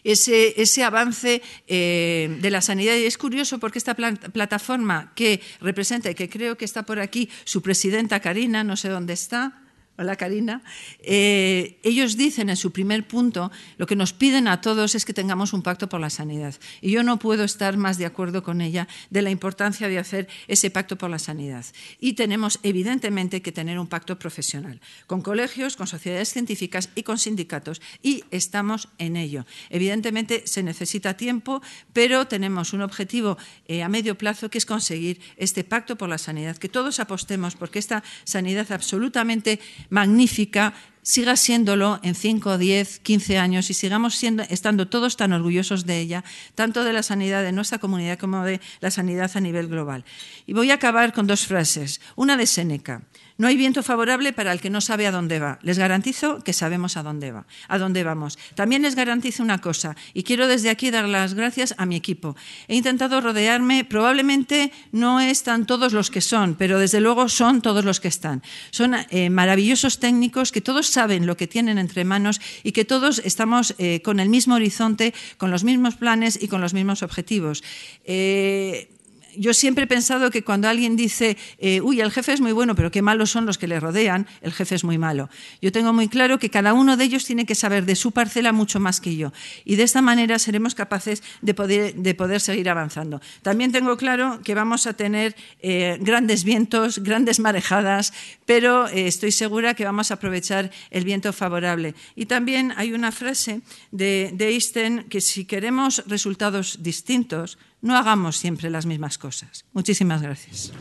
ese, 0.05 0.85
avance 0.85 1.43
eh, 1.67 2.37
de 2.41 2.51
la 2.51 2.61
sanidad. 2.61 2.95
Y 2.97 3.07
es 3.07 3.19
curioso 3.19 3.59
porque 3.59 3.79
esta 3.79 3.95
plataforma 3.95 5.13
que 5.15 5.41
representa 5.61 6.11
y 6.11 6.15
que 6.15 6.29
creo 6.29 6.57
que 6.57 6.65
está 6.65 6.85
por 6.85 7.01
aquí 7.01 7.29
su 7.45 7.63
presidenta 7.63 8.21
Karina, 8.21 8.63
no 8.63 8.77
sé 8.77 8.89
dónde 8.89 9.15
está, 9.15 9.64
Hola 9.97 10.17
Karina. 10.17 10.61
Eh, 10.99 11.79
ellos 11.85 12.17
dicen 12.17 12.51
en 12.51 12.57
su 12.57 12.73
primer 12.73 13.07
punto, 13.07 13.53
lo 13.79 13.87
que 13.87 13.95
nos 13.95 14.13
piden 14.13 14.49
a 14.49 14.61
todos 14.61 14.97
es 14.97 15.05
que 15.05 15.15
tengamos 15.15 15.53
un 15.53 15.63
pacto 15.63 15.89
por 15.89 16.01
la 16.01 16.11
sanidad. 16.11 16.57
Y 16.81 16.91
yo 16.91 17.05
no 17.05 17.21
puedo 17.21 17.45
estar 17.45 17.77
más 17.77 17.97
de 17.97 18.05
acuerdo 18.05 18.43
con 18.43 18.61
ella 18.61 18.89
de 19.11 19.23
la 19.23 19.31
importancia 19.31 19.87
de 19.87 20.01
hacer 20.01 20.27
ese 20.49 20.69
pacto 20.73 20.99
por 20.99 21.11
la 21.11 21.21
sanidad. 21.21 21.65
Y 22.01 22.15
tenemos 22.15 22.59
evidentemente 22.65 23.41
que 23.41 23.53
tener 23.53 23.79
un 23.79 23.87
pacto 23.87 24.19
profesional, 24.19 24.81
con 25.07 25.23
colegios, 25.23 25.77
con 25.77 25.87
sociedades 25.87 26.33
científicas 26.33 26.91
y 26.97 27.05
con 27.05 27.17
sindicatos. 27.17 27.81
Y 28.03 28.25
estamos 28.33 28.89
en 28.99 29.15
ello. 29.15 29.47
Evidentemente 29.71 30.43
se 30.49 30.65
necesita 30.65 31.17
tiempo, 31.17 31.63
pero 31.93 32.27
tenemos 32.27 32.73
un 32.73 32.83
objetivo 32.83 33.39
eh, 33.69 33.85
a 33.85 33.89
medio 33.89 34.19
plazo 34.19 34.51
que 34.51 34.59
es 34.59 34.67
conseguir 34.67 35.21
este 35.37 35.63
pacto 35.63 35.95
por 35.95 36.09
la 36.09 36.19
sanidad, 36.19 36.57
que 36.57 36.69
todos 36.69 36.99
apostemos 36.99 37.55
porque 37.55 37.79
esta 37.79 38.03
sanidad 38.25 38.73
absolutamente 38.73 39.61
magnífica 39.91 40.75
siga 41.05 41.37
siéndolo 41.37 42.01
en 42.03 42.15
5, 42.15 42.59
10, 42.59 42.99
15 43.01 43.39
años 43.39 43.71
y 43.71 43.75
sigamos 43.75 44.17
siendo, 44.17 44.43
estando 44.45 44.89
todos 44.89 45.17
tan 45.17 45.33
orgullosos 45.33 45.85
de 45.85 46.01
ella, 46.01 46.25
tanto 46.55 46.83
de 46.83 46.93
la 46.93 47.03
sanidad 47.03 47.43
de 47.43 47.53
nuestra 47.53 47.79
comunidad 47.79 48.19
como 48.19 48.43
de 48.43 48.61
la 48.81 48.91
sanidad 48.91 49.31
a 49.35 49.41
nivel 49.41 49.69
global. 49.69 50.05
Y 50.47 50.55
voy 50.55 50.71
a 50.71 50.75
acabar 50.75 51.13
con 51.13 51.27
dos 51.27 51.47
frases. 51.47 52.01
Una 52.17 52.37
de 52.37 52.47
Séneca. 52.47 53.03
No 53.37 53.49
hay 53.49 53.57
viento 53.57 53.83
favorable 53.83 54.33
para 54.33 54.53
el 54.53 54.61
que 54.61 54.71
no 54.71 54.81
sabe 54.81 55.09
a 55.09 55.11
dónde 55.11 55.41
va. 55.41 55.59
Les 55.63 55.77
garantizo 55.77 56.39
que 56.45 56.53
sabemos 56.53 56.97
a 56.97 57.03
dónde 57.03 57.33
va, 57.33 57.47
a 57.67 57.79
dónde 57.79 58.05
vamos. 58.05 58.39
También 58.55 58.83
les 58.83 58.95
garantizo 58.95 59.43
una 59.43 59.61
cosa, 59.61 59.97
y 60.13 60.23
quiero 60.23 60.47
desde 60.47 60.71
aquí 60.71 60.93
dar 60.93 61.09
las 61.09 61.35
gracias 61.35 61.75
a 61.77 61.85
mi 61.85 61.97
equipo. 61.97 62.37
He 62.69 62.77
intentado 62.77 63.21
rodearme, 63.21 63.85
probablemente 63.85 64.73
no 64.93 65.21
están 65.21 65.67
todos 65.67 65.93
los 65.93 66.13
que 66.13 66.21
son, 66.21 66.55
pero 66.55 66.79
desde 66.79 67.01
luego 67.01 67.29
son 67.29 67.61
todos 67.61 67.85
los 67.85 67.99
que 67.99 68.09
están. 68.09 68.43
Son 68.71 68.95
eh, 69.11 69.31
maravillosos 69.31 69.99
técnicos 69.99 70.53
que 70.53 70.61
todos 70.61 70.87
saben 70.87 71.27
lo 71.27 71.37
que 71.37 71.49
tienen 71.49 71.79
entre 71.79 72.05
manos 72.05 72.41
y 72.63 72.71
que 72.71 72.85
todos 72.85 73.21
estamos 73.25 73.75
eh, 73.79 74.01
con 74.03 74.21
el 74.21 74.29
mismo 74.29 74.55
horizonte, 74.55 75.13
con 75.39 75.51
los 75.51 75.65
mismos 75.65 75.97
planes 75.97 76.39
y 76.41 76.47
con 76.47 76.61
los 76.61 76.73
mismos 76.73 77.03
objetivos. 77.03 77.65
Eh, 78.05 78.94
yo 79.39 79.55
siempre 79.55 79.85
he 79.85 79.87
pensado 79.87 80.31
que 80.31 80.43
cuando 80.43 80.69
alguien 80.69 80.97
dice, 80.97 81.37
eh, 81.59 81.81
uy, 81.81 82.01
el 82.01 82.11
jefe 82.11 82.33
es 82.33 82.41
muy 82.41 82.53
bueno, 82.53 82.75
pero 82.75 82.91
qué 82.91 83.03
malos 83.03 83.31
son 83.31 83.47
los 83.47 83.59
que 83.59 83.67
le 83.67 83.81
rodean, 83.81 84.27
el 84.41 84.53
jefe 84.53 84.75
es 84.75 84.85
muy 84.85 84.99
malo. 84.99 85.29
Yo 85.61 85.73
tengo 85.73 85.93
muy 85.93 86.09
claro 86.09 86.39
que 86.39 86.51
cada 86.51 86.73
uno 86.75 86.97
de 86.97 87.05
ellos 87.05 87.25
tiene 87.25 87.47
que 87.47 87.55
saber 87.55 87.85
de 87.85 87.97
su 87.97 88.13
parcela 88.13 88.53
mucho 88.53 88.81
más 88.81 89.01
que 89.01 89.17
yo. 89.17 89.33
Y 89.65 89.77
de 89.77 89.83
esta 89.83 90.03
manera 90.03 90.39
seremos 90.39 90.75
capaces 90.75 91.23
de 91.43 91.55
poder, 91.55 91.95
de 91.95 92.15
poder 92.15 92.41
seguir 92.41 92.69
avanzando. 92.69 93.21
También 93.43 93.73
tengo 93.73 93.97
claro 93.97 94.41
que 94.43 94.55
vamos 94.55 94.87
a 94.87 94.95
tener 94.95 95.37
eh, 95.61 95.99
grandes 96.01 96.45
vientos, 96.45 96.99
grandes 96.99 97.41
marejadas, 97.41 98.13
pero 98.47 98.89
eh, 98.89 99.07
estoy 99.07 99.33
segura 99.33 99.75
que 99.75 99.85
vamos 99.85 100.11
a 100.11 100.15
aprovechar 100.15 100.71
el 100.91 101.05
viento 101.05 101.33
favorable. 101.33 101.95
Y 102.17 102.27
también 102.27 102.73
hay 102.77 102.93
una 102.93 103.13
frase 103.13 103.61
de, 103.91 104.31
de 104.35 104.49
Einstein 104.49 105.05
que 105.05 105.21
si 105.21 105.45
queremos 105.45 106.03
resultados 106.07 106.79
distintos, 106.83 107.59
no 107.85 107.99
hagamos 107.99 108.39
siempre 108.39 108.71
las 108.71 108.87
mismas 108.87 109.19
cosas. 109.19 109.67
Muchísimas 109.75 110.23
gracias. 110.23 110.73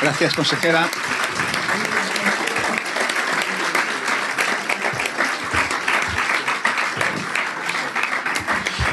Gracias, 0.00 0.34
consejera. 0.34 0.88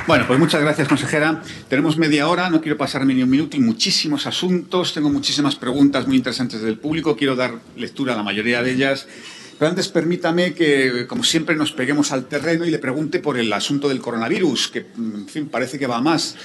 Bueno, 0.07 0.25
pues 0.25 0.39
muchas 0.39 0.59
gracias, 0.59 0.87
consejera. 0.87 1.43
Tenemos 1.67 1.97
media 1.97 2.27
hora, 2.27 2.49
no 2.49 2.61
quiero 2.61 2.75
pasarme 2.75 3.13
ni 3.13 3.21
un 3.21 3.29
minuto 3.29 3.55
y 3.55 3.59
muchísimos 3.59 4.25
asuntos. 4.25 4.95
Tengo 4.95 5.11
muchísimas 5.11 5.55
preguntas 5.55 6.07
muy 6.07 6.17
interesantes 6.17 6.63
del 6.63 6.79
público. 6.79 7.15
Quiero 7.15 7.35
dar 7.35 7.59
lectura 7.75 8.15
a 8.15 8.17
la 8.17 8.23
mayoría 8.23 8.63
de 8.63 8.71
ellas. 8.71 9.07
Pero 9.59 9.69
antes 9.69 9.89
permítame 9.89 10.53
que, 10.53 11.05
como 11.05 11.23
siempre, 11.25 11.53
nos 11.53 11.73
peguemos 11.73 12.13
al 12.13 12.25
terreno 12.25 12.65
y 12.65 12.71
le 12.71 12.79
pregunte 12.79 13.19
por 13.19 13.37
el 13.37 13.51
asunto 13.51 13.89
del 13.89 13.99
coronavirus, 13.99 14.69
que, 14.69 14.85
en 14.97 15.27
fin, 15.27 15.49
parece 15.49 15.77
que 15.77 15.85
va 15.85 15.99
más. 15.99 16.37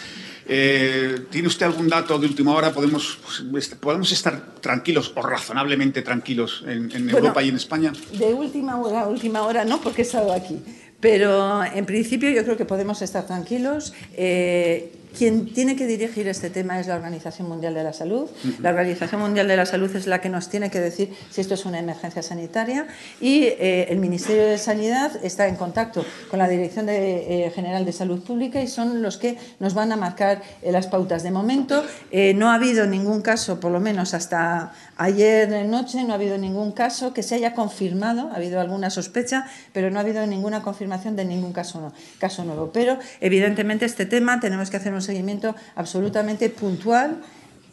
Eh, 0.47 1.21
¿Tiene 1.31 1.47
usted 1.47 1.65
algún 1.65 1.89
dato 1.89 2.19
de 2.19 2.27
última 2.27 2.53
hora? 2.55 2.73
¿Podemos, 2.73 3.19
pues, 3.53 3.69
podemos 3.69 4.11
estar 4.11 4.57
tranquilos 4.61 5.13
o 5.15 5.23
razonablemente 5.23 6.03
tranquilos 6.03 6.65
en, 6.67 6.91
en 6.91 7.05
bueno, 7.05 7.19
Europa 7.19 7.43
y 7.45 7.51
en 7.51 7.57
España? 7.57 7.93
De 8.19 8.35
última 8.35 8.79
hora, 8.81 9.07
última 9.07 9.43
hora 9.43 9.65
no, 9.65 9.81
porque 9.81 10.03
he 10.03 10.05
estado 10.05 10.33
aquí. 10.33 10.59
Pero 10.99 11.63
en 11.65 11.87
principio 11.87 12.31
yo 12.31 12.43
creo 12.43 12.57
que 12.57 12.65
podemos 12.65 13.01
estar 13.01 13.27
tranquilos. 13.27 13.95
Eh, 14.15 14.93
quien 15.17 15.53
tiene 15.53 15.77
que 15.77 15.87
dirigir 15.87 16.29
este 16.29 16.51
tema 16.51 16.81
es 16.81 16.87
la 16.87 16.97
Organización 16.97 17.49
Mundial 17.49 17.75
de 17.75 17.85
la 17.85 17.93
Salud. 17.93 18.29
La 18.61 18.71
Organización 18.71 19.21
Mundial 19.21 19.49
de 19.49 19.57
la 19.57 19.67
Salud 19.67 19.95
es 19.95 20.07
la 20.07 20.21
que 20.21 20.29
nos 20.29 20.49
tiene 20.49 20.71
que 20.71 20.81
decir 20.81 21.15
si 21.31 21.41
esto 21.41 21.55
es 21.55 21.65
una 21.65 21.79
emergencia 21.79 22.23
sanitaria 22.23 22.87
y 23.21 23.45
eh, 23.45 23.87
el 23.89 23.99
Ministerio 23.99 24.47
de 24.47 24.59
Sanidad 24.59 25.13
está 25.23 25.49
en 25.49 25.57
contacto 25.57 26.05
con 26.31 26.39
la 26.39 26.49
Dirección 26.49 26.87
de, 26.87 27.47
eh, 27.47 27.51
General 27.51 27.85
de 27.85 27.93
Salud 27.93 28.23
Pública 28.23 28.61
y 28.61 28.69
son 28.69 29.03
los 29.03 29.17
que 29.17 29.39
nos 29.61 29.75
van 29.75 29.93
a 29.93 29.97
marcar 29.97 30.43
eh, 30.63 30.73
las 30.73 30.87
pautas. 30.87 31.23
De 31.23 31.31
momento 31.31 31.85
eh, 32.11 32.35
no 32.35 32.51
ha 32.51 32.55
habido 32.55 32.87
ningún 32.87 33.23
caso, 33.23 33.61
por 33.61 33.71
lo 33.73 33.81
menos 33.81 34.15
hasta 34.15 34.73
ayer 34.97 35.65
noche, 35.67 36.05
no 36.05 36.13
ha 36.13 36.17
habido 36.17 36.39
ningún 36.39 36.73
caso 36.73 37.13
que 37.13 37.23
se 37.23 37.37
haya 37.37 37.55
confirmado. 37.55 38.31
Ha 38.33 38.37
habido 38.37 38.61
alguna 38.61 38.91
sospecha, 38.91 39.47
pero 39.73 39.91
no 39.91 39.99
ha 39.99 40.03
habido 40.03 40.27
ninguna 40.27 40.63
confirmación 40.63 41.17
de 41.17 41.25
ningún 41.25 41.53
caso, 41.53 41.93
caso 42.19 42.45
nuevo. 42.45 42.71
Pero 42.73 42.99
evidentemente 43.21 43.85
este 43.85 44.07
tema 44.07 44.41
tenemos 44.41 44.71
que 44.71 44.77
hacer 44.77 44.93
un 44.93 45.03
seguimiento 45.05 45.55
absolutamente 45.77 46.51
puntual 46.51 47.21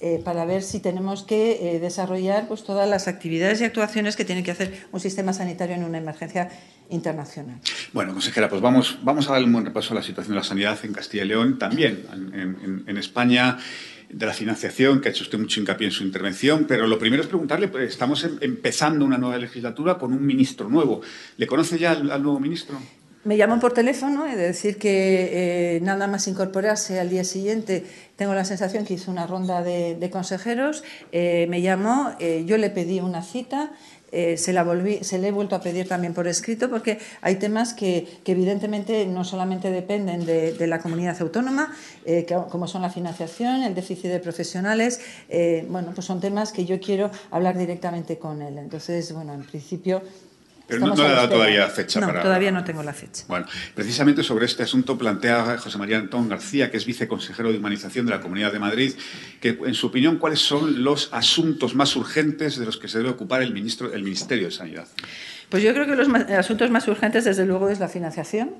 eh, 0.04 0.20
para 0.26 0.46
ver 0.46 0.64
si 0.64 0.80
tenemos 0.80 1.22
que 1.22 1.76
eh, 1.76 1.80
desarrollar 1.80 2.48
pues, 2.48 2.64
todas 2.64 2.90
las 2.90 3.08
actividades 3.08 3.62
y 3.62 3.66
actuaciones 3.66 4.16
que 4.16 4.26
tiene 4.26 4.42
que 4.42 4.50
hacer 4.50 4.88
un 4.92 5.00
sistema 5.00 5.32
sanitario 5.32 5.76
en 5.76 5.84
una 5.84 6.00
emergencia 6.00 6.50
internacional. 6.90 7.60
Bueno, 7.94 8.12
consejera, 8.12 8.50
pues 8.50 8.64
vamos, 8.64 8.98
vamos 9.04 9.30
a 9.30 9.34
dar 9.34 9.44
un 9.44 9.54
buen 9.54 9.64
repaso 9.64 9.94
a 9.94 9.98
la 9.98 10.02
situación 10.02 10.34
de 10.34 10.40
la 10.40 10.44
sanidad 10.44 10.80
en 10.82 10.94
Castilla 10.94 11.24
y 11.24 11.28
León, 11.28 11.60
también 11.60 12.04
en, 12.88 12.98
España 12.98 13.60
de 14.10 14.26
la 14.26 14.34
financiación, 14.34 15.02
que 15.02 15.10
ha 15.10 15.12
hecho 15.12 15.24
usted 15.24 15.38
mucho 15.38 15.60
hincapié 15.60 15.86
en 15.86 15.94
su 15.94 16.04
intervención, 16.04 16.66
pero 16.68 16.88
lo 16.88 16.98
primero 16.98 17.22
es 17.22 17.30
preguntarle, 17.30 17.68
pues, 17.68 17.88
estamos 17.88 18.24
em, 18.24 18.40
empezando 18.42 19.06
una 19.06 19.20
nueva 19.20 19.38
legislatura 19.38 20.00
con 20.00 20.14
un 20.14 20.26
ministro 20.26 20.68
nuevo. 20.68 21.02
¿Le 21.38 21.46
conoce 21.46 21.78
ya 21.78 21.92
al 21.92 22.24
nuevo 22.24 22.40
ministro? 22.40 22.80
Me 23.24 23.38
llaman 23.38 23.60
por 23.60 23.74
teléfono, 23.74 24.26
he 24.26 24.36
de 24.36 24.48
decir 24.48 24.80
que 24.80 25.76
eh, 25.76 25.82
nada 25.82 26.08
más 26.08 26.28
incorporarse 26.28 27.00
al 27.00 27.12
día 27.12 27.24
siguiente 27.24 27.86
tengo 28.16 28.34
la 28.34 28.46
sensación 28.46 28.84
que 28.84 28.96
hizo 28.96 29.12
una 29.12 29.28
ronda 29.28 29.62
de, 29.62 30.10
consejeros, 30.12 30.84
eh, 31.12 31.46
me 31.48 31.62
llamó, 31.62 32.14
eh, 32.20 32.46
yo 32.48 32.58
le 32.58 32.72
pedí 32.72 33.00
una 33.00 33.22
cita, 33.22 33.72
se, 34.12 34.52
la 34.52 34.64
volví, 34.64 35.06
se 35.06 35.20
le 35.20 35.30
he 35.30 35.32
vuelto 35.32 35.56
a 35.56 35.62
pedir 35.62 35.88
también 35.88 36.14
por 36.14 36.28
escrito 36.28 36.70
porque 36.70 37.00
hay 37.22 37.36
temas 37.38 37.74
que, 37.74 38.06
que 38.26 38.34
evidentemente 38.34 39.06
no 39.06 39.24
solamente 39.24 39.72
dependen 39.72 40.26
de, 40.26 40.52
de 40.52 40.68
la 40.68 40.80
comunidad 40.80 41.16
autónoma, 41.22 41.74
como 42.50 42.68
son 42.68 42.82
la 42.82 42.90
financiación, 42.90 43.64
el 43.64 43.74
déficit 43.74 44.12
de 44.12 44.20
profesionales, 44.20 45.00
bueno, 45.70 45.92
pues 45.96 46.06
son 46.06 46.20
temas 46.20 46.52
que 46.52 46.66
yo 46.66 46.82
quiero 46.82 47.10
hablar 47.30 47.58
directamente 47.58 48.18
con 48.18 48.42
él. 48.42 48.58
Entonces, 48.58 49.14
bueno, 49.14 49.34
en 49.34 49.44
principio 49.44 50.02
pero 50.68 50.80
no, 50.80 50.96
no, 50.96 50.96
le 50.96 51.10
ha 51.10 51.12
dado 51.12 51.30
todavía 51.30 51.68
fecha 51.68 52.00
no, 52.00 52.08
para. 52.08 52.22
Todavía 52.22 52.52
no 52.52 52.64
tengo 52.64 52.84
la 52.84 52.94
fecha. 52.94 53.24
Bueno, 53.28 53.46
precisamente 53.76 54.24
sobre 54.24 54.46
este 54.46 54.64
asunto 54.64 54.98
plantea 54.98 55.58
José 55.58 55.78
María 55.78 55.98
Antón 55.98 56.30
García, 56.30 56.72
que 56.72 56.78
es 56.78 56.86
viceconsejero 56.86 57.52
de 57.52 57.58
Humanización 57.58 58.06
de 58.06 58.12
la 58.12 58.22
Comunidad 58.22 58.52
de 58.52 58.60
Madrid, 58.60 58.94
que 59.40 59.58
en 59.66 59.74
su 59.74 59.88
opinión, 59.88 60.18
¿cuáles 60.18 60.40
son 60.40 60.84
los 60.84 61.10
asuntos 61.12 61.76
más 61.76 61.96
urgentes 61.96 62.58
de 62.58 62.66
los 62.66 62.78
que 62.78 62.88
se 62.88 63.00
debe 63.00 63.10
ocupar 63.10 63.42
el, 63.42 63.54
ministro, 63.54 63.94
el 63.94 64.04
Ministerio 64.04 64.46
de 64.46 64.52
Sanidad? 64.52 64.88
Pues 65.50 65.64
yo 65.64 65.74
creo 65.74 65.86
que 65.86 65.96
los 65.96 66.08
asuntos 66.08 66.72
más 66.72 66.88
urgentes, 66.88 67.26
desde 67.26 67.46
luego, 67.46 67.70
es 67.70 67.80
la 67.80 67.90
financiación, 67.90 68.56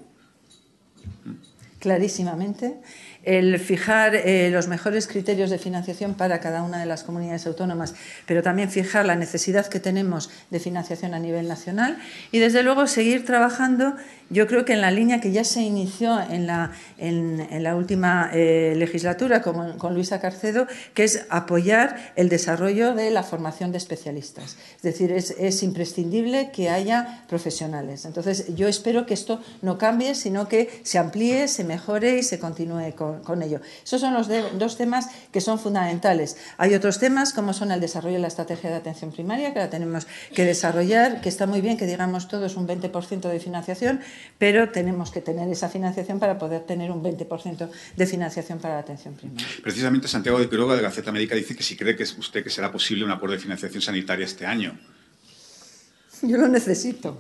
clarísimamente 1.80 2.80
el 3.24 3.60
fijar 3.60 4.16
eh, 4.16 4.50
los 4.52 4.68
mejores 4.68 5.08
criterios 5.08 5.50
de 5.50 5.60
financiación 5.60 6.16
para 6.16 6.40
cada 6.40 6.64
una 6.64 6.80
de 6.80 6.86
las 6.86 7.04
comunidades 7.04 7.46
autónomas, 7.46 7.94
pero 8.26 8.42
también 8.42 8.70
fijar 8.70 9.06
la 9.06 9.16
necesidad 9.16 9.68
que 9.68 9.80
tenemos 9.80 10.30
de 10.50 10.60
financiación 10.60 11.14
a 11.14 11.20
nivel 11.20 11.48
nacional 11.48 11.98
y, 12.32 12.40
desde 12.40 12.64
luego, 12.64 12.88
seguir 12.88 13.26
trabajando 13.26 13.96
yo 14.32 14.48
creo 14.48 14.66
que 14.66 14.74
en 14.74 14.82
la 14.82 14.92
línea 14.92 15.20
que 15.20 15.32
ya 15.32 15.44
se 15.44 15.62
inició 15.62 16.20
en 16.22 16.48
la, 16.48 17.76
última 17.76 18.30
eh, 18.34 18.74
legislatura 18.78 19.42
con, 19.42 19.94
Luisa 19.94 20.20
Carcedo, 20.22 20.68
que 20.94 21.04
es 21.04 21.26
apoyar 21.30 22.14
el 22.16 22.30
desarrollo 22.30 22.96
de 22.96 23.12
la 23.12 23.24
formación 23.24 23.72
de 23.72 23.78
especialistas. 23.78 24.58
Es 24.78 24.82
decir, 24.82 25.12
es, 25.12 25.32
es, 25.38 25.64
imprescindible 25.64 26.52
que 26.52 26.70
haya 26.70 27.26
profesionales. 27.28 28.06
Entonces, 28.06 28.56
yo 28.56 28.68
espero 28.68 29.06
que 29.06 29.14
esto 29.14 29.42
no 29.62 29.78
cambie, 29.78 30.16
sino 30.16 30.48
que 30.48 30.82
se 30.84 30.98
amplíe, 30.98 31.48
se 31.48 31.64
mejore 31.64 32.18
y 32.18 32.24
se 32.24 32.40
continúe 32.40 32.96
con, 32.96 33.22
con, 33.24 33.42
ello. 33.42 33.60
Esos 33.84 34.00
son 34.00 34.14
los 34.14 34.30
dos 34.58 34.78
temas 34.78 35.10
que 35.32 35.42
son 35.42 35.60
fundamentales. 35.60 36.38
Hay 36.58 36.74
otros 36.74 37.00
temas 37.00 37.34
como 37.34 37.54
son 37.54 37.72
el 37.72 37.82
desarrollo 37.82 38.16
de 38.16 38.22
la 38.22 38.28
estrategia 38.28 38.70
de 38.70 38.78
atención 38.78 39.12
primaria, 39.12 39.54
que 39.54 39.60
la 39.60 39.70
tenemos 39.70 40.08
que 40.34 40.46
desarrollar, 40.46 41.22
que 41.22 41.30
está 41.30 41.48
muy 41.48 41.60
bien 41.60 41.78
que 41.78 41.86
digamos 41.86 42.28
todos 42.28 42.56
un 42.56 42.68
20% 42.68 43.30
de 43.30 43.40
financiación, 43.40 44.00
pero 44.38 44.70
tenemos 44.70 45.12
que 45.12 45.22
tener 45.22 45.50
esa 45.50 45.70
financiación 45.70 46.20
para 46.20 46.38
poder 46.38 46.62
tener 46.62 46.92
un 46.92 47.04
20% 47.04 47.70
de 47.96 48.06
financiación 48.06 48.60
para 48.60 48.76
la 48.76 48.80
atención 48.82 49.14
primaria. 49.16 49.46
Precisamente 49.64 50.08
Santiago 50.08 50.40
de 50.40 50.50
Quiroga 50.50 50.76
de 50.76 50.82
Gaceta 50.82 51.12
Médica 51.12 51.36
dice 51.36 51.56
que 51.56 51.64
si 51.64 51.76
cree 51.76 51.96
que 51.96 52.04
es 52.04 52.18
usted 52.18 52.44
que 52.44 52.50
será 52.50 52.72
posible 52.72 53.04
un 53.06 53.12
acuerdo 53.12 53.36
de 53.36 53.42
financiación 53.42 53.82
sanitaria 53.82 54.26
este 54.26 54.46
año. 54.46 54.78
Yo 56.22 56.38
lo 56.38 56.48
necesito. 56.48 57.18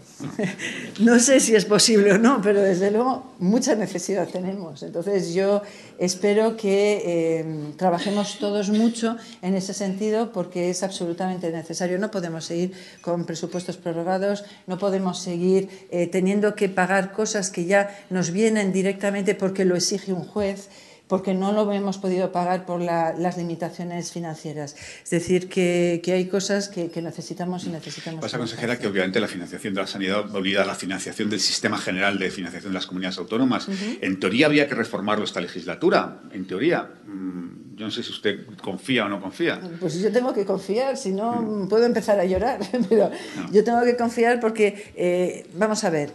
No 0.99 1.19
sé 1.19 1.39
si 1.39 1.55
es 1.55 1.65
posible 1.65 2.13
o 2.13 2.17
no, 2.19 2.41
pero 2.41 2.61
desde 2.61 2.91
luego 2.91 3.33
mucha 3.39 3.73
necesidad 3.75 4.27
tenemos. 4.27 4.83
Entonces 4.83 5.33
yo 5.33 5.63
espero 5.97 6.55
que 6.55 7.01
eh, 7.03 7.73
trabajemos 7.77 8.37
todos 8.37 8.69
mucho 8.69 9.17
en 9.41 9.55
ese 9.55 9.73
sentido 9.73 10.31
porque 10.31 10.69
es 10.69 10.83
absolutamente 10.83 11.51
necesario. 11.51 11.97
No 11.97 12.11
podemos 12.11 12.45
seguir 12.45 12.73
con 13.01 13.25
presupuestos 13.25 13.77
prorrogados, 13.77 14.43
no 14.67 14.77
podemos 14.77 15.19
seguir 15.19 15.69
eh, 15.89 16.05
teniendo 16.05 16.53
que 16.53 16.69
pagar 16.69 17.11
cosas 17.11 17.49
que 17.49 17.65
ya 17.65 18.05
nos 18.11 18.29
vienen 18.29 18.71
directamente 18.71 19.33
porque 19.33 19.65
lo 19.65 19.75
exige 19.75 20.13
un 20.13 20.25
juez 20.25 20.69
porque 21.11 21.33
no 21.33 21.51
lo 21.51 21.69
hemos 21.73 21.97
podido 21.97 22.31
pagar 22.31 22.65
por 22.65 22.79
las 22.79 23.35
limitaciones 23.35 24.13
financieras. 24.13 24.77
Es 25.03 25.09
decir, 25.09 25.49
que, 25.49 26.01
hay 26.07 26.27
cosas 26.27 26.69
que, 26.69 26.89
necesitamos 27.01 27.65
y 27.65 27.69
necesitamos. 27.69 28.21
Pasa, 28.21 28.37
consejera, 28.37 28.79
que 28.79 28.87
obviamente 28.87 29.19
la 29.19 29.27
financiación 29.27 29.73
de 29.73 29.81
la 29.81 29.87
sanidad 29.87 30.33
obliga 30.33 30.61
a 30.61 30.65
la 30.65 30.73
financiación 30.73 31.29
del 31.29 31.41
sistema 31.41 31.77
general 31.77 32.17
de 32.17 32.31
financiación 32.31 32.71
de 32.71 32.75
las 32.75 32.87
comunidades 32.87 33.17
autónomas. 33.17 33.67
En 33.99 34.21
teoría 34.21 34.45
había 34.45 34.69
que 34.69 34.75
reformarlo 34.75 35.25
esta 35.25 35.41
legislatura, 35.41 36.21
en 36.31 36.47
teoría. 36.47 36.89
Mm, 37.05 37.75
yo 37.75 37.87
no 37.87 37.91
sé 37.91 38.03
si 38.03 38.11
usted 38.11 38.45
confía 38.61 39.03
o 39.03 39.09
no 39.09 39.19
confía. 39.19 39.59
Pues 39.81 39.99
yo 39.99 40.13
tengo 40.13 40.33
que 40.33 40.45
confiar, 40.45 40.95
si 40.95 41.11
no 41.11 41.41
mm. 41.41 41.67
puedo 41.67 41.85
empezar 41.85 42.21
a 42.21 42.23
llorar. 42.23 42.61
Pero 42.89 43.11
yo 43.51 43.63
tengo 43.65 43.83
que 43.83 43.97
confiar 43.97 44.39
porque, 44.39 44.93
eh, 44.95 45.45
vamos 45.55 45.83
a 45.83 45.89
ver, 45.89 46.13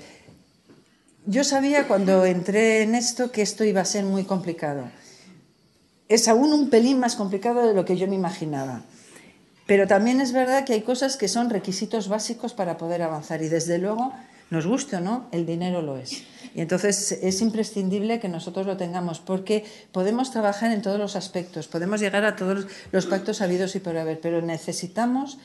yo 1.27 1.45
sabía 1.45 1.89
cuando 1.89 2.25
entré 2.25 2.83
en 2.83 2.95
esto 2.95 3.33
que 3.33 3.43
esto 3.43 3.65
iba 3.65 3.81
a 3.81 3.85
ser 3.85 4.05
muy 4.05 4.25
complicado. 4.25 4.85
Es 6.09 6.29
aún 6.29 6.53
un 6.53 6.71
pelín 6.71 7.01
más 7.01 7.17
complicado 7.17 7.67
de 7.67 7.75
lo 7.75 7.85
que 7.85 7.97
yo 7.97 8.07
me 8.07 8.15
imaginaba. 8.15 8.83
Pero 9.67 9.89
también 9.89 10.21
es 10.21 10.33
verdad 10.33 10.65
que 10.65 10.73
hay 10.73 10.83
cosas 10.83 11.17
que 11.17 11.27
son 11.27 11.51
requisitos 11.51 12.09
básicos 12.09 12.55
para 12.55 12.79
poder 12.79 13.03
avanzar 13.03 13.43
y 13.43 13.49
desde 13.49 13.79
luego, 13.79 14.13
nos 14.51 14.67
guste 14.67 14.97
o 14.97 15.01
no, 15.01 15.27
el 15.33 15.45
dinero 15.45 15.83
lo 15.83 15.97
es. 15.97 16.23
Y 16.55 16.61
entonces 16.61 17.11
es 17.11 17.41
imprescindible 17.43 18.21
que 18.21 18.29
nosotros 18.29 18.65
lo 18.65 18.77
tengamos 18.77 19.19
porque 19.19 19.65
podemos 19.91 20.31
trabajar 20.31 20.71
en 20.71 20.83
todos 20.83 21.01
los 21.01 21.17
aspectos, 21.17 21.67
podemos 21.67 22.01
llegar 22.01 22.25
a 22.25 22.37
todos 22.37 22.69
los 22.93 23.07
pactos 23.07 23.43
habidos 23.43 23.75
y 23.75 23.81
por 23.81 23.97
haber, 23.97 24.21
pero 24.21 24.41
necesitamos 24.41 25.39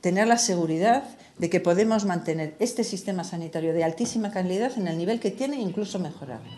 tener 0.00 0.26
la 0.26 0.38
seguridad 0.38 1.04
de 1.38 1.50
que 1.50 1.60
podemos 1.60 2.04
mantener 2.04 2.54
este 2.58 2.82
sistema 2.84 3.22
sanitario 3.22 3.72
de 3.72 3.84
altísima 3.84 4.30
calidad 4.32 4.72
en 4.76 4.88
el 4.88 4.98
nivel 4.98 5.20
que 5.20 5.30
tiene 5.30 5.56
e 5.56 5.60
incluso 5.60 5.98
mejorarlo. 5.98 6.50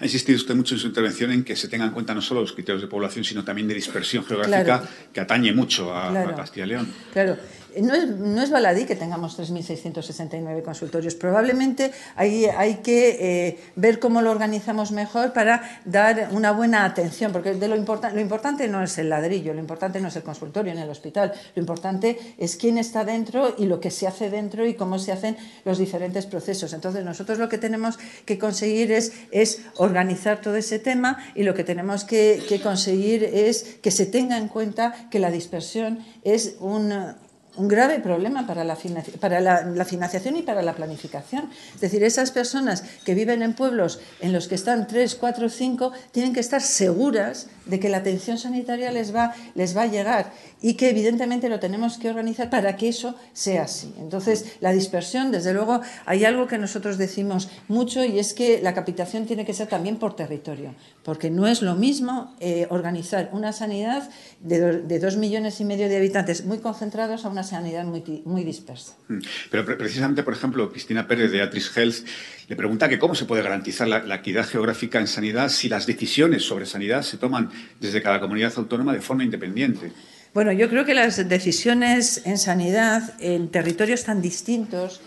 Ha 0.00 0.04
insistido 0.04 0.36
usted 0.36 0.54
mucho 0.54 0.74
en 0.74 0.80
su 0.80 0.86
intervención 0.86 1.32
en 1.32 1.44
que 1.44 1.56
se 1.56 1.68
tengan 1.68 1.88
en 1.88 1.94
cuenta 1.94 2.14
no 2.14 2.22
solo 2.22 2.40
los 2.40 2.52
criterios 2.52 2.80
de 2.82 2.88
población, 2.88 3.24
sino 3.24 3.44
también 3.44 3.66
de 3.66 3.74
dispersión 3.74 4.24
geográfica 4.24 4.88
que 5.12 5.20
atañe 5.20 5.52
mucho 5.52 5.92
a, 5.92 6.10
a 6.10 6.34
Castilla 6.34 6.66
y 6.66 6.68
León. 6.68 6.92
Claro. 7.12 7.36
No 7.80 7.94
es, 7.94 8.06
no 8.08 8.42
es, 8.42 8.50
baladí 8.50 8.84
que 8.84 8.96
tengamos 8.96 9.38
3.669 9.38 10.62
consultorios. 10.62 11.14
Probablemente 11.14 11.92
hay, 12.16 12.46
hay 12.46 12.76
que 12.76 13.16
eh, 13.20 13.58
ver 13.76 13.98
cómo 13.98 14.22
lo 14.22 14.30
organizamos 14.30 14.92
mejor 14.92 15.32
para 15.32 15.80
dar 15.84 16.30
una 16.32 16.52
buena 16.52 16.84
atención, 16.84 17.32
porque 17.32 17.54
de 17.54 17.68
lo, 17.68 17.76
lo 17.76 18.20
importante 18.20 18.68
no 18.68 18.82
es 18.82 18.98
el 18.98 19.10
ladrillo, 19.10 19.54
lo 19.54 19.60
importante 19.60 20.00
no 20.00 20.08
es 20.08 20.16
el 20.16 20.22
consultorio 20.22 20.72
en 20.72 20.78
el 20.78 20.90
hospital, 20.90 21.32
lo 21.54 21.60
importante 21.60 22.18
es 22.38 22.56
quién 22.56 22.78
está 22.78 23.04
dentro 23.04 23.54
y 23.56 23.66
lo 23.66 23.80
que 23.80 23.90
se 23.90 24.06
hace 24.06 24.30
dentro 24.30 24.66
y 24.66 24.74
cómo 24.74 24.98
se 24.98 25.12
hacen 25.12 25.36
los 25.64 25.78
diferentes 25.78 26.26
procesos. 26.26 26.72
Entonces, 26.72 27.04
nosotros 27.04 27.38
lo 27.38 27.48
que 27.48 27.58
tenemos 27.58 27.98
que 28.24 28.38
conseguir 28.38 28.92
es, 28.92 29.12
es 29.30 29.62
organizar 29.76 30.40
todo 30.40 30.56
ese 30.56 30.78
tema 30.78 31.18
y 31.34 31.42
lo 31.42 31.54
que 31.54 31.64
tenemos 31.64 32.04
que, 32.04 32.42
que 32.48 32.60
conseguir 32.60 33.24
es 33.24 33.78
que 33.82 33.90
se 33.90 34.06
tenga 34.06 34.36
en 34.36 34.48
cuenta 34.48 35.08
que 35.10 35.18
la 35.18 35.30
dispersión 35.30 36.00
es 36.22 36.56
un 36.60 37.14
un 37.60 37.68
grave 37.68 38.00
problema 38.00 38.46
para, 38.46 38.64
la, 38.64 38.76
para 39.20 39.40
la, 39.40 39.84
financiación 39.84 40.36
y 40.36 40.42
para 40.42 40.62
la 40.62 40.74
planificación. 40.74 41.50
Es 41.74 41.80
decir, 41.80 42.02
esas 42.02 42.30
personas 42.30 42.82
que 43.04 43.14
viven 43.14 43.42
en 43.42 43.52
pueblos 43.52 44.00
en 44.20 44.32
los 44.32 44.48
que 44.48 44.54
están 44.54 44.86
3, 44.86 45.14
4, 45.14 45.48
5, 45.50 45.92
tienen 46.10 46.32
que 46.32 46.40
estar 46.40 46.62
seguras 46.62 47.48
de 47.66 47.78
que 47.78 47.90
la 47.90 47.98
atención 47.98 48.38
sanitaria 48.38 48.90
les 48.90 49.14
va, 49.14 49.34
les 49.54 49.76
va 49.76 49.82
a 49.82 49.86
llegar 49.86 50.32
y 50.62 50.74
que 50.74 50.90
evidentemente 50.90 51.48
lo 51.48 51.60
tenemos 51.60 51.98
que 51.98 52.08
organizar 52.08 52.50
para 52.50 52.76
que 52.76 52.88
eso 52.88 53.14
sea 53.32 53.64
así. 53.64 53.94
Entonces, 53.98 54.56
la 54.60 54.72
dispersión, 54.72 55.30
desde 55.30 55.52
luego, 55.52 55.80
hay 56.06 56.24
algo 56.24 56.46
que 56.46 56.58
nosotros 56.58 56.98
decimos 56.98 57.48
mucho 57.68 58.04
y 58.04 58.18
es 58.18 58.34
que 58.34 58.60
la 58.62 58.74
capitación 58.74 59.26
tiene 59.26 59.44
que 59.44 59.54
ser 59.54 59.68
también 59.68 59.98
por 59.98 60.16
territorio, 60.16 60.74
porque 61.04 61.30
no 61.30 61.46
es 61.46 61.62
lo 61.62 61.74
mismo 61.74 62.34
eh, 62.40 62.66
organizar 62.70 63.30
una 63.32 63.52
sanidad 63.52 64.08
de, 64.40 64.82
de, 64.82 64.98
dos 64.98 65.16
millones 65.16 65.60
y 65.60 65.64
medio 65.64 65.88
de 65.88 65.96
habitantes 65.96 66.44
muy 66.44 66.58
concentrados 66.58 67.24
a 67.24 67.28
una 67.28 67.44
sanidad 67.50 67.84
muy, 67.84 68.02
muy 68.24 68.44
dispersa. 68.44 68.96
Mm. 69.08 69.18
Pero 69.50 69.64
precisamente, 69.64 70.22
por 70.22 70.32
ejemplo, 70.32 70.70
Cristina 70.70 71.06
Pérez 71.06 71.30
de 71.30 71.42
Atris 71.42 71.76
Health 71.76 72.06
le 72.48 72.56
pregunta 72.56 72.88
que 72.88 72.98
cómo 72.98 73.14
se 73.14 73.26
puede 73.26 73.42
garantizar 73.42 73.86
la, 73.86 74.02
la 74.02 74.16
equidad 74.16 74.46
geográfica 74.46 74.98
en 74.98 75.06
sanidad 75.06 75.48
si 75.50 75.68
las 75.68 75.86
decisiones 75.86 76.44
sobre 76.44 76.66
sanidad 76.66 77.02
se 77.02 77.18
toman 77.18 77.50
desde 77.80 78.02
cada 78.02 78.20
comunidad 78.20 78.52
autónoma 78.56 78.92
de 78.92 79.00
forma 79.00 79.24
independiente. 79.24 79.92
Bueno, 80.32 80.52
yo 80.52 80.68
creo 80.68 80.84
que 80.84 80.94
las 80.94 81.28
decisiones 81.28 82.22
en 82.24 82.38
sanidad 82.38 83.14
en 83.20 83.48
territorios 83.48 84.04
tan 84.04 84.22
distintos 84.22 85.00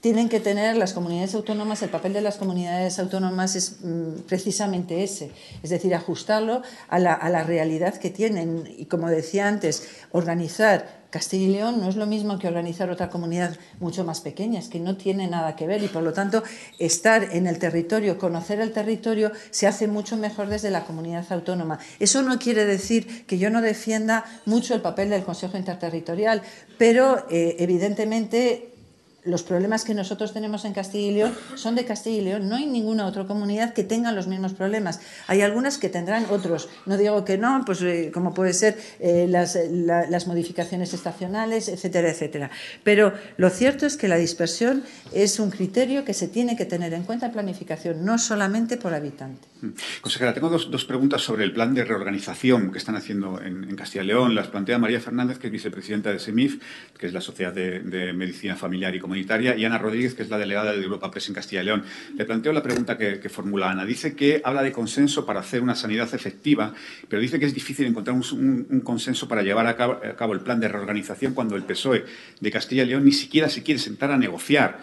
tienen 0.00 0.28
que 0.28 0.38
tener 0.38 0.76
las 0.76 0.92
comunidades 0.92 1.34
autónomas, 1.34 1.82
el 1.82 1.88
papel 1.88 2.12
de 2.12 2.20
las 2.20 2.36
comunidades 2.36 3.00
autónomas 3.00 3.56
es 3.56 3.78
mm, 3.82 4.20
precisamente 4.28 5.02
ese, 5.02 5.32
es 5.62 5.70
decir, 5.70 5.94
ajustarlo 5.94 6.62
a 6.88 6.98
la, 7.00 7.12
a 7.14 7.28
la, 7.30 7.42
realidad 7.42 7.94
que 7.94 8.10
tienen. 8.10 8.72
Y 8.78 8.84
como 8.84 9.08
decía 9.08 9.48
antes, 9.48 9.88
organizar 10.12 10.97
Castilla 11.10 11.44
y 11.46 11.52
León 11.52 11.80
no 11.80 11.88
es 11.88 11.96
lo 11.96 12.06
mismo 12.06 12.38
que 12.38 12.48
organizar 12.48 12.90
otra 12.90 13.08
comunidad 13.08 13.56
mucho 13.80 14.04
más 14.04 14.20
pequeña, 14.20 14.60
es 14.60 14.68
que 14.68 14.78
no 14.78 14.96
tiene 14.96 15.26
nada 15.26 15.56
que 15.56 15.66
ver 15.66 15.82
y 15.82 15.88
por 15.88 16.02
lo 16.02 16.12
tanto 16.12 16.42
estar 16.78 17.34
en 17.34 17.46
el 17.46 17.58
territorio, 17.58 18.18
conocer 18.18 18.60
el 18.60 18.72
territorio, 18.72 19.32
se 19.50 19.66
hace 19.66 19.88
mucho 19.88 20.16
mejor 20.16 20.48
desde 20.48 20.70
la 20.70 20.84
comunidad 20.84 21.24
autónoma. 21.30 21.78
Eso 21.98 22.22
no 22.22 22.38
quiere 22.38 22.66
decir 22.66 23.26
que 23.26 23.38
yo 23.38 23.50
no 23.50 23.62
defienda 23.62 24.24
mucho 24.44 24.74
el 24.74 24.82
papel 24.82 25.10
del 25.10 25.24
Consejo 25.24 25.56
Interterritorial, 25.56 26.42
pero 26.76 27.26
eh, 27.30 27.56
evidentemente 27.58 28.77
los 29.24 29.42
problemas 29.42 29.84
que 29.84 29.94
nosotros 29.94 30.32
tenemos 30.32 30.64
en 30.64 30.72
Castilla 30.72 31.08
y 31.08 31.14
León 31.14 31.34
son 31.56 31.74
de 31.74 31.84
Castilla 31.84 32.18
y 32.18 32.24
León. 32.24 32.48
No 32.48 32.56
hay 32.56 32.66
ninguna 32.66 33.06
otra 33.06 33.26
comunidad 33.26 33.74
que 33.74 33.82
tenga 33.82 34.12
los 34.12 34.26
mismos 34.26 34.54
problemas. 34.54 35.00
Hay 35.26 35.42
algunas 35.42 35.76
que 35.78 35.88
tendrán 35.88 36.26
otros. 36.30 36.68
No 36.86 36.96
digo 36.96 37.24
que 37.24 37.36
no, 37.36 37.62
pues 37.66 37.82
eh, 37.82 38.10
como 38.14 38.32
puede 38.32 38.52
ser 38.52 38.78
eh, 39.00 39.26
las, 39.28 39.58
las, 39.70 40.26
modificaciones 40.26 40.94
estacionales, 40.94 41.68
etcétera, 41.68 42.10
etcétera. 42.10 42.50
Pero 42.84 43.12
lo 43.36 43.50
cierto 43.50 43.86
es 43.86 43.96
que 43.96 44.08
la 44.08 44.16
dispersión 44.16 44.84
es 45.12 45.40
un 45.40 45.50
criterio 45.50 46.04
que 46.04 46.14
se 46.14 46.28
tiene 46.28 46.56
que 46.56 46.64
tener 46.64 46.94
en 46.94 47.02
cuenta 47.02 47.26
en 47.26 47.32
planificación, 47.32 48.04
no 48.04 48.18
solamente 48.18 48.76
por 48.76 48.94
habitante. 48.94 49.48
Mm. 49.60 49.70
Consejera, 50.00 50.32
tengo 50.32 50.48
dos, 50.48 50.84
preguntas 50.84 51.22
sobre 51.22 51.44
el 51.44 51.52
plan 51.52 51.74
de 51.74 51.84
reorganización 51.84 52.70
que 52.70 52.78
están 52.78 52.94
haciendo 52.94 53.40
en, 53.40 53.64
en, 53.64 53.76
Castilla 53.76 54.04
y 54.04 54.06
León. 54.06 54.34
Las 54.34 54.48
plantea 54.48 54.78
María 54.78 55.00
Fernández, 55.00 55.38
que 55.38 55.48
es 55.48 55.52
vicepresidenta 55.52 56.12
de 56.12 56.18
SEMIF, 56.18 56.62
que 56.96 57.08
es 57.08 57.12
la 57.12 57.20
Sociedad 57.20 57.52
de, 57.52 57.80
de 57.80 58.12
Medicina 58.12 58.54
Familiar 58.54 58.94
y 58.94 59.00
Comunitaria 59.08 59.56
y 59.56 59.64
Ana 59.64 59.78
Rodríguez, 59.78 60.12
que 60.12 60.22
es 60.22 60.28
la 60.28 60.36
delegada 60.36 60.72
de 60.72 60.82
Europa 60.82 61.10
Press 61.10 61.28
en 61.28 61.34
Castilla 61.34 61.62
y 61.62 61.64
León. 61.64 61.82
Le 62.14 62.26
planteo 62.26 62.52
la 62.52 62.62
pregunta 62.62 62.98
que, 62.98 63.26
formula 63.30 63.70
Ana. 63.70 63.86
Dice 63.86 64.14
que 64.14 64.42
habla 64.44 64.62
de 64.62 64.70
consenso 64.70 65.24
para 65.24 65.40
hacer 65.40 65.62
una 65.62 65.74
sanidad 65.74 66.14
efectiva, 66.14 66.74
pero 67.08 67.22
dice 67.22 67.38
que 67.38 67.46
es 67.46 67.54
difícil 67.54 67.86
encontrar 67.86 68.14
un, 68.14 68.82
consenso 68.84 69.26
para 69.26 69.42
llevar 69.42 69.66
a 69.66 69.76
cabo 70.14 70.34
el 70.34 70.40
plan 70.40 70.60
de 70.60 70.68
reorganización 70.68 71.32
cuando 71.32 71.56
el 71.56 71.62
PSOE 71.62 72.04
de 72.38 72.50
Castilla 72.50 72.82
y 72.82 72.88
León 72.88 73.06
ni 73.06 73.12
siquiera 73.12 73.48
se 73.48 73.62
quiere 73.62 73.80
sentar 73.80 74.10
a 74.10 74.18
negociar 74.18 74.78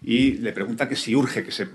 y 0.00 0.34
le 0.34 0.52
pregunta 0.52 0.88
que 0.88 0.94
si 0.94 1.16
urge 1.16 1.44
que 1.44 1.50
se, 1.50 1.66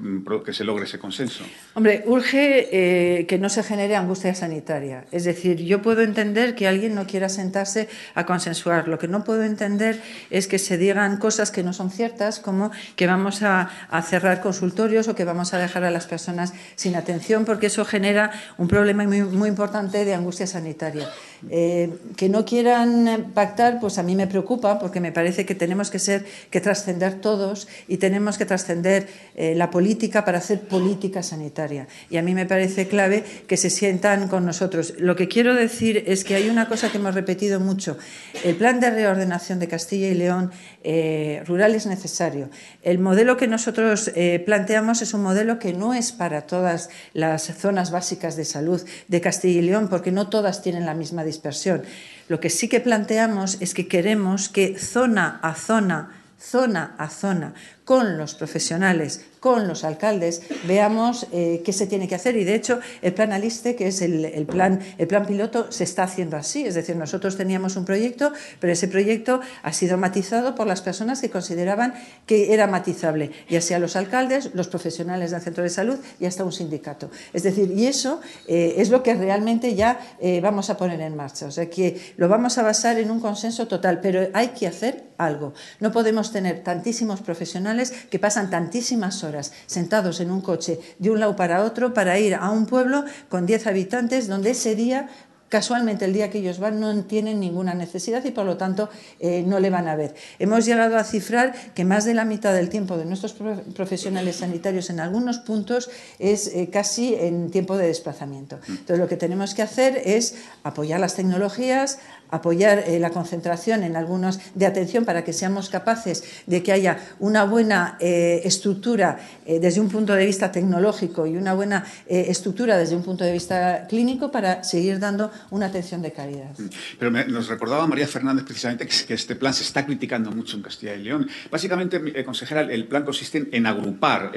que 0.45 0.53
se 0.53 0.63
logre 0.63 0.85
ese 0.85 0.97
consenso. 0.97 1.43
Hombre, 1.73 2.03
urge 2.05 2.69
eh, 2.71 3.25
que 3.25 3.37
no 3.37 3.49
se 3.49 3.63
genere 3.63 3.97
angustia 3.97 4.33
sanitaria. 4.33 5.03
Es 5.11 5.25
decir, 5.25 5.57
yo 5.57 5.81
puedo 5.81 6.01
entender 6.01 6.55
que 6.55 6.67
alguien 6.67 6.95
no 6.95 7.05
quiera 7.05 7.27
sentarse 7.27 7.89
a 8.15 8.25
consensuar. 8.25 8.87
Lo 8.87 8.97
que 8.97 9.09
no 9.09 9.25
puedo 9.25 9.43
entender 9.43 10.01
es 10.29 10.47
que 10.47 10.57
se 10.57 10.77
digan 10.77 11.17
cosas 11.17 11.51
que 11.51 11.63
no 11.63 11.73
son 11.73 11.91
ciertas, 11.91 12.39
como 12.39 12.71
que 12.95 13.07
vamos 13.07 13.43
a, 13.43 13.69
cerrar 14.07 14.41
consultorios 14.41 15.07
o 15.07 15.15
que 15.15 15.25
vamos 15.25 15.53
a 15.53 15.57
dejar 15.57 15.83
a 15.83 15.91
las 15.91 16.07
personas 16.07 16.53
sin 16.75 16.95
atención, 16.95 17.45
porque 17.45 17.67
eso 17.67 17.83
genera 17.83 18.31
un 18.57 18.67
problema 18.67 19.03
muy, 19.03 19.21
muy 19.21 19.49
importante 19.49 20.05
de 20.05 20.13
angustia 20.13 20.47
sanitaria. 20.47 21.09
Eh, 21.49 21.89
que 22.15 22.29
no 22.29 22.45
quieran 22.45 23.31
pactar, 23.33 23.79
pues 23.81 23.97
a 23.97 24.03
mí 24.03 24.15
me 24.15 24.27
preocupa, 24.27 24.79
porque 24.79 25.01
me 25.01 25.11
parece 25.11 25.45
que 25.45 25.55
tenemos 25.55 25.89
que 25.89 25.99
ser, 25.99 26.25
que 26.49 26.61
trascender 26.61 27.15
todos 27.15 27.67
y 27.87 27.97
tener 27.97 28.12
tenemos 28.13 28.37
que 28.37 28.45
trascender 28.45 29.07
eh, 29.33 29.55
la 29.55 29.71
política 29.71 30.23
para 30.23 30.37
hacer 30.37 30.59
política 30.61 31.23
sanitaria. 31.23 31.87
Y 32.11 32.17
a 32.17 32.21
mí 32.21 32.35
me 32.35 32.45
parece 32.45 32.87
clave 32.87 33.23
que 33.47 33.57
se 33.57 33.71
sientan 33.71 34.27
con 34.27 34.45
nosotros. 34.45 34.93
Lo 34.99 35.15
que 35.15 35.27
quiero 35.27 35.55
decir 35.55 36.03
es 36.05 36.23
que 36.23 36.35
hay 36.35 36.47
una 36.47 36.67
cosa 36.67 36.91
que 36.91 36.99
hemos 36.99 37.15
repetido 37.15 37.59
mucho. 37.59 37.97
El 38.43 38.55
plan 38.55 38.79
de 38.79 38.91
reordenación 38.91 39.57
de 39.57 39.67
Castilla 39.67 40.09
y 40.09 40.13
León 40.13 40.51
eh, 40.83 41.41
rural 41.47 41.73
es 41.73 41.87
necesario. 41.87 42.51
El 42.83 42.99
modelo 42.99 43.35
que 43.35 43.47
nosotros 43.47 44.11
eh, 44.13 44.39
planteamos 44.45 45.01
es 45.01 45.15
un 45.15 45.23
modelo 45.23 45.57
que 45.57 45.73
no 45.73 45.95
es 45.95 46.11
para 46.11 46.41
todas 46.41 46.91
las 47.15 47.51
zonas 47.57 47.89
básicas 47.89 48.35
de 48.35 48.45
salud 48.45 48.79
de 49.07 49.21
Castilla 49.21 49.57
y 49.57 49.63
León, 49.63 49.87
porque 49.89 50.11
no 50.11 50.29
todas 50.29 50.61
tienen 50.61 50.85
la 50.85 50.93
misma 50.93 51.23
dispersión. 51.23 51.81
Lo 52.27 52.39
que 52.39 52.51
sí 52.51 52.69
que 52.69 52.79
planteamos 52.79 53.57
es 53.59 53.73
que 53.73 53.87
queremos 53.87 54.49
que 54.49 54.77
zona 54.77 55.39
a 55.41 55.55
zona, 55.55 56.11
zona 56.43 56.95
a 56.97 57.09
zona, 57.09 57.53
con 57.85 58.17
los 58.17 58.35
profesionales, 58.35 59.25
con 59.39 59.67
los 59.67 59.83
alcaldes, 59.83 60.41
veamos 60.65 61.27
eh, 61.33 61.61
qué 61.65 61.73
se 61.73 61.85
tiene 61.85 62.07
que 62.07 62.15
hacer. 62.15 62.37
Y 62.37 62.45
de 62.45 62.55
hecho, 62.55 62.79
el 63.01 63.13
plan 63.13 63.33
Aliste, 63.33 63.75
que 63.75 63.87
es 63.87 64.01
el, 64.01 64.45
plan, 64.45 64.79
el 64.97 65.07
plan 65.07 65.25
piloto, 65.25 65.69
se 65.69 65.83
está 65.83 66.03
haciendo 66.03 66.37
así. 66.37 66.65
Es 66.65 66.75
decir, 66.75 66.95
nosotros 66.95 67.35
teníamos 67.35 67.75
un 67.75 67.83
proyecto, 67.83 68.31
pero 68.61 68.71
ese 68.71 68.87
proyecto 68.87 69.41
ha 69.61 69.73
sido 69.73 69.97
matizado 69.97 70.55
por 70.55 70.65
las 70.65 70.81
personas 70.81 71.19
que 71.19 71.29
consideraban 71.29 71.93
que 72.25 72.53
era 72.53 72.67
matizable, 72.67 73.31
ya 73.49 73.59
sea 73.59 73.79
los 73.79 73.97
alcaldes, 73.97 74.51
los 74.53 74.69
profesionales 74.69 75.31
del 75.31 75.41
centro 75.41 75.63
de 75.63 75.69
salud 75.69 75.99
y 76.21 76.25
hasta 76.25 76.45
un 76.45 76.53
sindicato. 76.53 77.11
Es 77.33 77.43
decir, 77.43 77.69
y 77.75 77.87
eso 77.87 78.21
eh, 78.47 78.75
es 78.77 78.91
lo 78.91 79.03
que 79.03 79.13
realmente 79.13 79.75
ya 79.75 79.99
eh, 80.21 80.39
vamos 80.39 80.69
a 80.69 80.77
poner 80.77 81.01
en 81.01 81.17
marcha. 81.17 81.47
O 81.47 81.51
sea, 81.51 81.69
que 81.69 82.13
lo 82.15 82.29
vamos 82.29 82.57
a 82.57 82.63
basar 82.63 82.97
en 82.97 83.11
un 83.11 83.19
consenso 83.19 83.67
total, 83.67 83.99
pero 83.99 84.29
hay 84.33 84.49
que 84.49 84.67
hacer 84.67 85.03
algo. 85.17 85.53
No 85.81 85.91
podemos 85.91 86.31
tener 86.31 86.63
tantísimos 86.63 87.21
profesionales 87.21 87.72
que 88.09 88.19
pasan 88.19 88.49
tantísimas 88.49 89.23
horas 89.23 89.51
sentados 89.65 90.19
en 90.19 90.31
un 90.31 90.41
coche 90.41 90.79
de 90.99 91.11
un 91.11 91.19
lado 91.19 91.35
para 91.35 91.63
otro 91.63 91.93
para 91.93 92.19
ir 92.19 92.35
a 92.35 92.49
un 92.49 92.65
pueblo 92.65 93.05
con 93.29 93.45
10 93.45 93.67
habitantes 93.67 94.27
donde 94.27 94.51
ese 94.51 94.75
día 94.75 95.09
casualmente 95.53 96.05
el 96.05 96.13
día 96.13 96.31
que 96.31 96.39
ellos 96.39 96.57
van 96.57 96.79
no 96.79 97.03
tienen 97.03 97.39
ninguna 97.39 97.75
necesidad 97.75 98.25
y 98.25 98.31
por 98.31 98.43
lo 98.43 98.57
tanto 98.57 98.89
eh, 99.19 99.43
no 99.45 99.59
le 99.59 99.69
van 99.69 99.87
a 99.87 99.95
ver. 99.95 100.15
Hemos 100.39 100.65
llegado 100.65 100.97
a 100.97 101.03
cifrar 101.03 101.53
que 101.75 101.85
más 101.85 102.05
de 102.05 102.15
la 102.15 102.25
mitad 102.25 102.55
del 102.55 102.69
tiempo 102.69 102.97
de 102.97 103.05
nuestros 103.05 103.35
profesionales 103.75 104.37
sanitarios 104.37 104.89
en 104.89 104.99
algunos 104.99 105.37
puntos 105.37 105.91
es 106.17 106.47
eh, 106.47 106.71
casi 106.73 107.13
en 107.13 107.51
tiempo 107.51 107.77
de 107.77 107.85
desplazamiento. 107.85 108.57
Entonces 108.67 108.97
lo 108.97 109.07
que 109.07 109.15
tenemos 109.15 109.53
que 109.53 109.61
hacer 109.61 110.01
es 110.03 110.37
apoyar 110.63 110.99
las 110.99 111.13
tecnologías, 111.13 111.99
apoyar 112.33 112.83
eh, 112.87 112.99
la 112.99 113.11
concentración 113.11 113.83
en 113.83 113.95
algunos 113.95 114.39
de 114.55 114.65
atención 114.65 115.05
para 115.05 115.23
que 115.23 115.33
seamos 115.33 115.69
capaces 115.69 116.23
de 116.47 116.63
que 116.63 116.71
haya 116.71 116.97
una 117.19 117.43
buena 117.45 117.95
eh, 117.99 118.41
estructura 118.43 119.19
eh, 119.45 119.59
desde 119.59 119.79
un 119.79 119.89
punto 119.89 120.13
de 120.13 120.25
vista 120.25 120.51
tecnológico 120.51 121.27
y 121.27 121.37
una 121.37 121.53
buena 121.53 121.85
estructura 122.07 122.77
desde 122.77 122.95
un 122.95 123.03
punto 123.03 123.23
de 123.23 123.31
vista 123.31 123.85
clínico 123.87 124.31
para 124.31 124.63
seguir 124.63 124.97
dando 124.99 125.31
una 125.51 125.67
atención 125.67 126.01
de 126.01 126.11
calidad. 126.11 126.57
Mm. 126.57 126.69
Pero 126.97 127.11
nos 127.11 127.47
recordaba 127.47 127.85
María 127.85 128.07
Fernández 128.07 128.45
precisamente 128.45 128.87
que, 128.87 129.13
este 129.13 129.35
plan 129.35 129.53
se 129.53 129.63
está 129.63 129.85
criticando 129.85 130.31
mucho 130.31 130.57
en 130.57 130.63
Castilla 130.63 130.95
y 130.95 131.03
León. 131.03 131.29
Básicamente, 131.51 132.23
consejera, 132.25 132.61
el 132.61 132.87
plan 132.87 133.03
consiste 133.03 133.47
en 133.51 133.65
agrupar 133.67 134.31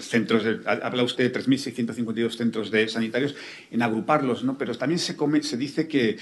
centros, 0.00 0.44
habla 0.66 1.02
usted 1.02 1.32
de 1.32 1.40
3.652 1.40 2.36
centros 2.36 2.70
de 2.70 2.88
sanitarios, 2.88 3.34
en 3.70 3.80
agruparlos, 3.80 4.44
¿no? 4.44 4.58
pero 4.58 4.76
también 4.76 4.98
se 4.98 5.56
dice 5.56 5.88
que 5.88 6.18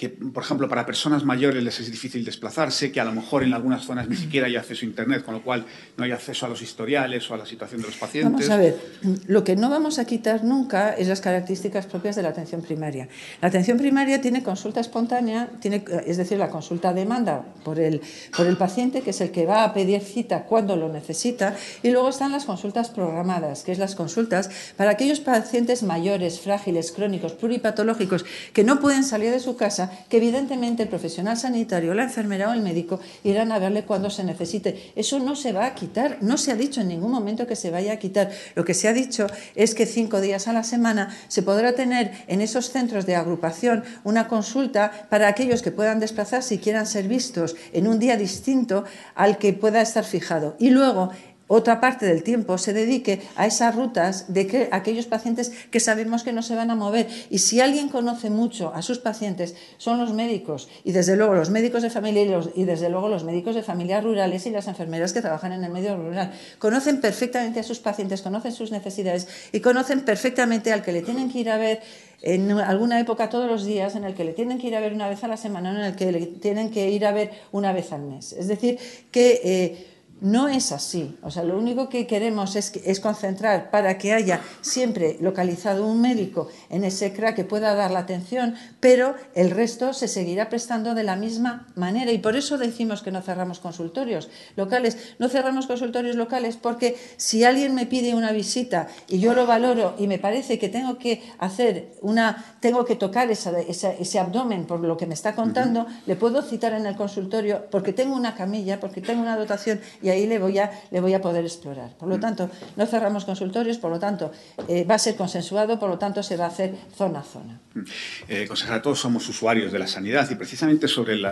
que, 0.00 0.08
por 0.08 0.42
ejemplo, 0.42 0.66
para 0.66 0.86
personas 0.86 1.26
mayores 1.26 1.62
les 1.62 1.78
es 1.78 1.90
difícil 1.90 2.24
desplazarse, 2.24 2.90
que 2.90 3.00
a 3.00 3.04
lo 3.04 3.12
mejor 3.12 3.42
en 3.42 3.52
algunas 3.52 3.84
zonas 3.84 4.08
ni 4.08 4.16
siquiera 4.16 4.46
hay 4.46 4.56
acceso 4.56 4.86
a 4.86 4.88
Internet, 4.88 5.22
con 5.22 5.34
lo 5.34 5.42
cual 5.42 5.66
no 5.98 6.04
hay 6.04 6.10
acceso 6.10 6.46
a 6.46 6.48
los 6.48 6.62
historiales 6.62 7.30
o 7.30 7.34
a 7.34 7.36
la 7.36 7.44
situación 7.44 7.82
de 7.82 7.88
los 7.88 7.98
pacientes. 7.98 8.32
Vamos 8.32 8.48
a 8.48 8.56
ver, 8.56 8.78
lo 9.26 9.44
que 9.44 9.56
no 9.56 9.68
vamos 9.68 9.98
a 9.98 10.06
quitar 10.06 10.42
nunca 10.42 10.94
es 10.94 11.06
las 11.06 11.20
características 11.20 11.84
propias 11.84 12.16
de 12.16 12.22
la 12.22 12.30
atención 12.30 12.62
primaria. 12.62 13.10
La 13.42 13.48
atención 13.48 13.76
primaria 13.76 14.22
tiene 14.22 14.42
consulta 14.42 14.80
espontánea, 14.80 15.50
tiene, 15.60 15.84
es 16.06 16.16
decir, 16.16 16.38
la 16.38 16.48
consulta 16.48 16.88
a 16.88 16.92
demanda 16.94 17.44
por 17.62 17.78
el, 17.78 18.00
por 18.34 18.46
el 18.46 18.56
paciente, 18.56 19.02
que 19.02 19.10
es 19.10 19.20
el 19.20 19.30
que 19.30 19.44
va 19.44 19.64
a 19.64 19.74
pedir 19.74 20.00
cita 20.00 20.44
cuando 20.44 20.76
lo 20.76 20.88
necesita, 20.88 21.54
y 21.82 21.90
luego 21.90 22.08
están 22.08 22.32
las 22.32 22.46
consultas 22.46 22.88
programadas, 22.88 23.64
que 23.64 23.72
es 23.72 23.78
las 23.78 23.96
consultas 23.96 24.48
para 24.78 24.92
aquellos 24.92 25.20
pacientes 25.20 25.82
mayores, 25.82 26.40
frágiles, 26.40 26.90
crónicos, 26.90 27.34
pluripatológicos, 27.34 28.24
que 28.54 28.64
no 28.64 28.80
pueden 28.80 29.04
salir 29.04 29.30
de 29.30 29.40
su 29.40 29.56
casa 29.56 29.89
que 30.08 30.18
evidentemente 30.18 30.82
el 30.82 30.88
profesional 30.88 31.36
sanitario, 31.36 31.94
la 31.94 32.04
enfermera 32.04 32.50
o 32.50 32.52
el 32.52 32.62
médico 32.62 33.00
irán 33.24 33.52
a 33.52 33.58
verle 33.58 33.84
cuando 33.84 34.10
se 34.10 34.24
necesite. 34.24 34.92
Eso 34.96 35.18
no 35.18 35.36
se 35.36 35.52
va 35.52 35.66
a 35.66 35.74
quitar, 35.74 36.18
no 36.20 36.36
se 36.36 36.52
ha 36.52 36.56
dicho 36.56 36.80
en 36.80 36.88
ningún 36.88 37.10
momento 37.10 37.46
que 37.46 37.56
se 37.56 37.70
vaya 37.70 37.92
a 37.92 37.98
quitar. 37.98 38.30
Lo 38.54 38.64
que 38.64 38.74
se 38.74 38.88
ha 38.88 38.92
dicho 38.92 39.26
es 39.54 39.74
que 39.74 39.86
cinco 39.86 40.20
días 40.20 40.48
a 40.48 40.52
la 40.52 40.64
semana 40.64 41.16
se 41.28 41.42
podrá 41.42 41.74
tener 41.74 42.12
en 42.26 42.40
esos 42.40 42.70
centros 42.70 43.06
de 43.06 43.16
agrupación 43.16 43.84
una 44.04 44.28
consulta 44.28 45.06
para 45.10 45.28
aquellos 45.28 45.62
que 45.62 45.70
puedan 45.70 46.00
desplazarse 46.00 46.54
y 46.54 46.58
quieran 46.58 46.86
ser 46.86 47.08
vistos 47.08 47.56
en 47.72 47.86
un 47.86 47.98
día 47.98 48.16
distinto 48.16 48.84
al 49.14 49.38
que 49.38 49.52
pueda 49.52 49.80
estar 49.82 50.04
fijado. 50.04 50.56
Y 50.58 50.70
luego 50.70 51.10
otra 51.52 51.80
parte 51.80 52.06
del 52.06 52.22
tiempo 52.22 52.58
se 52.58 52.72
dedique 52.72 53.22
a 53.34 53.44
esas 53.44 53.74
rutas 53.74 54.32
de 54.32 54.46
que, 54.46 54.68
aquellos 54.70 55.06
pacientes 55.06 55.50
que 55.72 55.80
sabemos 55.80 56.22
que 56.22 56.32
no 56.32 56.42
se 56.42 56.54
van 56.54 56.70
a 56.70 56.76
mover. 56.76 57.08
Y 57.28 57.38
si 57.38 57.60
alguien 57.60 57.88
conoce 57.88 58.30
mucho 58.30 58.72
a 58.72 58.82
sus 58.82 59.00
pacientes, 59.00 59.56
son 59.76 59.98
los 59.98 60.12
médicos, 60.12 60.68
y 60.84 60.92
desde 60.92 61.16
luego 61.16 61.34
los 61.34 61.50
médicos 61.50 61.82
de 61.82 61.90
familia 61.90 62.22
y, 62.54 62.62
desde 62.62 62.88
luego 62.88 63.08
los 63.08 63.24
médicos 63.24 63.56
de 63.56 63.64
familias 63.64 64.04
rurales 64.04 64.46
y 64.46 64.50
las 64.50 64.68
enfermeras 64.68 65.12
que 65.12 65.22
trabajan 65.22 65.50
en 65.50 65.64
el 65.64 65.72
medio 65.72 65.96
rural. 65.96 66.30
Conocen 66.60 67.00
perfectamente 67.00 67.58
a 67.58 67.64
sus 67.64 67.80
pacientes, 67.80 68.22
conocen 68.22 68.52
sus 68.52 68.70
necesidades 68.70 69.26
y 69.50 69.58
conocen 69.58 70.02
perfectamente 70.02 70.72
al 70.72 70.84
que 70.84 70.92
le 70.92 71.02
tienen 71.02 71.32
que 71.32 71.40
ir 71.40 71.50
a 71.50 71.56
ver 71.56 71.80
en 72.22 72.48
alguna 72.52 73.00
época 73.00 73.28
todos 73.28 73.50
los 73.50 73.64
días, 73.64 73.96
en 73.96 74.04
el 74.04 74.14
que 74.14 74.22
le 74.22 74.34
tienen 74.34 74.58
que 74.58 74.68
ir 74.68 74.76
a 74.76 74.80
ver 74.80 74.92
una 74.92 75.08
vez 75.08 75.24
a 75.24 75.26
la 75.26 75.36
semana, 75.36 75.72
en 75.72 75.84
el 75.84 75.96
que 75.96 76.12
le 76.12 76.26
tienen 76.26 76.70
que 76.70 76.90
ir 76.90 77.06
a 77.06 77.10
ver 77.10 77.32
una 77.50 77.72
vez 77.72 77.90
al 77.92 78.02
mes. 78.02 78.34
Es 78.34 78.46
decir, 78.46 78.78
que 79.10 79.40
eh, 79.42 79.86
no 80.20 80.48
es 80.48 80.72
así. 80.72 81.16
O 81.22 81.30
sea, 81.30 81.44
lo 81.44 81.58
único 81.58 81.88
que 81.88 82.06
queremos 82.06 82.56
es, 82.56 82.72
es, 82.84 83.00
concentrar 83.00 83.70
para 83.70 83.98
que 83.98 84.12
haya 84.12 84.40
siempre 84.60 85.16
localizado 85.20 85.86
un 85.86 86.00
médico 86.00 86.48
en 86.68 86.84
ese 86.84 87.12
CRA 87.12 87.34
que 87.34 87.44
pueda 87.44 87.74
dar 87.74 87.90
la 87.90 88.00
atención, 88.00 88.54
pero 88.80 89.14
el 89.34 89.50
resto 89.50 89.92
se 89.92 90.08
seguirá 90.08 90.48
prestando 90.48 90.94
de 90.94 91.04
la 91.04 91.16
misma 91.16 91.66
manera. 91.74 92.12
Y 92.12 92.18
por 92.18 92.36
eso 92.36 92.58
decimos 92.58 93.02
que 93.02 93.10
no 93.10 93.22
cerramos 93.22 93.58
consultorios 93.58 94.28
locales. 94.56 95.14
No 95.18 95.28
cerramos 95.28 95.66
consultorios 95.66 96.16
locales 96.16 96.56
porque 96.56 96.96
si 97.16 97.44
alguien 97.44 97.74
me 97.74 97.86
pide 97.86 98.14
una 98.14 98.32
visita 98.32 98.88
y 99.08 99.20
yo 99.20 99.34
lo 99.34 99.46
valoro 99.46 99.94
y 99.98 100.06
me 100.06 100.18
parece 100.18 100.58
que 100.58 100.68
tengo 100.68 100.98
que 100.98 101.22
hacer 101.38 101.92
una, 102.02 102.56
tengo 102.60 102.84
que 102.84 102.96
tocar 102.96 103.30
ese 103.30 104.18
abdomen 104.18 104.66
por 104.66 104.80
lo 104.80 104.96
que 104.96 105.06
me 105.06 105.14
está 105.14 105.34
contando, 105.34 105.86
le 106.06 106.16
puedo 106.16 106.42
citar 106.42 106.74
en 106.74 106.86
el 106.86 106.96
consultorio 106.96 107.66
porque 107.70 107.92
tengo 107.92 108.14
una 108.14 108.34
camilla, 108.34 108.80
porque 108.80 109.00
tengo 109.00 109.22
una 109.22 109.36
dotación 109.36 109.80
y 110.02 110.09
ahí 110.10 110.26
le 110.26 110.38
voy 110.38 110.58
a, 110.58 110.70
le 110.90 111.00
voy 111.00 111.14
a 111.14 111.20
poder 111.20 111.44
explorar. 111.44 111.96
Por 111.96 112.08
lo 112.08 112.18
mm. 112.18 112.20
tanto, 112.20 112.50
no 112.76 112.86
cerramos 112.86 113.24
consultorios, 113.24 113.78
por 113.78 113.90
lo 113.90 113.98
tanto, 113.98 114.32
eh, 114.68 114.84
va 114.84 114.96
a 114.96 114.98
ser 114.98 115.16
consensuado, 115.16 115.78
por 115.78 115.88
lo 115.88 115.98
tanto, 115.98 116.22
se 116.22 116.36
va 116.36 116.44
a 116.46 116.48
hacer 116.48 116.74
zona 116.96 117.20
a 117.20 117.22
zona. 117.22 117.60
Mm. 117.74 117.80
Eh, 118.28 118.46
consejera, 118.46 118.82
todos 118.82 118.98
somos 118.98 119.28
usuarios 119.28 119.72
de 119.72 119.78
la 119.78 119.86
sanidad 119.86 120.30
y 120.30 120.34
precisamente 120.34 120.88
sobre 120.88 121.16
la, 121.16 121.30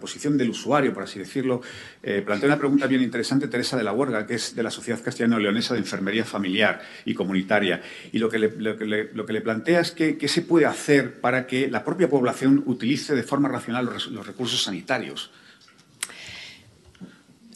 posición 0.00 0.38
del 0.38 0.50
usuario, 0.50 0.94
por 0.94 1.02
así 1.02 1.18
decirlo, 1.18 1.60
eh, 2.02 2.22
plantea 2.24 2.48
una 2.48 2.58
pregunta 2.58 2.86
bien 2.86 3.02
interesante 3.02 3.48
Teresa 3.48 3.76
de 3.76 3.84
la 3.84 3.92
Huerga, 3.92 4.26
que 4.26 4.34
es 4.34 4.54
de 4.54 4.62
la 4.62 4.70
Sociedad 4.70 5.02
Castellano-Leonesa 5.02 5.74
de 5.74 5.80
Enfermería 5.80 6.24
Familiar 6.24 6.80
y 7.04 7.14
Comunitaria. 7.14 7.82
Y 8.12 8.18
lo 8.18 8.28
que 8.28 8.38
le, 8.38 8.50
lo 8.50 8.76
que 8.76 8.84
le, 8.84 9.12
lo 9.12 9.26
que 9.26 9.32
le 9.32 9.40
plantea 9.40 9.80
es 9.80 9.92
que, 9.92 10.16
qué 10.16 10.28
se 10.28 10.42
puede 10.42 10.66
hacer 10.66 11.20
para 11.20 11.46
que 11.46 11.68
la 11.68 11.84
propia 11.84 12.08
población 12.08 12.62
utilice 12.66 13.14
de 13.14 13.22
forma 13.22 13.48
racional 13.48 13.86
los 13.86 14.26
recursos 14.26 14.62
sanitarios. 14.62 15.30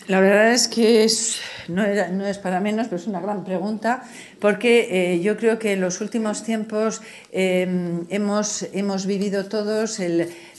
La 0.08 0.20
verdad 0.20 0.52
es 0.52 0.68
que 0.68 1.04
no, 1.68 1.84
es 2.26 2.38
para 2.38 2.60
menos, 2.60 2.88
pero 2.88 3.00
es 3.00 3.06
una 3.06 3.20
gran 3.20 3.44
pregunta, 3.44 4.02
porque 4.40 5.14
eh, 5.14 5.20
yo 5.20 5.36
creo 5.36 5.58
que 5.58 5.72
en 5.72 5.80
los 5.80 6.00
últimos 6.00 6.42
tiempos 6.42 7.02
eh, 7.32 8.02
hemos, 8.08 8.66
hemos 8.72 9.06
vivido 9.06 9.46
todos 9.46 10.00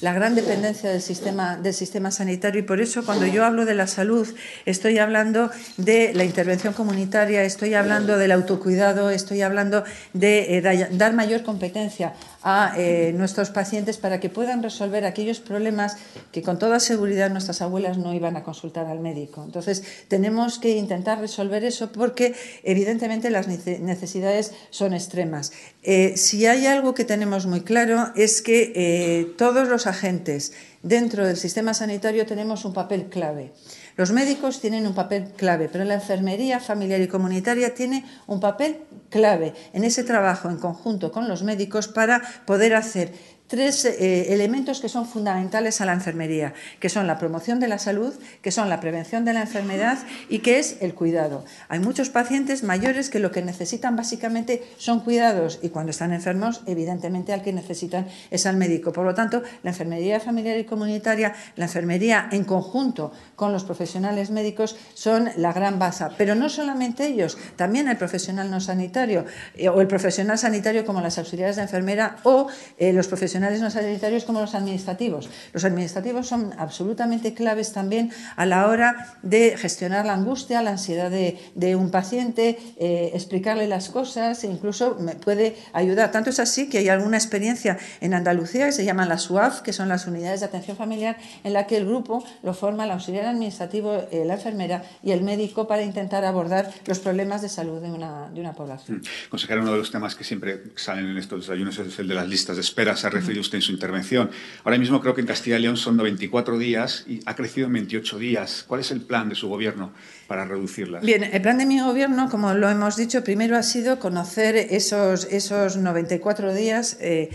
la 0.02 0.14
gran 0.14 0.36
dependencia 0.36 0.90
del 0.92 1.02
sistema, 1.02 1.58
del 1.58 1.74
sistema 1.74 2.12
sanitario 2.12 2.60
y 2.60 2.64
por 2.64 2.82
eso 2.82 3.06
cuando 3.06 3.26
yo 3.26 3.46
hablo 3.46 3.66
de 3.66 3.74
la 3.74 3.88
salud 3.88 4.28
estoy 4.66 5.00
hablando 5.00 5.50
de 5.78 6.14
la 6.14 6.24
intervención 6.24 6.74
comunitaria, 6.74 7.44
estoy 7.44 7.74
hablando 7.74 8.18
del 8.18 8.32
autocuidado, 8.32 9.10
estoy 9.10 9.42
hablando 9.42 9.84
de 10.14 10.58
eh, 10.58 10.90
dar 10.92 11.14
mayor 11.14 11.44
competencia 11.44 12.14
a 12.44 12.74
eh, 12.78 13.14
nuestros 13.16 13.50
pacientes 13.50 13.98
para 13.98 14.20
que 14.20 14.30
puedan 14.30 14.62
resolver 14.62 15.06
aquellos 15.06 15.40
problemas 15.40 15.98
que 16.32 16.42
con 16.42 16.60
toda 16.60 16.80
seguridad 16.80 17.30
nuestras 17.30 17.62
abuelas 17.62 17.98
no 17.98 18.14
iban 18.14 18.36
a 18.36 18.44
consultar 18.44 18.86
al 18.88 19.00
médico. 19.00 19.44
Entonces, 19.44 19.84
tenemos 20.10 20.60
que 20.60 20.78
intentar 20.94 21.20
resolver 21.20 21.64
eso 21.64 21.92
porque 21.92 22.36
evidentemente 22.64 23.32
las 23.32 23.48
necesidades 23.48 24.54
son 24.70 24.94
extremas. 24.94 25.52
Eh, 25.82 26.14
si 26.18 26.46
hay 26.46 26.68
algo 26.68 26.94
que 26.94 27.04
tenemos 27.04 27.48
muy 27.48 27.62
claro 27.62 28.12
es 28.16 28.42
que 28.42 28.72
eh, 28.76 29.34
todos 29.38 29.68
los 29.68 29.88
agentes 29.88 30.54
dentro 30.84 31.26
del 31.26 31.38
sistema 31.38 31.74
sanitario 31.74 32.28
tenemos 32.28 32.64
un 32.66 32.74
papel 32.74 33.06
clave. 33.10 33.54
Los 33.96 34.12
médicos 34.12 34.60
tienen 34.60 34.86
un 34.86 34.94
papel 34.94 35.32
clave, 35.36 35.70
pero 35.72 35.84
la 35.84 35.96
enfermería 35.96 36.60
familiar 36.60 37.02
y 37.02 37.08
comunitaria 37.08 37.74
tiene 37.74 38.06
un 38.28 38.40
papel 38.40 38.78
clave 39.10 39.54
en 39.74 39.84
ese 39.84 40.04
trabajo 40.04 40.50
en 40.50 40.58
conjunto 40.58 41.12
con 41.12 41.28
los 41.28 41.44
médicos 41.44 41.88
para 41.88 42.22
poder 42.46 42.76
hacer 42.76 43.14
tres 43.54 43.86
eh, 43.86 44.34
elementos 44.34 44.80
que 44.80 44.90
son 44.90 45.06
fundamentales 45.06 45.80
a 45.80 45.86
la 45.86 45.94
enfermería, 45.94 46.56
que 46.80 46.90
son 46.90 47.06
la 47.06 47.20
promoción 47.20 47.60
de 47.60 47.68
la 47.68 47.78
salud, 47.78 48.12
que 48.42 48.50
son 48.50 48.68
la 48.68 48.80
prevención 48.80 49.26
de 49.26 49.34
la 49.34 49.42
enfermedad 49.42 50.00
y 50.28 50.40
que 50.40 50.58
es 50.58 50.78
el 50.82 50.96
cuidado. 50.96 51.46
Hay 51.70 51.78
muchos 51.78 52.10
pacientes 52.10 52.64
mayores 52.64 53.12
que 53.12 53.20
lo 53.20 53.30
que 53.30 53.44
necesitan 53.44 53.96
básicamente 53.96 54.64
son 54.80 55.02
cuidados 55.02 55.60
y 55.62 55.70
cuando 55.70 55.92
están 55.92 56.14
enfermos, 56.14 56.62
evidentemente 56.66 57.32
al 57.32 57.44
que 57.44 57.54
necesitan 57.54 58.08
es 58.32 58.48
al 58.48 58.58
médico. 58.58 58.92
Por 58.92 59.06
lo 59.06 59.14
tanto, 59.14 59.44
la 59.62 59.70
enfermería 59.70 60.20
familiar 60.20 60.58
y 60.58 60.64
comunitaria, 60.64 61.36
la 61.56 61.66
enfermería 61.66 62.30
en 62.32 62.46
conjunto 62.46 63.12
con 63.36 63.54
los 63.54 63.66
profesionales 63.66 64.32
médicos 64.32 64.76
son 64.96 65.30
la 65.38 65.54
gran 65.54 65.78
base. 65.78 66.06
Pero 66.18 66.34
no 66.34 66.50
solamente 66.50 67.06
ellos, 67.06 67.38
también 67.56 67.88
el 67.88 67.98
profesional 67.98 68.50
no 68.50 68.60
sanitario 68.60 69.26
eh, 69.54 69.70
o 69.70 69.80
el 69.80 69.86
profesional 69.86 70.40
sanitario 70.40 70.86
como 70.86 71.02
las 71.02 71.20
auxiliares 71.20 71.58
de 71.58 71.62
enfermera 71.62 72.18
o 72.24 72.48
eh, 72.80 72.94
los 72.94 73.08
profesionales 73.08 73.43
profesionales 73.44 73.62
no 73.62 73.82
sanitarios 73.82 74.24
como 74.24 74.42
los 74.42 74.56
administrativos. 74.56 75.30
Los 75.52 75.64
administrativos 75.66 76.28
son 76.28 76.54
absolutamente 76.58 77.34
claves 77.34 77.74
también 77.74 78.12
a 78.36 78.46
la 78.46 78.68
hora 78.68 79.18
de 79.22 79.58
gestionar 79.58 80.06
la 80.06 80.14
angustia, 80.14 80.62
la 80.62 80.72
ansiedad 80.72 81.12
de, 81.12 81.76
un 81.76 81.90
paciente, 81.90 82.58
eh, 82.78 83.12
explicarle 83.14 83.68
las 83.68 83.90
cosas 83.90 84.44
e 84.44 84.48
incluso 84.48 84.98
me 85.00 85.16
puede 85.16 85.56
ayudar. 85.74 86.12
Tanto 86.12 86.30
es 86.30 86.40
así 86.40 86.70
que 86.70 86.80
hay 86.80 86.90
alguna 86.90 87.18
experiencia 87.18 87.78
en 88.00 88.14
Andalucía 88.14 88.66
que 88.68 88.72
se 88.72 88.86
llaman 88.86 89.10
las 89.10 89.30
UAF, 89.30 89.62
que 89.62 89.74
son 89.74 89.90
las 89.90 90.08
unidades 90.08 90.42
de 90.42 90.46
atención 90.46 90.78
familiar, 90.78 91.18
en 91.44 91.54
la 91.54 91.66
que 91.66 91.78
el 91.78 91.86
grupo 91.86 92.24
lo 92.44 92.54
forma 92.54 92.86
el 92.86 92.92
auxiliar 92.92 93.26
administrativo, 93.26 94.08
eh, 94.12 94.24
la 94.26 94.36
enfermera 94.36 94.84
y 95.04 95.12
el 95.12 95.24
médico 95.24 95.68
para 95.68 95.84
intentar 95.84 96.24
abordar 96.26 96.72
los 96.86 97.00
problemas 97.00 97.42
de 97.42 97.50
salud 97.50 97.82
de 97.82 97.90
una, 97.90 98.30
de 98.30 98.40
una 98.40 98.54
población. 98.54 98.98
Mm. 98.98 99.30
Consejera, 99.30 99.62
uno 99.62 99.72
de 99.72 99.80
los 99.80 99.92
temas 99.92 100.16
que 100.16 100.24
siempre 100.24 100.64
salen 100.76 101.08
en 101.08 101.18
estos 101.18 101.42
desayunos 101.42 101.78
es 101.80 102.00
el 102.00 102.08
de 102.08 102.14
las 102.14 102.28
listas 102.28 102.56
de 102.56 102.62
espera. 102.62 102.96
Se 102.96 103.10
referido 103.10 103.33
usted 103.40 103.58
en 103.58 103.62
su 103.62 103.72
intervención. 103.72 104.30
Ahora 104.64 104.78
mismo 104.78 105.02
creo 105.02 105.14
que 105.14 105.22
en 105.22 105.28
Castilla 105.28 105.58
y 105.58 105.62
León 105.62 105.78
son 105.78 105.98
24 105.98 106.58
días 106.58 107.06
y 107.08 107.20
ha 107.26 107.36
crecido 107.36 107.68
en 107.68 107.74
28 107.74 108.20
días. 108.20 108.66
¿Cuál 108.68 108.82
es 108.82 108.92
el 108.92 109.02
plan 109.02 109.30
de 109.30 109.36
su 109.36 109.48
gobierno 109.48 109.92
para 110.28 110.46
reducirlas? 110.46 111.04
Bien, 111.04 111.24
el 111.24 111.42
plan 111.42 111.58
de 111.58 111.66
mi 111.66 111.80
gobierno, 111.80 112.30
como 112.30 112.54
lo 112.54 112.70
hemos 112.70 112.96
dicho, 112.96 113.24
primero 113.24 113.58
ha 113.58 113.64
sido 113.64 114.00
conocer 114.00 114.56
esos, 114.56 115.26
esos 115.26 115.78
94 115.78 116.54
días 116.54 116.98
eh, 117.00 117.30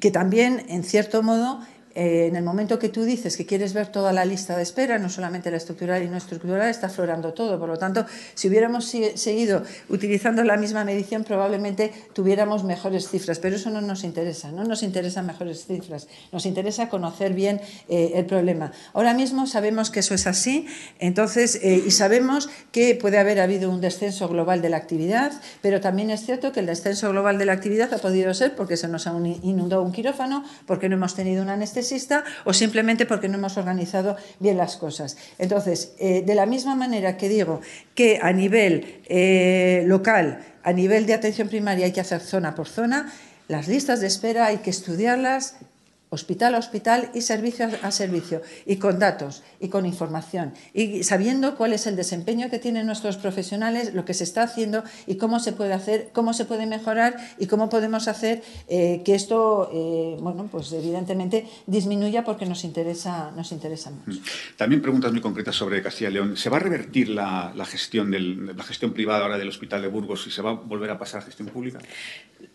que 0.00 0.10
también, 0.10 0.64
en 0.68 0.84
cierto 0.84 1.22
modo, 1.22 1.60
eh, 1.96 2.26
en 2.26 2.36
el 2.36 2.44
momento 2.44 2.78
que 2.78 2.90
tú 2.90 3.04
dices 3.04 3.38
que 3.38 3.46
quieres 3.46 3.72
ver 3.72 3.86
toda 3.86 4.12
la 4.12 4.26
lista 4.26 4.54
de 4.54 4.62
espera, 4.62 4.98
no 4.98 5.08
solamente 5.08 5.50
la 5.50 5.56
estructural 5.56 6.02
y 6.02 6.08
no 6.08 6.18
estructural, 6.18 6.68
está 6.68 6.88
aflorando 6.88 7.32
todo. 7.32 7.58
Por 7.58 7.70
lo 7.70 7.78
tanto, 7.78 8.04
si 8.34 8.48
hubiéramos 8.48 8.84
seguido 9.14 9.62
utilizando 9.88 10.44
la 10.44 10.58
misma 10.58 10.84
medición, 10.84 11.24
probablemente 11.24 11.90
tuviéramos 12.12 12.64
mejores 12.64 13.08
cifras, 13.08 13.38
pero 13.38 13.56
eso 13.56 13.70
no 13.70 13.80
nos 13.80 14.04
interesa, 14.04 14.52
no 14.52 14.64
nos 14.64 14.82
interesan 14.82 15.24
mejores 15.24 15.64
cifras, 15.64 16.06
nos 16.32 16.44
interesa 16.44 16.90
conocer 16.90 17.32
bien 17.32 17.62
eh, 17.88 18.12
el 18.16 18.26
problema. 18.26 18.72
Ahora 18.92 19.14
mismo 19.14 19.46
sabemos 19.46 19.88
que 19.90 20.00
eso 20.00 20.12
es 20.12 20.26
así, 20.26 20.66
entonces, 20.98 21.58
eh, 21.62 21.82
y 21.86 21.92
sabemos 21.92 22.50
que 22.72 22.94
puede 22.94 23.16
haber 23.16 23.40
habido 23.40 23.70
un 23.70 23.80
descenso 23.80 24.28
global 24.28 24.60
de 24.60 24.68
la 24.68 24.76
actividad, 24.76 25.32
pero 25.62 25.80
también 25.80 26.10
es 26.10 26.26
cierto 26.26 26.52
que 26.52 26.60
el 26.60 26.66
descenso 26.66 27.08
global 27.08 27.38
de 27.38 27.46
la 27.46 27.54
actividad 27.54 27.94
ha 27.94 27.98
podido 27.98 28.34
ser 28.34 28.54
porque 28.54 28.76
se 28.76 28.86
nos 28.86 29.06
ha 29.06 29.16
inundado 29.42 29.82
un 29.82 29.92
quirófano, 29.92 30.44
porque 30.66 30.90
no 30.90 30.96
hemos 30.96 31.14
tenido 31.14 31.42
una 31.42 31.54
anestesia 31.54 31.85
o 32.44 32.52
simplemente 32.52 33.06
porque 33.06 33.28
no 33.28 33.38
hemos 33.38 33.56
organizado 33.56 34.16
bien 34.40 34.56
las 34.56 34.76
cosas. 34.76 35.16
Entonces, 35.38 35.92
eh, 35.98 36.22
de 36.24 36.34
la 36.34 36.46
misma 36.46 36.74
manera 36.74 37.16
que 37.16 37.28
digo 37.28 37.60
que 37.94 38.18
a 38.22 38.32
nivel 38.32 39.02
eh, 39.06 39.84
local, 39.86 40.44
a 40.62 40.72
nivel 40.72 41.06
de 41.06 41.14
atención 41.14 41.48
primaria 41.48 41.86
hay 41.86 41.92
que 41.92 42.00
hacer 42.00 42.20
zona 42.20 42.54
por 42.54 42.68
zona, 42.68 43.12
las 43.48 43.68
listas 43.68 44.00
de 44.00 44.08
espera 44.08 44.46
hay 44.46 44.58
que 44.58 44.70
estudiarlas, 44.70 45.56
hospital 46.10 46.54
a 46.54 46.58
hospital 46.58 47.10
y 47.14 47.20
servicio 47.20 47.68
a 47.82 47.90
servicio, 47.90 48.42
y 48.64 48.76
con 48.76 48.98
datos 48.98 49.42
y 49.60 49.68
con 49.68 49.86
información, 49.86 50.54
y 50.72 51.02
sabiendo 51.02 51.56
cuál 51.56 51.72
es 51.72 51.86
el 51.86 51.96
desempeño 51.96 52.48
que 52.50 52.58
tienen 52.58 52.86
nuestros 52.86 53.16
profesionales, 53.16 53.94
lo 53.94 54.04
que 54.04 54.14
se 54.14 54.24
está 54.24 54.42
haciendo 54.42 54.84
y 55.06 55.16
cómo 55.16 55.40
se 55.40 55.52
puede 55.52 55.72
hacer, 55.72 56.10
cómo 56.12 56.32
se 56.32 56.44
puede 56.44 56.66
mejorar 56.66 57.16
y 57.38 57.46
cómo 57.46 57.68
podemos 57.68 58.08
hacer 58.08 58.42
eh, 58.68 59.02
que 59.04 59.14
esto, 59.14 59.70
eh, 59.72 60.16
bueno, 60.20 60.48
pues 60.50 60.72
evidentemente 60.72 61.46
disminuya 61.66 62.24
porque 62.24 62.46
nos 62.46 62.64
interesa, 62.64 63.32
nos 63.36 63.52
interesa 63.52 63.90
mucho. 63.90 64.20
Mm. 64.20 64.24
También 64.56 64.82
preguntas 64.82 65.12
muy 65.12 65.20
concretas 65.20 65.56
sobre 65.56 65.82
Castilla 65.82 66.10
y 66.10 66.12
León. 66.14 66.36
¿Se 66.36 66.50
va 66.50 66.58
a 66.58 66.60
revertir 66.60 67.08
la, 67.08 67.52
gestión 67.66 68.10
del, 68.10 68.56
la 68.56 68.64
gestión 68.64 68.92
privada 68.92 69.24
ahora 69.24 69.38
del 69.38 69.48
Hospital 69.48 69.82
de 69.82 69.88
Burgos 69.88 70.26
y 70.26 70.30
se 70.30 70.42
va 70.42 70.50
a 70.50 70.54
volver 70.54 70.90
a 70.90 70.98
pasar 70.98 71.22
a 71.22 71.24
gestión 71.24 71.48
pública? 71.48 71.78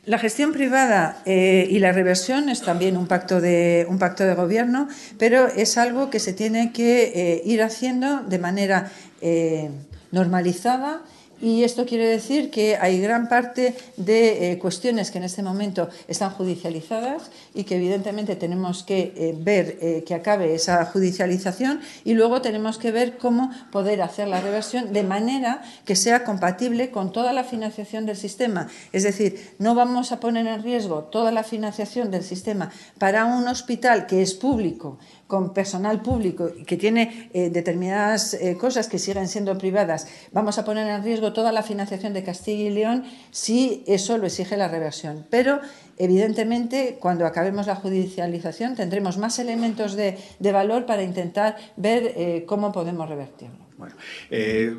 La 0.06 0.18
gestión 0.18 0.52
privada 0.52 1.22
eh, 1.26 1.68
y 1.70 1.80
la 1.80 1.92
reversión 1.92 2.50
es 2.50 2.62
también 2.62 2.98
un 2.98 3.08
pacto 3.08 3.41
de, 3.42 3.86
un 3.90 4.00
pacto 4.00 4.24
de 4.24 4.36
gobierno, 4.36 4.88
pero 5.18 5.48
es 5.48 5.78
algo 5.78 6.10
que 6.10 6.20
se 6.20 6.34
tiene 6.34 6.72
que 6.72 7.12
eh, 7.14 7.42
ir 7.46 7.62
haciendo 7.62 8.22
de 8.22 8.40
manera 8.40 8.92
eh, 9.22 9.70
normalizada 10.12 11.02
y 11.42 11.64
esto 11.64 11.86
quiere 11.86 12.08
decir 12.08 12.52
que 12.52 12.78
hay 12.78 13.02
gran 13.02 13.28
parte 13.28 13.76
de 13.98 14.52
eh, 14.52 14.60
cuestiones 14.60 15.12
que 15.12 15.18
en 15.18 15.24
este 15.24 15.42
momento 15.44 15.90
están 16.08 16.32
judicializadas 16.32 17.32
y 17.54 17.64
que 17.64 17.76
evidentemente 17.76 18.36
tenemos 18.36 18.84
que 18.84 19.14
eh, 19.16 19.36
ver 19.38 19.78
eh, 19.82 20.04
que 20.06 20.14
acabe 20.14 20.54
esa 20.54 20.86
judicialización 20.86 21.82
y 22.06 22.14
luego 22.14 22.42
tenemos 22.42 22.78
que 22.78 22.92
ver 22.92 23.18
cómo 23.18 23.52
poder 23.72 24.02
hacer 24.02 24.28
la 24.28 24.40
reversión 24.42 24.94
de 24.94 25.04
manera 25.04 25.62
que 25.86 25.96
sea 25.96 26.24
compatible 26.24 26.92
con 26.92 27.12
toda 27.12 27.34
la 27.34 27.44
financiación 27.44 28.06
del 28.06 28.18
sistema. 28.18 28.68
Es 28.92 29.04
decir, 29.04 29.56
no 29.58 29.76
vamos 29.76 30.12
a 30.12 30.20
poner 30.20 30.46
en 30.46 30.64
riesgo 30.64 31.06
toda 31.06 31.32
la 31.32 31.44
financiación 31.44 32.12
del 32.12 32.24
sistema 32.24 32.72
para 32.98 33.26
un 33.26 33.48
hospital 33.48 34.06
que 34.06 34.22
es 34.22 34.34
público 34.34 35.00
con 35.32 35.54
personal 35.54 36.02
público 36.02 36.52
que 36.68 36.76
tiene 36.76 37.30
eh, 37.34 37.50
determinadas 37.50 38.34
eh, 38.34 38.58
cosas 38.58 38.90
que 38.90 39.00
siguen 39.00 39.30
siendo 39.30 39.58
privadas, 39.58 40.06
vamos 40.34 40.58
a 40.58 40.66
poner 40.66 40.86
en 40.90 41.02
riesgo 41.06 41.32
toda 41.32 41.54
la 41.54 41.64
financiación 41.64 42.12
de 42.12 42.22
Castilla 42.22 42.68
y 42.68 42.70
León 42.70 43.06
si 43.32 43.82
eso 43.88 44.18
lo 44.18 44.26
exige 44.26 44.58
la 44.58 44.68
reversión. 44.68 45.26
Pero, 45.30 45.62
evidentemente, 45.98 46.98
cuando 47.00 47.26
acabemos 47.26 47.66
la 47.66 47.78
judicialización 47.78 48.76
tendremos 48.76 49.18
más 49.18 49.40
elementos 49.40 49.96
de, 49.96 50.18
valor 50.52 50.86
para 50.86 51.02
intentar 51.02 51.56
ver 51.78 52.12
eh, 52.18 52.44
cómo 52.46 52.74
podemos 52.74 53.08
revertirlo. 53.08 53.71
Bueno, 53.82 53.96
eh, 54.30 54.76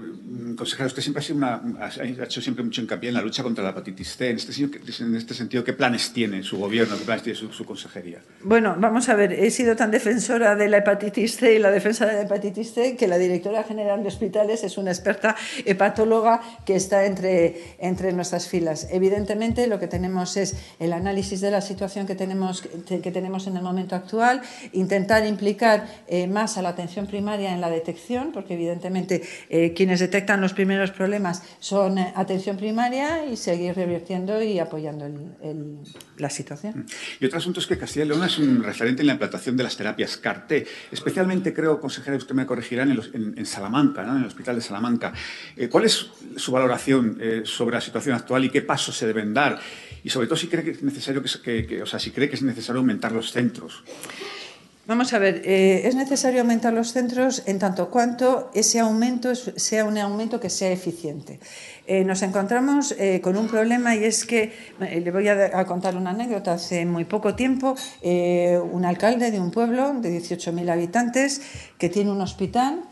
consejera, 0.56 0.86
usted 0.86 1.02
siempre 1.02 1.18
ha, 1.18 1.24
sido 1.24 1.36
una, 1.36 1.60
hecho 2.22 2.40
siempre 2.40 2.62
mucho 2.62 2.80
hincapié 2.80 3.08
en 3.08 3.16
la 3.16 3.20
lucha 3.20 3.42
contra 3.42 3.64
la 3.64 3.70
hepatitis 3.70 4.16
C. 4.16 4.30
En 4.30 4.36
este, 4.36 5.02
en 5.02 5.16
este 5.16 5.34
sentido, 5.34 5.64
¿qué 5.64 5.72
planes 5.72 6.12
tiene 6.12 6.44
su 6.44 6.56
gobierno, 6.56 6.96
qué 6.96 7.04
planes 7.04 7.24
tiene 7.24 7.36
su, 7.36 7.64
consejería? 7.64 8.20
Bueno, 8.44 8.76
vamos 8.78 9.08
a 9.08 9.16
ver, 9.16 9.32
he 9.32 9.50
sido 9.50 9.74
tan 9.74 9.90
defensora 9.90 10.54
de 10.54 10.68
la 10.68 10.76
hepatitis 10.76 11.36
C 11.36 11.54
y 11.54 11.58
la 11.58 11.72
defensa 11.72 12.06
de 12.06 12.12
la 12.12 12.22
hepatitis 12.22 12.74
C 12.74 12.94
que 12.96 13.08
la 13.08 13.18
directora 13.18 13.64
general 13.64 14.02
de 14.02 14.08
hospitales 14.08 14.62
es 14.62 14.78
una 14.78 14.92
experta 14.92 15.34
hepatóloga 15.64 16.40
que 16.64 16.76
está 16.76 17.04
entre, 17.04 17.74
entre 17.80 18.12
nuestras 18.12 18.46
filas. 18.46 18.86
Evidentemente, 18.92 19.66
lo 19.66 19.80
que 19.80 19.88
tenemos 19.88 20.36
es 20.36 20.54
el 20.78 20.92
análisis 20.92 21.40
de 21.40 21.50
la 21.50 21.60
situación 21.60 22.06
que 22.06 22.14
tenemos, 22.14 22.62
que 22.62 23.10
tenemos 23.10 23.48
en 23.48 23.56
el 23.56 23.64
momento 23.64 23.96
actual, 23.96 24.42
intentar 24.72 25.26
implicar 25.26 25.88
eh, 26.06 26.28
más 26.28 26.56
a 26.56 26.62
la 26.62 26.68
atención 26.68 27.08
primaria 27.08 27.52
en 27.52 27.60
la 27.60 27.68
detección, 27.68 28.30
porque 28.30 28.54
evidentemente 28.54 28.91
eh, 28.96 29.72
quienes 29.74 30.00
detectan 30.00 30.40
los 30.40 30.52
primeros 30.52 30.90
problemas 30.90 31.42
son 31.58 31.98
eh, 31.98 32.12
atención 32.16 32.56
primaria 32.56 33.26
y 33.26 33.36
seguir 33.36 33.74
revirtiendo 33.74 34.42
y 34.42 34.58
apoyando 34.58 35.08
la 36.18 36.30
situación. 36.30 36.86
Y 37.20 37.26
otro 37.26 37.38
asunto 37.38 37.60
es 37.60 37.66
que 37.66 37.78
Castilla 37.78 38.04
y 38.04 38.08
León 38.08 38.24
es 38.24 38.38
un 38.38 38.62
referente 38.62 39.02
en 39.02 39.06
la 39.06 39.14
implantación 39.14 39.56
de 39.56 39.64
las 39.64 39.76
terapias 39.76 40.16
CAR-T, 40.16 40.66
especialmente 40.90 41.52
creo, 41.52 41.80
consejera, 41.80 42.16
usted 42.16 42.34
me 42.34 42.46
corregirá, 42.46 42.82
en, 42.82 43.46
Salamanca, 43.46 44.02
en 44.02 44.18
el 44.18 44.26
Hospital 44.26 44.56
de 44.56 44.62
Salamanca. 44.62 45.12
Eh, 45.56 45.68
¿Cuál 45.68 45.84
es 45.84 46.10
su 46.36 46.52
valoración 46.52 47.18
sobre 47.44 47.74
la 47.74 47.80
situación 47.80 48.14
actual 48.14 48.44
y 48.44 48.50
qué 48.50 48.62
pasos 48.62 48.96
se 48.96 49.06
deben 49.06 49.34
dar? 49.34 49.58
Y 50.04 50.10
sobre 50.10 50.26
todo 50.26 50.36
si 50.36 50.48
cree 50.48 50.64
que 50.64 50.70
es 50.70 50.82
necesario 50.82 51.22
que, 51.22 51.82
o 51.82 51.86
sea, 51.86 51.98
si 51.98 52.10
cree 52.10 52.28
que 52.28 52.36
es 52.36 52.42
necesario 52.42 52.80
aumentar 52.80 53.12
los 53.12 53.30
centros. 53.32 53.82
Vamos 54.84 55.12
a 55.12 55.20
ver, 55.20 55.42
eh, 55.44 55.82
es 55.86 55.94
necesario 55.94 56.40
aumentar 56.40 56.72
los 56.72 56.92
centros 56.92 57.44
en 57.46 57.60
tanto 57.60 57.88
cuanto 57.88 58.50
ese 58.52 58.80
aumento 58.80 59.32
sea 59.36 59.84
un 59.84 59.96
aumento 59.96 60.40
que 60.40 60.50
sea 60.50 60.72
eficiente. 60.72 61.38
Eh, 61.86 62.02
nos 62.02 62.20
encontramos 62.22 62.92
eh, 62.98 63.20
con 63.20 63.36
un 63.36 63.46
problema 63.46 63.94
y 63.94 64.02
es 64.02 64.24
que, 64.24 64.50
le 64.80 65.08
voy 65.12 65.28
a, 65.28 65.64
contar 65.66 65.96
una 65.96 66.10
anécdota, 66.10 66.54
hace 66.54 66.84
muy 66.84 67.04
poco 67.04 67.36
tiempo, 67.36 67.76
un 68.02 68.84
alcalde 68.84 69.30
de 69.30 69.38
un 69.38 69.52
pueblo 69.52 69.94
de 69.94 70.18
18.000 70.20 70.68
habitantes 70.68 71.42
que 71.78 71.88
tiene 71.88 72.10
un 72.10 72.20
hospital 72.20 72.82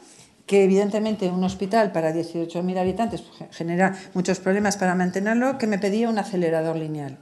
que 0.46 0.62
evidentemente 0.64 1.28
un 1.28 1.42
hospital 1.42 1.90
para 1.90 2.14
18.000 2.14 2.78
habitantes 2.78 3.22
pues, 3.22 3.50
genera 3.50 3.96
muchos 4.14 4.38
problemas 4.38 4.76
para 4.76 4.94
mantenerlo, 4.94 5.58
que 5.58 5.66
me 5.66 5.78
pedía 5.78 6.08
un 6.08 6.18
acelerador 6.18 6.76
lineal. 6.76 7.18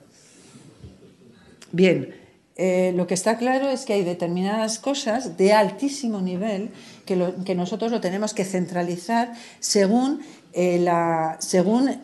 Bien, 1.72 2.17
eh, 2.60 2.92
lo 2.96 3.06
que 3.06 3.14
está 3.14 3.38
claro 3.38 3.70
es 3.70 3.84
que 3.84 3.92
hay 3.92 4.02
determinadas 4.02 4.80
cosas 4.80 5.36
de 5.36 5.52
altísimo 5.52 6.20
nivel 6.20 6.70
que, 7.06 7.54
nosotros 7.54 7.92
lo 7.92 8.00
tenemos 8.00 8.34
que 8.34 8.44
centralizar 8.44 9.32
según, 9.60 10.20
eh, 10.52 10.80
la, 10.80 11.36
según 11.38 12.00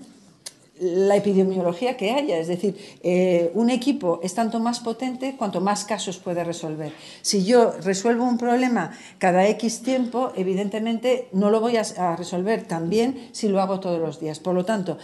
la 0.79 1.17
epidemiología 1.17 1.97
que 1.97 2.13
haya. 2.13 2.39
Es 2.39 2.47
decir, 2.47 2.77
eh, 3.03 3.51
un 3.55 3.69
equipo 3.69 4.21
es 4.23 4.35
tanto 4.35 4.61
más 4.61 4.79
potente 4.79 5.35
cuanto 5.37 5.61
más 5.61 5.85
casos 5.85 6.19
puede 6.19 6.45
resolver. 6.45 6.93
Si 7.21 7.45
yo 7.45 7.73
resuelvo 7.83 8.23
un 8.23 8.39
problema 8.39 8.93
cada 9.19 9.49
X 9.49 9.83
tiempo, 9.83 10.33
evidentemente 10.37 11.29
no 11.33 11.51
lo 11.51 11.61
voy 11.61 11.79
a 11.79 12.15
resolver 12.15 12.63
tan 12.63 12.89
bien 12.89 13.29
si 13.33 13.49
lo 13.49 13.61
hago 13.61 13.81
todos 13.81 14.01
los 14.01 14.21
días. 14.21 14.39
Por 14.39 14.55
lo 14.55 14.65
tanto, 14.65 14.99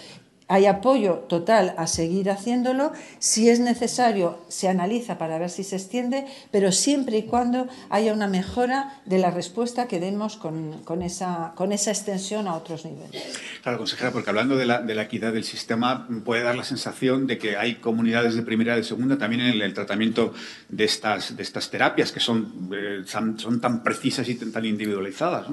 hay 0.50 0.66
apoyo 0.66 1.26
total 1.28 1.74
a 1.78 1.86
seguir 1.86 2.28
haciéndolo. 2.28 2.92
Si 3.20 3.48
es 3.48 3.60
necesario, 3.60 4.40
se 4.48 4.66
analiza 4.66 5.16
para 5.16 5.38
ver 5.38 5.48
si 5.48 5.62
se 5.62 5.76
extiende, 5.76 6.26
pero 6.50 6.72
siempre 6.72 7.18
y 7.18 7.22
cuando 7.22 7.68
haya 7.88 8.12
una 8.12 8.26
mejora 8.26 9.00
de 9.04 9.18
la 9.18 9.30
respuesta 9.30 9.86
que 9.86 10.00
demos 10.00 10.36
con, 10.36 11.02
esa, 11.02 11.52
con 11.54 11.70
esa 11.70 11.92
extensión 11.92 12.48
a 12.48 12.54
otros 12.54 12.84
niveles. 12.84 13.38
Claro, 13.62 13.78
consejera, 13.78 14.10
porque 14.10 14.28
hablando 14.30 14.56
de 14.56 14.66
la, 14.66 14.82
de 14.82 14.96
la, 14.96 15.02
equidad 15.02 15.32
del 15.32 15.44
sistema, 15.44 16.08
puede 16.24 16.42
dar 16.42 16.56
la 16.56 16.64
sensación 16.64 17.28
de 17.28 17.38
que 17.38 17.56
hay 17.56 17.76
comunidades 17.76 18.34
de 18.34 18.42
primera 18.42 18.74
y 18.74 18.78
de 18.78 18.84
segunda 18.84 19.16
también 19.16 19.42
en 19.42 19.62
el, 19.62 19.72
tratamiento 19.72 20.34
de 20.68 20.82
estas, 20.84 21.36
de 21.36 21.44
estas 21.44 21.70
terapias 21.70 22.10
que 22.10 22.18
son, 22.18 22.70
eh, 22.74 23.04
son, 23.06 23.60
tan 23.60 23.84
precisas 23.84 24.28
y 24.28 24.34
tan 24.34 24.64
individualizadas. 24.64 25.46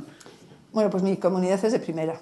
Bueno, 0.73 0.89
pues 0.89 1.03
mi 1.03 1.17
comunidad 1.17 1.63
es 1.63 1.71
de 1.71 1.79
primera. 1.79 2.19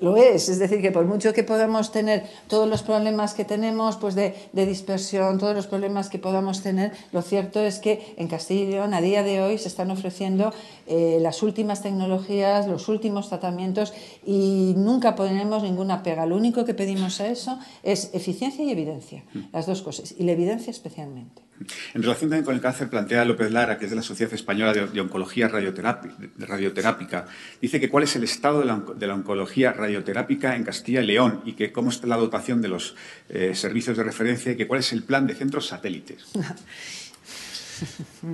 Lo 0.00 0.16
es, 0.16 0.48
es 0.48 0.58
decir, 0.60 0.80
que 0.80 0.92
por 0.92 1.06
mucho 1.06 1.32
que 1.32 1.42
podamos 1.42 1.90
tener 1.90 2.24
todos 2.46 2.68
los 2.68 2.82
problemas 2.82 3.34
que 3.34 3.44
tenemos, 3.44 3.96
pues 3.96 4.14
de, 4.14 4.34
dispersión, 4.52 5.38
todos 5.38 5.56
los 5.56 5.66
problemas 5.66 6.08
que 6.08 6.18
podamos 6.18 6.62
tener, 6.62 6.92
lo 7.12 7.22
cierto 7.22 7.60
es 7.60 7.80
que 7.80 8.14
en 8.16 8.28
Castilla 8.28 8.62
y 8.62 8.70
León 8.70 8.94
a 8.94 9.00
día 9.00 9.22
de 9.24 9.42
hoy 9.42 9.58
se 9.58 9.66
están 9.66 9.90
ofreciendo 9.90 10.52
eh, 10.86 11.18
las 11.20 11.42
últimas 11.42 11.82
tecnologías, 11.82 12.68
los 12.68 12.88
últimos 12.88 13.28
tratamientos 13.28 13.92
y 14.24 14.74
nunca 14.76 15.16
ponemos 15.16 15.64
ninguna 15.64 16.02
pega. 16.04 16.26
Lo 16.26 16.36
único 16.36 16.64
que 16.64 16.74
pedimos 16.74 17.20
a 17.20 17.26
eso 17.26 17.58
es 17.82 18.10
eficiencia 18.14 18.64
y 18.64 18.70
evidencia, 18.70 19.24
las 19.52 19.66
dos 19.66 19.82
cosas, 19.82 20.14
y 20.16 20.22
la 20.22 20.32
evidencia 20.32 20.70
especialmente. 20.70 21.47
En 21.94 22.02
relación 22.02 22.30
también 22.30 22.44
con 22.44 22.54
el 22.54 22.60
cáncer, 22.60 22.88
plantea 22.88 23.24
López 23.24 23.50
Lara, 23.50 23.78
que 23.78 23.86
es 23.86 23.90
de 23.90 23.96
la 23.96 24.02
Sociedad 24.02 24.32
Española 24.32 24.72
de, 24.72 25.00
Oncología 25.00 25.48
Radioterápica, 25.48 27.26
dice 27.60 27.80
que 27.80 27.88
cuál 27.88 28.04
es 28.04 28.14
el 28.16 28.24
estado 28.24 28.60
de 28.60 29.06
la, 29.06 29.14
oncología 29.14 29.72
radioterápica 29.72 30.56
en 30.56 30.64
Castilla 30.64 31.02
y 31.02 31.06
León 31.06 31.42
y 31.44 31.54
que 31.54 31.72
cómo 31.72 31.90
está 31.90 32.06
la 32.06 32.16
dotación 32.16 32.62
de 32.62 32.68
los 32.68 32.94
eh, 33.28 33.54
servicios 33.54 33.96
de 33.96 34.04
referencia 34.04 34.52
y 34.52 34.56
que 34.56 34.66
cuál 34.66 34.80
es 34.80 34.92
el 34.92 35.02
plan 35.02 35.26
de 35.26 35.34
centros 35.34 35.66
satélites. 35.66 36.26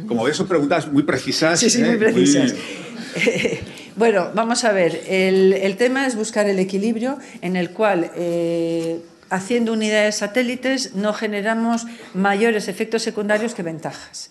Como 0.06 0.24
ves, 0.24 0.36
son 0.36 0.48
preguntas 0.48 0.90
muy 0.90 1.02
precisas. 1.02 1.60
Sí, 1.60 1.70
sí, 1.70 1.82
muy 1.82 1.90
¿eh? 1.90 1.96
precisas. 1.96 2.54
bueno, 3.96 4.30
vamos 4.34 4.64
a 4.64 4.72
ver. 4.72 5.02
El, 5.06 5.76
tema 5.76 6.06
es 6.06 6.16
buscar 6.16 6.48
el 6.48 6.58
equilibrio 6.58 7.18
en 7.42 7.56
el 7.56 7.70
cual 7.70 8.10
eh, 8.16 9.00
haciendo 9.30 9.72
unidades 9.72 10.16
satélites 10.16 10.94
no 10.94 11.12
generamos 11.12 11.86
mayores 12.14 12.68
efectos 12.68 13.02
secundarios 13.02 13.54
que 13.54 13.62
ventajas. 13.62 14.30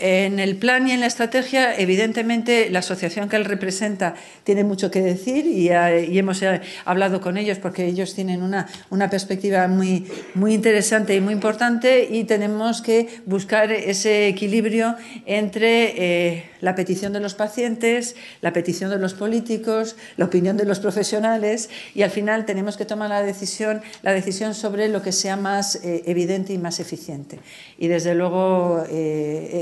En 0.00 0.38
el 0.38 0.56
plan 0.56 0.86
y 0.86 0.92
en 0.92 1.00
la 1.00 1.06
estrategia, 1.06 1.76
evidentemente, 1.76 2.70
la 2.70 2.78
asociación 2.78 3.28
que 3.28 3.34
él 3.34 3.44
representa 3.44 4.14
tiene 4.44 4.62
mucho 4.62 4.92
que 4.92 5.00
decir 5.00 5.44
y, 5.46 5.70
hemos 5.70 6.40
eh, 6.42 6.60
hablado 6.84 7.20
con 7.20 7.36
ellos 7.36 7.58
porque 7.58 7.84
ellos 7.84 8.14
tienen 8.14 8.42
una, 8.44 8.68
una, 8.90 9.10
perspectiva 9.10 9.66
muy, 9.66 10.06
muy 10.34 10.54
interesante 10.54 11.16
y 11.16 11.20
muy 11.20 11.34
importante 11.34 12.06
y 12.08 12.24
tenemos 12.24 12.80
que 12.80 13.08
buscar 13.26 13.72
ese 13.72 14.28
equilibrio 14.28 14.94
entre 15.26 16.34
eh, 16.36 16.44
la 16.60 16.76
petición 16.76 17.12
de 17.12 17.18
los 17.18 17.34
pacientes, 17.34 18.14
la 18.40 18.52
petición 18.52 18.90
de 18.90 18.98
los 18.98 19.14
políticos, 19.14 19.96
la 20.16 20.26
opinión 20.26 20.56
de 20.56 20.64
los 20.64 20.78
profesionales 20.78 21.70
y 21.94 22.02
al 22.02 22.10
final 22.10 22.46
tenemos 22.46 22.76
que 22.76 22.84
tomar 22.84 23.08
la 23.08 23.22
decisión, 23.22 23.82
la 24.02 24.12
decisión 24.12 24.54
sobre 24.54 24.88
lo 24.88 25.02
que 25.02 25.10
sea 25.10 25.36
más 25.36 25.76
eh, 25.82 26.04
evidente 26.06 26.52
y 26.52 26.58
más 26.58 26.78
eficiente. 26.78 27.40
Y 27.78 27.88
desde 27.88 28.14
luego, 28.14 28.84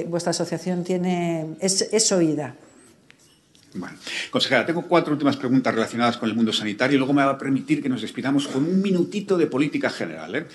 vuestra 0.09 0.26
asociación 0.31 0.85
tiene, 0.85 1.57
es, 1.61 2.13
oída. 2.13 2.55
Bueno, 3.75 3.97
consejera, 4.31 4.65
tengo 4.65 4.83
cuatro 4.83 5.13
últimas 5.13 5.37
preguntas 5.37 5.75
relacionadas 5.75 6.17
con 6.17 6.29
el 6.29 6.35
mundo 6.35 6.53
sanitario 6.53 6.97
y 6.97 6.99
luego 6.99 7.13
me 7.13 7.25
va 7.25 7.33
a 7.33 7.39
permitir 7.39 7.83
que 7.83 7.89
nos 7.89 8.03
despidamos 8.03 8.49
con 8.49 8.65
un 8.65 8.81
minutito 8.81 9.37
de 9.37 9.47
política 9.47 9.91
general. 9.91 10.35
¿eh? 10.35 10.47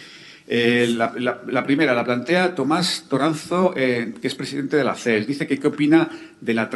Eh, 0.47 0.87
la, 0.97 1.63
primera 1.63 1.93
la 1.93 2.03
plantea 2.03 2.55
Tomás 2.55 3.05
Toranzo, 3.07 3.73
eh, 3.77 4.13
que 4.19 4.27
es 4.27 4.35
presidente 4.35 4.75
de 4.75 4.83
la 4.83 4.95
CES. 4.95 5.27
Dice 5.27 5.47
que 5.47 5.59
qué 5.59 5.67
opina 5.67 6.09
de 6.41 6.53
la, 6.53 6.69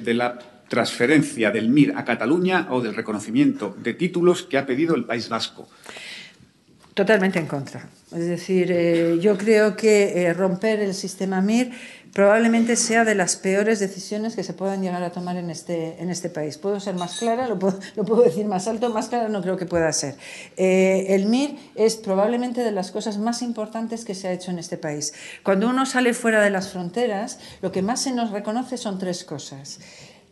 de 0.00 0.14
la 0.14 0.38
transferencia 0.68 1.50
del 1.50 1.68
MIR 1.68 1.92
a 1.96 2.04
Cataluña 2.04 2.68
o 2.70 2.80
del 2.80 2.94
reconocimiento 2.94 3.76
de 3.78 3.94
títulos 3.94 4.42
que 4.42 4.58
ha 4.58 4.64
pedido 4.64 4.94
el 4.94 5.04
País 5.04 5.28
Vasco. 5.28 5.68
Totalmente 6.94 7.38
en 7.38 7.46
contra. 7.46 7.88
Es 8.12 8.26
decir, 8.26 9.18
yo 9.20 9.38
creo 9.38 9.76
que 9.76 10.32
romper 10.36 10.80
el 10.80 10.92
sistema 10.92 11.40
MIR 11.40 11.72
probablemente 12.12 12.76
sea 12.76 13.04
de 13.04 13.14
las 13.14 13.36
peores 13.36 13.80
decisiones 13.80 14.36
que 14.36 14.44
se 14.44 14.52
puedan 14.52 14.82
llegar 14.82 15.02
a 15.02 15.10
tomar 15.10 15.36
en 15.36 15.50
este, 15.50 16.00
en 16.00 16.10
este 16.10 16.28
país. 16.28 16.58
Puedo 16.58 16.78
ser 16.78 16.94
más 16.94 17.18
clara, 17.18 17.48
lo 17.48 17.58
puedo, 17.58 17.78
lo 17.96 18.04
puedo 18.04 18.22
decir 18.22 18.46
más 18.46 18.68
alto, 18.68 18.90
más 18.90 19.08
clara 19.08 19.28
no 19.28 19.40
creo 19.40 19.56
que 19.56 19.66
pueda 19.66 19.90
ser. 19.92 20.16
Eh, 20.56 21.06
el 21.10 21.26
MIR 21.26 21.56
es 21.74 21.96
probablemente 21.96 22.62
de 22.62 22.70
las 22.70 22.90
cosas 22.90 23.16
más 23.16 23.40
importantes 23.40 24.04
que 24.04 24.14
se 24.14 24.28
ha 24.28 24.32
hecho 24.32 24.50
en 24.50 24.58
este 24.58 24.76
país. 24.76 25.14
Cuando 25.42 25.68
uno 25.68 25.86
sale 25.86 26.12
fuera 26.12 26.42
de 26.42 26.50
las 26.50 26.68
fronteras, 26.68 27.38
lo 27.62 27.72
que 27.72 27.80
más 27.80 28.02
se 28.02 28.12
nos 28.12 28.30
reconoce 28.30 28.76
son 28.76 28.98
tres 28.98 29.24
cosas. 29.24 29.78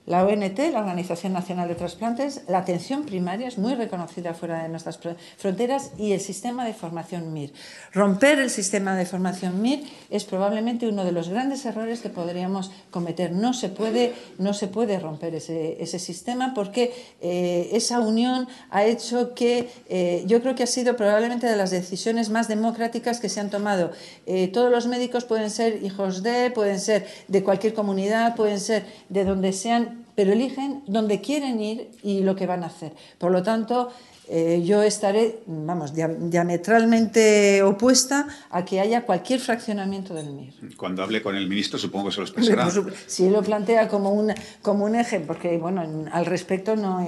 La 0.06 0.24
ONT, 0.24 0.58
la 0.72 0.80
Organización 0.80 1.34
Nacional 1.34 1.68
de 1.68 1.74
Trasplantes, 1.74 2.42
la 2.48 2.58
atención 2.58 3.04
primaria 3.04 3.46
es 3.46 3.58
muy 3.58 3.74
reconocida 3.74 4.34
fuera 4.34 4.62
de 4.62 4.68
nuestras 4.68 4.98
fronteras 5.36 5.92
y 5.98 6.12
el 6.12 6.20
sistema 6.20 6.64
de 6.64 6.74
formación 6.74 7.32
MIR. 7.32 7.52
Romper 7.92 8.38
el 8.38 8.50
sistema 8.50 8.96
de 8.96 9.06
formación 9.06 9.60
MIR 9.60 9.84
es 10.08 10.24
probablemente 10.24 10.88
uno 10.88 11.04
de 11.04 11.12
los 11.12 11.28
grandes 11.28 11.64
errores 11.64 12.00
que 12.00 12.08
podríamos 12.08 12.70
cometer. 12.90 13.32
No 13.32 13.52
se 13.52 13.68
puede, 13.68 14.14
no 14.38 14.54
se 14.54 14.68
puede 14.68 14.98
romper 14.98 15.34
ese, 15.34 15.82
ese 15.82 15.98
sistema 15.98 16.54
porque 16.54 16.92
eh, 17.20 17.68
esa 17.72 18.00
unión 18.00 18.48
ha 18.70 18.84
hecho 18.84 19.34
que 19.34 19.70
eh, 19.88 20.24
yo 20.26 20.40
creo 20.40 20.54
que 20.54 20.62
ha 20.62 20.66
sido 20.66 20.96
probablemente 20.96 21.46
de 21.46 21.56
las 21.56 21.70
decisiones 21.70 22.30
más 22.30 22.48
democráticas 22.48 23.20
que 23.20 23.28
se 23.28 23.40
han 23.40 23.50
tomado. 23.50 23.92
Eh, 24.26 24.48
todos 24.48 24.70
los 24.70 24.86
médicos 24.86 25.24
pueden 25.24 25.50
ser 25.50 25.84
hijos 25.84 26.22
de, 26.22 26.50
pueden 26.50 26.80
ser 26.80 27.06
de 27.28 27.44
cualquier 27.44 27.74
comunidad, 27.74 28.34
pueden 28.34 28.60
ser 28.60 28.84
de 29.08 29.24
donde 29.24 29.52
sean 29.52 29.99
pero 30.14 30.32
eligen 30.32 30.82
dónde 30.86 31.20
quieren 31.20 31.60
ir 31.60 31.90
y 32.02 32.20
lo 32.20 32.36
que 32.36 32.46
van 32.46 32.62
a 32.62 32.66
hacer. 32.66 32.92
Por 33.18 33.30
lo 33.30 33.42
tanto, 33.42 33.90
eh, 34.32 34.62
yo 34.64 34.82
estaré, 34.82 35.40
vamos, 35.46 35.92
diametralmente 35.92 37.62
opuesta 37.64 38.28
a 38.50 38.64
que 38.64 38.78
haya 38.78 39.02
cualquier 39.02 39.40
fraccionamiento 39.40 40.14
del 40.14 40.30
MIR. 40.30 40.76
Cuando 40.76 41.02
hable 41.02 41.20
con 41.20 41.34
el 41.34 41.48
ministro, 41.48 41.80
supongo 41.80 42.06
que 42.06 42.12
se 42.12 42.20
lo 42.20 42.26
expresará. 42.26 42.70
Si 43.06 43.26
él 43.26 43.32
lo 43.32 43.42
plantea 43.42 43.88
como 43.88 44.12
un, 44.12 44.32
como 44.62 44.84
un 44.84 44.94
eje, 44.94 45.20
porque 45.20 45.58
bueno, 45.58 45.82
al 46.12 46.26
respecto 46.26 46.76
no, 46.76 47.04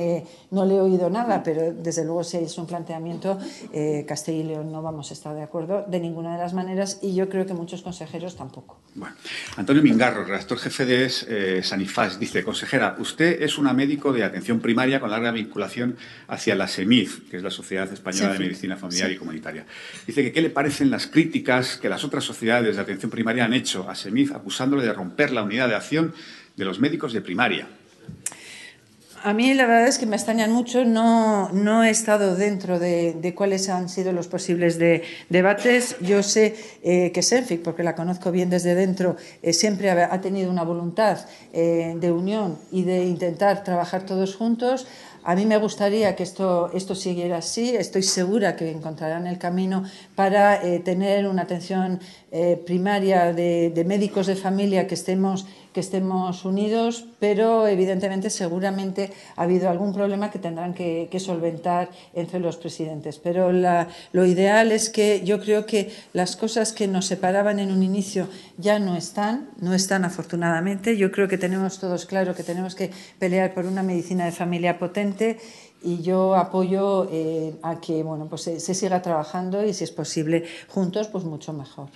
no 0.50 0.66
le 0.66 0.74
he 0.74 0.80
oído 0.80 1.10
nada, 1.10 1.42
pero 1.42 1.72
desde 1.72 2.04
luego 2.04 2.24
si 2.24 2.38
es 2.38 2.58
un 2.58 2.66
planteamiento, 2.66 3.38
eh, 3.72 4.04
Castilla 4.06 4.38
y 4.38 4.44
León 4.44 4.72
no 4.72 4.82
vamos 4.82 5.10
a 5.10 5.14
estar 5.14 5.34
de 5.34 5.42
acuerdo 5.42 5.84
de 5.86 6.00
ninguna 6.00 6.32
de 6.32 6.38
las 6.38 6.54
maneras 6.54 6.98
y 7.02 7.14
yo 7.14 7.28
creo 7.28 7.46
que 7.46 7.54
muchos 7.54 7.82
consejeros 7.82 8.36
tampoco. 8.36 8.80
Bueno, 8.94 9.14
Antonio 9.56 9.82
Mingarro, 9.82 10.24
redactor 10.24 10.58
jefe 10.58 10.84
de 10.86 11.10
eh, 11.28 11.62
Sanifaz, 11.62 12.18
dice, 12.18 12.42
consejera, 12.42 12.96
usted 12.98 13.42
es 13.42 13.58
una 13.58 13.72
médico 13.72 14.12
de 14.12 14.24
atención 14.24 14.60
primaria 14.60 15.00
con 15.00 15.10
larga 15.10 15.30
vinculación 15.30 15.96
hacia 16.28 16.54
la 16.54 16.68
SEMIF 17.12 17.30
que 17.30 17.36
es 17.36 17.42
la 17.42 17.50
Sociedad 17.50 17.92
Española 17.92 18.32
de 18.32 18.38
Medicina 18.38 18.76
Familiar 18.76 19.10
y 19.10 19.16
Comunitaria. 19.16 19.66
Dice 20.06 20.22
que 20.22 20.32
qué 20.32 20.40
le 20.40 20.50
parecen 20.50 20.90
las 20.90 21.06
críticas 21.06 21.76
que 21.76 21.88
las 21.88 22.04
otras 22.04 22.24
sociedades 22.24 22.76
de 22.76 22.82
atención 22.82 23.10
primaria 23.10 23.44
han 23.44 23.54
hecho 23.54 23.88
a 23.88 23.94
SEMIF 23.94 24.32
acusándole 24.32 24.84
de 24.84 24.92
romper 24.92 25.30
la 25.32 25.42
unidad 25.42 25.68
de 25.68 25.74
acción 25.74 26.14
de 26.56 26.64
los 26.64 26.80
médicos 26.80 27.12
de 27.12 27.20
primaria. 27.20 27.68
A 29.24 29.34
mí 29.34 29.54
la 29.54 29.66
verdad 29.66 29.86
es 29.86 29.98
que 29.98 30.06
me 30.06 30.16
extrañan 30.16 30.50
mucho, 30.50 30.84
no, 30.84 31.48
no 31.52 31.84
he 31.84 31.90
estado 31.90 32.34
dentro 32.34 32.80
de, 32.80 33.32
cuáles 33.36 33.68
han 33.68 33.88
sido 33.88 34.10
los 34.10 34.26
posibles 34.26 34.80
debates. 35.28 35.96
Yo 36.00 36.24
sé 36.24 36.56
eh, 36.82 37.12
que 37.12 37.22
Senfic, 37.22 37.62
porque 37.62 37.84
la 37.84 37.94
conozco 37.94 38.32
bien 38.32 38.50
desde 38.50 38.74
dentro, 38.74 39.14
eh, 39.42 39.52
siempre 39.52 39.90
ha, 39.90 40.20
tenido 40.20 40.50
una 40.50 40.64
voluntad 40.64 41.20
eh, 41.52 41.94
de 42.00 42.10
unión 42.10 42.58
y 42.72 42.82
de 42.82 43.04
intentar 43.04 43.62
trabajar 43.62 44.04
todos 44.04 44.34
juntos. 44.34 44.88
A 45.24 45.36
mí 45.36 45.46
me 45.46 45.56
gustaría 45.56 46.16
que 46.16 46.24
esto, 46.24 46.70
esto 46.74 46.96
siguiera 46.96 47.38
así. 47.38 47.76
Estoy 47.76 48.02
segura 48.02 48.56
que 48.56 48.70
encontrarán 48.72 49.28
el 49.28 49.38
camino 49.38 49.84
para 50.16 50.60
eh, 50.64 50.80
tener 50.80 51.28
una 51.28 51.42
atención 51.42 52.00
eh, 52.32 52.60
primaria 52.66 53.32
de, 53.32 53.84
médicos 53.86 54.26
de 54.26 54.34
familia 54.34 54.88
que 54.88 54.94
estemos 54.94 55.46
que 55.72 55.80
estemos 55.80 56.44
unidos, 56.44 57.06
pero 57.18 57.66
evidentemente 57.66 58.30
seguramente 58.30 59.10
ha 59.36 59.42
habido 59.42 59.70
algún 59.70 59.92
problema 59.92 60.30
que 60.30 60.38
tendrán 60.38 60.74
que, 60.74 61.08
solventar 61.18 61.90
entre 62.14 62.40
los 62.40 62.56
presidentes. 62.56 63.18
Pero 63.18 63.52
lo 63.52 64.26
ideal 64.26 64.72
es 64.72 64.90
que 64.90 65.22
yo 65.24 65.40
creo 65.40 65.66
que 65.66 65.92
las 66.12 66.36
cosas 66.36 66.72
que 66.72 66.88
nos 66.88 67.06
separaban 67.06 67.58
en 67.58 67.70
un 67.70 67.82
inicio 67.82 68.28
ya 68.58 68.78
no 68.78 68.96
están, 68.96 69.50
no 69.60 69.72
están 69.74 70.04
afortunadamente. 70.04 70.96
Yo 70.96 71.12
creo 71.12 71.28
que 71.28 71.38
tenemos 71.38 71.78
todos 71.78 72.06
claro 72.06 72.34
que 72.34 72.42
tenemos 72.42 72.74
que 72.74 72.90
pelear 73.18 73.54
por 73.54 73.66
una 73.66 73.82
medicina 73.82 74.24
de 74.24 74.32
familia 74.32 74.78
potente 74.78 75.38
y 75.84 76.02
yo 76.02 76.34
apoyo 76.34 77.08
eh, 77.10 77.54
a 77.62 77.80
que 77.80 78.02
bueno, 78.02 78.26
pues 78.28 78.42
se, 78.42 78.74
siga 78.74 79.02
trabajando 79.02 79.64
y 79.64 79.72
si 79.72 79.84
es 79.84 79.90
posible 79.90 80.44
juntos, 80.68 81.08
pues 81.08 81.24
mucho 81.24 81.52
mejor. 81.52 81.88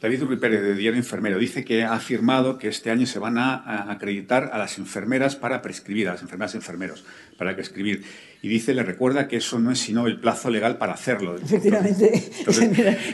David 0.00 0.22
Rui 0.22 0.36
Pérez, 0.36 0.62
de 0.62 0.74
Diario 0.74 0.98
Enfermero, 0.98 1.38
dice 1.38 1.64
que 1.64 1.84
ha 1.84 1.94
afirmado 1.94 2.58
que 2.58 2.68
este 2.68 2.90
año 2.90 3.06
se 3.06 3.18
van 3.18 3.38
a, 3.38 3.90
acreditar 3.90 4.50
a 4.52 4.58
las 4.58 4.78
enfermeras 4.78 5.36
para 5.36 5.62
prescribir, 5.62 6.08
a 6.08 6.12
las 6.12 6.22
enfermeras 6.22 6.54
enfermeros 6.54 7.04
para 7.36 7.54
prescribir. 7.54 8.04
Y 8.40 8.48
dice, 8.48 8.72
le 8.72 8.84
recuerda 8.84 9.26
que 9.26 9.38
eso 9.38 9.58
no 9.58 9.72
es 9.72 9.80
sino 9.80 10.06
el 10.06 10.20
plazo 10.20 10.48
legal 10.48 10.78
para 10.78 10.92
hacerlo. 10.94 11.36
Efectivamente, 11.36 12.30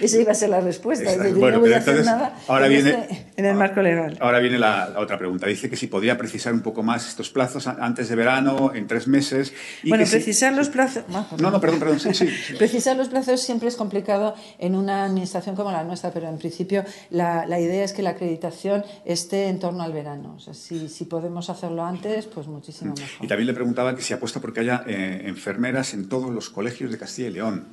esa 0.00 0.20
iba 0.20 0.32
a 0.32 0.34
ser 0.34 0.50
la 0.50 0.60
respuesta. 0.60 1.10
bueno, 1.16 1.56
no 1.56 1.60
voy 1.60 1.72
a 1.72 1.78
hacer 1.78 2.04
nada 2.04 2.36
ahora 2.46 2.66
en, 2.66 2.72
viene, 2.72 2.90
este, 2.90 3.26
en 3.36 3.44
el 3.46 3.54
marco 3.54 3.80
legal. 3.80 4.18
Ahora 4.20 4.40
viene 4.40 4.58
la, 4.58 4.94
otra 4.98 5.16
pregunta. 5.16 5.46
Dice 5.46 5.70
que 5.70 5.76
si 5.76 5.86
podría 5.86 6.18
precisar 6.18 6.52
un 6.52 6.60
poco 6.60 6.82
más 6.82 7.08
estos 7.08 7.30
plazos 7.30 7.66
antes 7.66 8.08
de 8.10 8.16
verano, 8.16 8.72
en 8.74 8.86
tres 8.86 9.08
meses. 9.08 9.54
bueno, 9.84 10.03
precisar 10.10 10.52
los 10.54 10.68
plazos. 10.68 11.04
No, 11.08 11.50
no, 11.50 11.60
perdón, 11.60 11.78
perdón. 11.78 12.00
Sí, 12.00 12.28
Precisar 12.58 12.96
los 12.96 13.08
plazos 13.08 13.40
siempre 13.40 13.68
es 13.68 13.76
complicado 13.76 14.34
en 14.58 14.74
una 14.74 15.04
administración 15.04 15.56
como 15.56 15.70
la 15.72 15.84
nuestra, 15.84 16.10
pero 16.12 16.28
en 16.28 16.38
principio 16.38 16.84
la, 17.10 17.46
la 17.46 17.60
idea 17.60 17.84
es 17.84 17.92
que 17.92 18.02
la 18.02 18.10
acreditación 18.10 18.84
esté 19.04 19.48
en 19.48 19.58
torno 19.58 19.82
al 19.82 19.92
verano. 19.92 20.34
O 20.36 20.40
sea, 20.40 20.54
si, 20.54 20.88
si 20.88 21.04
podemos 21.04 21.50
hacerlo 21.50 21.84
antes, 21.84 22.26
pues 22.26 22.46
muchísimo 22.46 22.92
mm. 22.92 23.00
mejor. 23.00 23.24
Y 23.24 23.28
también 23.28 23.46
le 23.46 23.54
preguntaba 23.54 23.94
que 23.94 24.02
si 24.02 24.12
apuesta 24.12 24.40
porque 24.40 24.60
haya 24.60 24.84
eh, 24.86 25.22
enfermeras 25.26 25.94
en 25.94 26.08
todos 26.08 26.30
los 26.30 26.50
colegios 26.50 26.90
de 26.90 26.98
Castilla 26.98 27.28
y 27.28 27.32
León. 27.32 27.66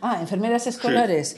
Ah, 0.00 0.18
enfermeras 0.20 0.66
escolares. 0.66 1.36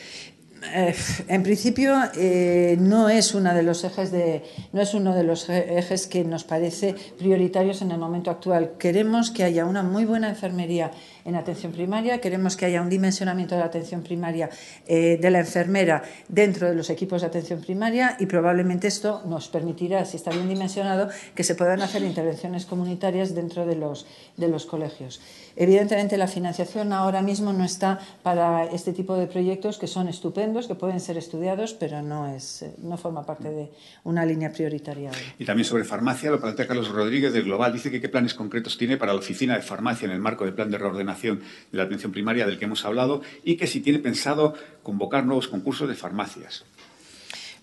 En 1.28 1.42
principio 1.42 1.94
eh, 2.16 2.76
no 2.80 3.08
es 3.08 3.34
uno 3.34 3.54
de 3.54 3.62
los 3.62 3.84
ejes 3.84 4.10
de 4.10 4.42
no 4.72 4.80
es 4.80 4.94
uno 4.94 5.14
de 5.14 5.22
los 5.22 5.48
ejes 5.48 6.06
que 6.06 6.24
nos 6.24 6.44
parece 6.44 6.94
prioritarios 7.18 7.82
en 7.82 7.90
el 7.90 7.98
momento 7.98 8.30
actual. 8.30 8.72
Queremos 8.78 9.30
que 9.30 9.44
haya 9.44 9.64
una 9.64 9.82
muy 9.82 10.04
buena 10.04 10.28
enfermería 10.28 10.90
en 11.28 11.36
atención 11.36 11.72
primaria, 11.72 12.22
queremos 12.22 12.56
que 12.56 12.64
haya 12.64 12.80
un 12.80 12.88
dimensionamiento 12.88 13.54
de 13.54 13.60
la 13.60 13.66
atención 13.66 14.02
primaria 14.02 14.48
eh, 14.86 15.18
de 15.20 15.30
la 15.30 15.40
enfermera 15.40 16.02
dentro 16.26 16.68
de 16.68 16.74
los 16.74 16.88
equipos 16.88 17.20
de 17.20 17.26
atención 17.26 17.60
primaria 17.60 18.16
y 18.18 18.24
probablemente 18.24 18.88
esto 18.88 19.22
nos 19.26 19.48
permitirá, 19.48 20.06
si 20.06 20.16
está 20.16 20.30
bien 20.30 20.48
dimensionado, 20.48 21.10
que 21.34 21.44
se 21.44 21.54
puedan 21.54 21.82
hacer 21.82 22.02
intervenciones 22.02 22.64
comunitarias 22.64 23.34
dentro 23.34 23.66
de 23.66 23.76
los, 23.76 24.06
de 24.38 24.48
los 24.48 24.64
colegios. 24.64 25.20
Evidentemente 25.54 26.16
la 26.16 26.28
financiación 26.28 26.94
ahora 26.94 27.20
mismo 27.20 27.52
no 27.52 27.64
está 27.64 27.98
para 28.22 28.64
este 28.64 28.94
tipo 28.94 29.14
de 29.16 29.26
proyectos 29.26 29.76
que 29.76 29.86
son 29.86 30.08
estupendos, 30.08 30.66
que 30.66 30.76
pueden 30.76 31.00
ser 31.00 31.18
estudiados, 31.18 31.74
pero 31.74 32.00
no, 32.00 32.32
es, 32.34 32.64
no 32.78 32.96
forma 32.96 33.26
parte 33.26 33.50
de 33.50 33.70
una 34.04 34.24
línea 34.24 34.50
prioritaria. 34.50 35.10
Y 35.38 35.44
también 35.44 35.66
sobre 35.66 35.84
farmacia, 35.84 36.30
lo 36.30 36.40
plantea 36.40 36.66
Carlos 36.66 36.88
Rodríguez 36.88 37.34
del 37.34 37.44
Global. 37.44 37.72
Dice 37.72 37.90
que 37.90 38.00
qué 38.00 38.08
planes 38.08 38.32
concretos 38.32 38.78
tiene 38.78 38.96
para 38.96 39.12
la 39.12 39.18
oficina 39.18 39.56
de 39.56 39.62
farmacia 39.62 40.06
en 40.06 40.12
el 40.12 40.20
marco 40.20 40.44
del 40.44 40.54
plan 40.54 40.70
de 40.70 40.78
reordenación 40.78 41.17
de 41.22 41.38
la 41.72 41.84
atención 41.84 42.12
primaria 42.12 42.46
del 42.46 42.58
que 42.58 42.64
hemos 42.64 42.84
hablado 42.84 43.22
y 43.44 43.56
que 43.56 43.66
si 43.66 43.80
tiene 43.80 43.98
pensado 43.98 44.54
convocar 44.82 45.26
nuevos 45.26 45.48
concursos 45.48 45.88
de 45.88 45.94
farmacias. 45.94 46.64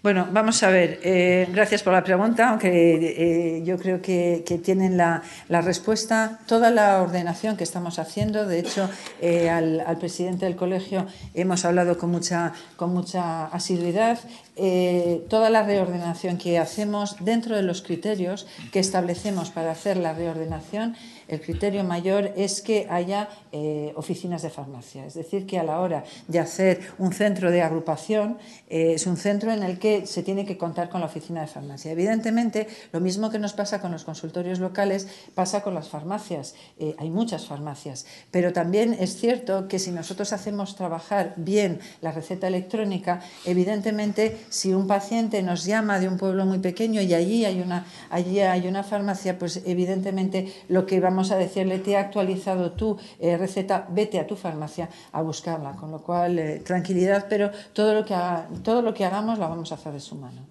Bueno, 0.05 0.27
vamos 0.31 0.61
a 0.61 0.69
ver. 0.69 0.99
Eh, 1.01 1.47
gracias 1.51 1.81
por 1.81 1.91
la 1.91 2.03
pregunta, 2.03 2.49
aunque 2.49 2.69
eh, 2.69 3.63
yo 3.63 3.75
creo 3.79 4.03
que, 4.03 4.43
tienen 4.63 4.97
la, 4.97 5.23
respuesta. 5.49 6.41
Toda 6.45 6.69
la 6.69 7.01
ordenación 7.01 7.57
que 7.57 7.63
estamos 7.63 7.97
haciendo, 7.97 8.45
de 8.45 8.59
hecho, 8.59 8.87
eh, 9.19 9.49
al, 9.49 9.97
presidente 9.97 10.45
del 10.45 10.55
colegio 10.55 11.07
hemos 11.33 11.65
hablado 11.65 11.97
con 11.97 12.11
mucha, 12.11 12.53
con 12.75 12.93
mucha 12.93 13.47
asiduidad. 13.47 14.19
toda 15.27 15.49
la 15.49 15.63
reordenación 15.63 16.37
que 16.37 16.59
hacemos 16.59 17.15
dentro 17.21 17.55
de 17.55 17.63
los 17.63 17.81
criterios 17.81 18.45
que 18.71 18.79
establecemos 18.79 19.49
para 19.49 19.71
hacer 19.71 19.97
la 19.97 20.13
reordenación 20.13 20.95
el 21.27 21.41
criterio 21.41 21.83
mayor 21.83 22.33
es 22.35 22.61
que 22.61 22.87
haya 22.89 23.29
eh, 23.51 23.93
oficinas 23.95 24.41
de 24.41 24.49
farmacia. 24.49 25.05
Es 25.05 25.13
decir, 25.13 25.45
que 25.45 25.57
a 25.57 25.63
la 25.63 25.79
hora 25.79 26.03
de 26.27 26.39
hacer 26.39 26.81
un 26.97 27.13
centro 27.13 27.51
de 27.51 27.61
agrupación, 27.61 28.37
eh, 28.69 28.93
es 28.95 29.07
un 29.07 29.17
centro 29.17 29.51
en 29.51 29.63
el 29.63 29.79
que 29.79 30.05
se 30.05 30.23
tiene 30.23 30.45
que 30.45 30.57
contar 30.57 30.89
con 30.89 31.01
la 31.01 31.07
oficina 31.07 31.41
de 31.41 31.47
farmacia. 31.47 31.91
Evidentemente, 31.91 32.67
lo 32.91 32.99
mismo 32.99 33.29
que 33.29 33.39
nos 33.39 33.53
pasa 33.53 33.81
con 33.81 33.91
los 33.91 34.03
consultorios 34.03 34.59
locales, 34.59 35.07
pasa 35.33 35.63
con 35.63 35.73
las 35.73 35.89
farmacias. 35.89 36.55
Eh, 36.79 36.95
hay 36.97 37.09
muchas 37.09 37.45
farmacias, 37.45 38.05
pero 38.31 38.53
también 38.53 38.95
es 38.99 39.17
cierto 39.17 39.67
que 39.67 39.79
si 39.79 39.91
nosotros 39.91 40.33
hacemos 40.33 40.75
trabajar 40.75 41.33
bien 41.37 41.79
la 42.01 42.11
receta 42.11 42.47
electrónica, 42.47 43.21
evidentemente, 43.45 44.37
si 44.49 44.73
un 44.73 44.87
paciente 44.87 45.41
nos 45.43 45.65
llama 45.65 45.99
de 45.99 46.07
un 46.07 46.17
pueblo 46.17 46.45
muy 46.45 46.59
pequeño 46.59 47.01
y 47.01 47.13
allí 47.13 47.45
hay 47.45 47.61
una, 47.61 47.85
allí 48.09 48.39
hay 48.39 48.67
una 48.67 48.83
farmacia, 48.83 49.39
pues 49.39 49.61
evidentemente 49.65 50.53
lo 50.67 50.85
que 50.85 50.99
vamos 50.99 51.14
vamos 51.15 51.31
a 51.31 51.37
decirle, 51.37 51.79
te 51.79 51.91
he 51.91 51.97
actualizado 51.97 52.71
tu 52.73 52.99
eh, 53.19 53.37
receta, 53.37 53.87
vete 53.89 54.19
a 54.19 54.27
tu 54.27 54.35
farmacia 54.35 54.89
a 55.13 55.21
buscarla. 55.21 55.71
Con 55.71 55.89
lo 55.91 55.99
cual, 55.99 56.37
eh, 56.37 56.61
tranquilidad, 56.63 57.27
pero 57.29 57.51
todo 57.71 57.93
lo, 57.93 58.03
que 58.03 58.15
todo 58.63 58.81
lo 58.81 58.93
que 58.93 59.05
hagamos 59.05 59.39
lo 59.39 59.47
vamos 59.47 59.71
a 59.71 59.75
hacer 59.75 59.93
de 59.93 60.01
su 60.01 60.15
mano. 60.15 60.41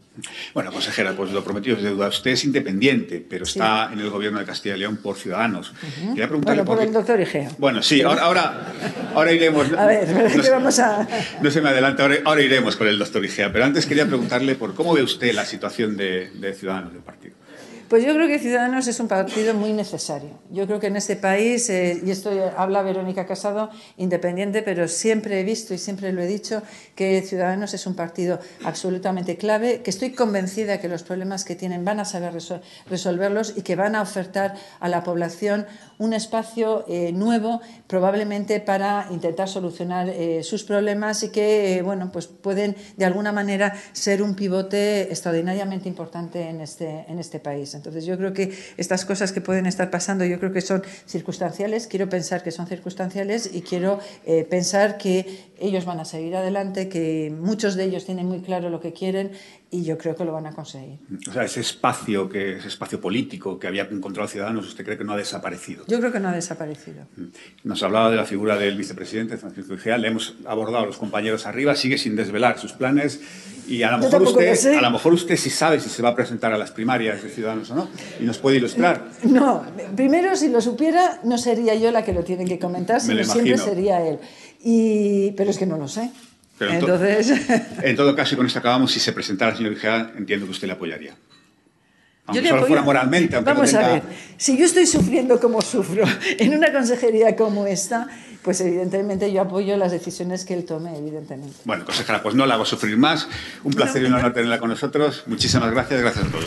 Bueno, 0.54 0.72
consejera, 0.72 1.12
pues 1.12 1.32
lo 1.32 1.44
prometido 1.44 1.76
es 1.76 1.82
deuda. 1.82 2.08
Usted 2.08 2.30
es 2.30 2.44
independiente, 2.44 3.24
pero 3.28 3.44
está 3.44 3.90
en 3.92 4.00
el 4.00 4.08
gobierno 4.08 4.38
de 4.38 4.46
Castilla 4.46 4.76
y 4.76 4.78
León 4.78 4.96
por 5.02 5.16
Ciudadanos. 5.16 5.74
Quería 5.98 6.28
preguntarle 6.28 6.62
bueno, 6.62 6.80
por, 6.80 6.86
el 6.86 6.92
doctor 6.94 7.20
Igea. 7.20 7.50
Bueno, 7.58 7.82
sí, 7.82 8.00
ahora, 8.00 8.72
ahora, 9.12 9.32
iremos. 9.32 9.70
A 9.72 9.86
ver, 9.86 10.08
no, 10.08 10.50
vamos 10.50 10.78
a... 10.78 11.06
No 11.42 11.50
se 11.50 11.60
me 11.60 11.68
adelanta, 11.68 12.08
ahora, 12.24 12.42
iremos 12.42 12.76
con 12.76 12.86
el 12.86 12.98
doctor 12.98 13.22
Igea. 13.24 13.52
Pero 13.52 13.64
antes 13.64 13.84
quería 13.84 14.06
preguntarle 14.06 14.54
por 14.54 14.74
cómo 14.74 14.94
ve 14.94 15.02
usted 15.02 15.34
la 15.34 15.44
situación 15.44 15.96
de, 15.96 16.30
de 16.30 16.54
Ciudadanos 16.54 16.92
del 16.92 17.02
partido. 17.02 17.43
Pues 17.88 18.02
yo 18.02 18.14
creo 18.14 18.26
que 18.28 18.38
Ciudadanos 18.38 18.86
es 18.86 18.98
un 18.98 19.08
partido 19.08 19.52
muy 19.52 19.72
necesario. 19.74 20.30
Yo 20.50 20.66
creo 20.66 20.80
que 20.80 20.86
en 20.86 20.96
este 20.96 21.16
país, 21.16 21.68
eh, 21.68 22.00
y 22.04 22.10
esto 22.10 22.30
habla 22.56 22.82
Verónica 22.82 23.26
Casado, 23.26 23.68
independiente, 23.98 24.62
pero 24.62 24.88
siempre 24.88 25.38
he 25.38 25.44
visto 25.44 25.74
y 25.74 25.78
siempre 25.78 26.10
lo 26.12 26.22
he 26.22 26.26
dicho, 26.26 26.62
que 26.94 27.20
Ciudadanos 27.20 27.74
es 27.74 27.86
un 27.86 27.94
partido 27.94 28.40
absolutamente 28.64 29.36
clave, 29.36 29.82
que 29.82 29.90
estoy 29.90 30.12
convencida 30.12 30.80
que 30.80 30.88
los 30.88 31.02
problemas 31.02 31.44
que 31.44 31.56
tienen 31.56 31.84
van 31.84 32.00
a 32.00 32.06
saber 32.06 32.32
resolverlos 32.88 33.52
y 33.56 33.62
que 33.62 33.76
van 33.76 33.96
a 33.96 34.02
ofertar 34.02 34.54
a 34.80 34.88
la 34.88 35.04
población 35.04 35.66
un 35.98 36.14
espacio 36.14 36.86
eh, 36.88 37.12
nuevo, 37.12 37.60
probablemente 37.86 38.60
para 38.60 39.08
intentar 39.10 39.48
solucionar 39.48 40.08
eh, 40.08 40.42
sus 40.42 40.64
problemas 40.64 41.22
y 41.22 41.28
que, 41.28 41.82
bueno, 41.84 42.10
pues 42.10 42.26
pueden 42.28 42.76
de 42.96 43.04
alguna 43.04 43.30
manera 43.30 43.74
ser 43.92 44.22
un 44.22 44.34
pivote 44.34 45.02
extraordinariamente 45.02 45.88
importante 45.88 46.48
en 46.48 46.62
este, 46.62 47.04
en 47.08 47.18
este 47.18 47.40
país. 47.40 47.74
Entonces 47.84 48.06
yo 48.06 48.16
creo 48.16 48.32
que 48.32 48.50
estas 48.78 49.04
cosas 49.04 49.30
que 49.30 49.42
pueden 49.42 49.66
estar 49.66 49.90
pasando, 49.90 50.24
yo 50.24 50.38
creo 50.40 50.52
que 50.52 50.62
son 50.62 50.82
circunstanciales, 51.06 51.86
quiero 51.86 52.08
pensar 52.08 52.42
que 52.42 52.50
son 52.50 52.66
circunstanciales 52.66 53.50
y 53.52 53.60
quiero 53.60 53.98
eh, 54.24 54.44
pensar 54.48 54.96
que 54.96 55.50
ellos 55.60 55.84
van 55.84 56.00
a 56.00 56.06
seguir 56.06 56.34
adelante, 56.34 56.88
que 56.88 57.30
muchos 57.38 57.74
de 57.74 57.84
ellos 57.84 58.06
tienen 58.06 58.24
muy 58.24 58.40
claro 58.40 58.70
lo 58.70 58.80
que 58.80 58.94
quieren 58.94 59.32
y 59.74 59.82
yo 59.82 59.98
creo 59.98 60.14
que 60.14 60.24
lo 60.24 60.32
van 60.32 60.46
a 60.46 60.52
conseguir. 60.52 61.00
O 61.28 61.32
sea, 61.32 61.42
ese 61.42 61.60
espacio, 61.60 62.28
que, 62.28 62.58
ese 62.58 62.68
espacio 62.68 63.00
político 63.00 63.58
que 63.58 63.66
había 63.66 63.82
encontrado 63.90 64.28
Ciudadanos, 64.28 64.68
¿usted 64.68 64.84
cree 64.84 64.96
que 64.96 65.02
no 65.02 65.14
ha 65.14 65.16
desaparecido? 65.16 65.84
Yo 65.88 65.98
creo 65.98 66.12
que 66.12 66.20
no 66.20 66.28
ha 66.28 66.32
desaparecido. 66.32 67.06
Mm. 67.16 67.24
Nos 67.64 67.82
hablaba 67.82 68.08
de 68.08 68.16
la 68.16 68.24
figura 68.24 68.56
del 68.56 68.76
vicepresidente 68.76 69.36
Francisco 69.36 69.74
Igea, 69.74 69.98
le 69.98 70.08
hemos 70.08 70.36
abordado 70.46 70.84
a 70.84 70.86
los 70.86 70.96
compañeros 70.96 71.46
arriba, 71.46 71.74
sigue 71.74 71.98
sin 71.98 72.14
desvelar 72.14 72.56
sus 72.60 72.72
planes 72.72 73.20
y 73.66 73.82
a 73.82 73.90
lo, 73.90 73.98
mejor 73.98 74.22
usted, 74.22 74.74
a 74.74 74.80
lo 74.80 74.90
mejor 74.92 75.12
usted 75.12 75.36
sí 75.36 75.50
sabe 75.50 75.80
si 75.80 75.88
se 75.88 76.02
va 76.02 76.10
a 76.10 76.14
presentar 76.14 76.52
a 76.52 76.58
las 76.58 76.70
primarias 76.70 77.20
de 77.20 77.30
Ciudadanos 77.30 77.68
o 77.72 77.74
no, 77.74 77.88
y 78.20 78.24
nos 78.24 78.38
puede 78.38 78.58
ilustrar. 78.58 79.10
No, 79.24 79.64
primero 79.96 80.36
si 80.36 80.50
lo 80.50 80.60
supiera 80.60 81.20
no 81.24 81.36
sería 81.36 81.74
yo 81.74 81.90
la 81.90 82.04
que 82.04 82.12
lo 82.12 82.22
tiene 82.22 82.44
que 82.44 82.60
comentar, 82.60 83.00
sino 83.00 83.24
siempre 83.24 83.58
sería 83.58 84.06
él. 84.06 84.18
Y, 84.62 85.32
pero 85.32 85.50
es 85.50 85.58
que 85.58 85.66
no 85.66 85.78
lo 85.78 85.88
sé. 85.88 86.10
Entonces... 86.60 87.32
En, 87.82 87.96
todo 87.96 88.14
caso, 88.14 88.34
y 88.34 88.36
con 88.36 88.46
esto 88.46 88.58
acabamos, 88.58 88.92
si 88.92 89.00
se 89.00 89.12
presentara 89.12 89.50
el 89.52 89.56
señor 89.56 89.72
Igea, 89.72 90.12
entiendo 90.16 90.46
que 90.46 90.52
usted 90.52 90.66
le 90.66 90.74
apoyaría. 90.74 91.14
Aunque 92.26 92.42
yo 92.42 92.48
solo 92.50 92.66
fuera 92.66 92.82
moralmente. 92.82 93.38
Vamos 93.38 93.74
a 93.74 93.88
ver, 93.88 94.02
si 94.38 94.56
yo 94.56 94.64
estoy 94.64 94.86
sufriendo 94.86 95.38
como 95.38 95.60
sufro 95.60 96.04
en 96.38 96.54
una 96.54 96.72
consejería 96.72 97.36
como 97.36 97.66
esta, 97.66 98.08
pues 98.42 98.60
evidentemente 98.62 99.30
yo 99.30 99.42
apoyo 99.42 99.76
las 99.76 99.92
decisiones 99.92 100.44
que 100.44 100.54
él 100.54 100.64
tome, 100.64 100.96
evidentemente. 100.96 101.56
Bueno, 101.64 101.84
consejera, 101.84 102.22
pues 102.22 102.34
no 102.34 102.46
la 102.46 102.54
hago 102.54 102.64
sufrir 102.64 102.96
más. 102.96 103.28
Un 103.62 103.72
placer 103.74 104.02
y 104.02 104.06
un 104.06 104.14
honor 104.14 104.32
tenerla 104.32 104.58
con 104.58 104.70
nosotros. 104.70 105.24
Muchísimas 105.26 105.70
gracias, 105.70 106.00
gracias 106.00 106.26
a 106.26 106.30
todos. 106.30 106.46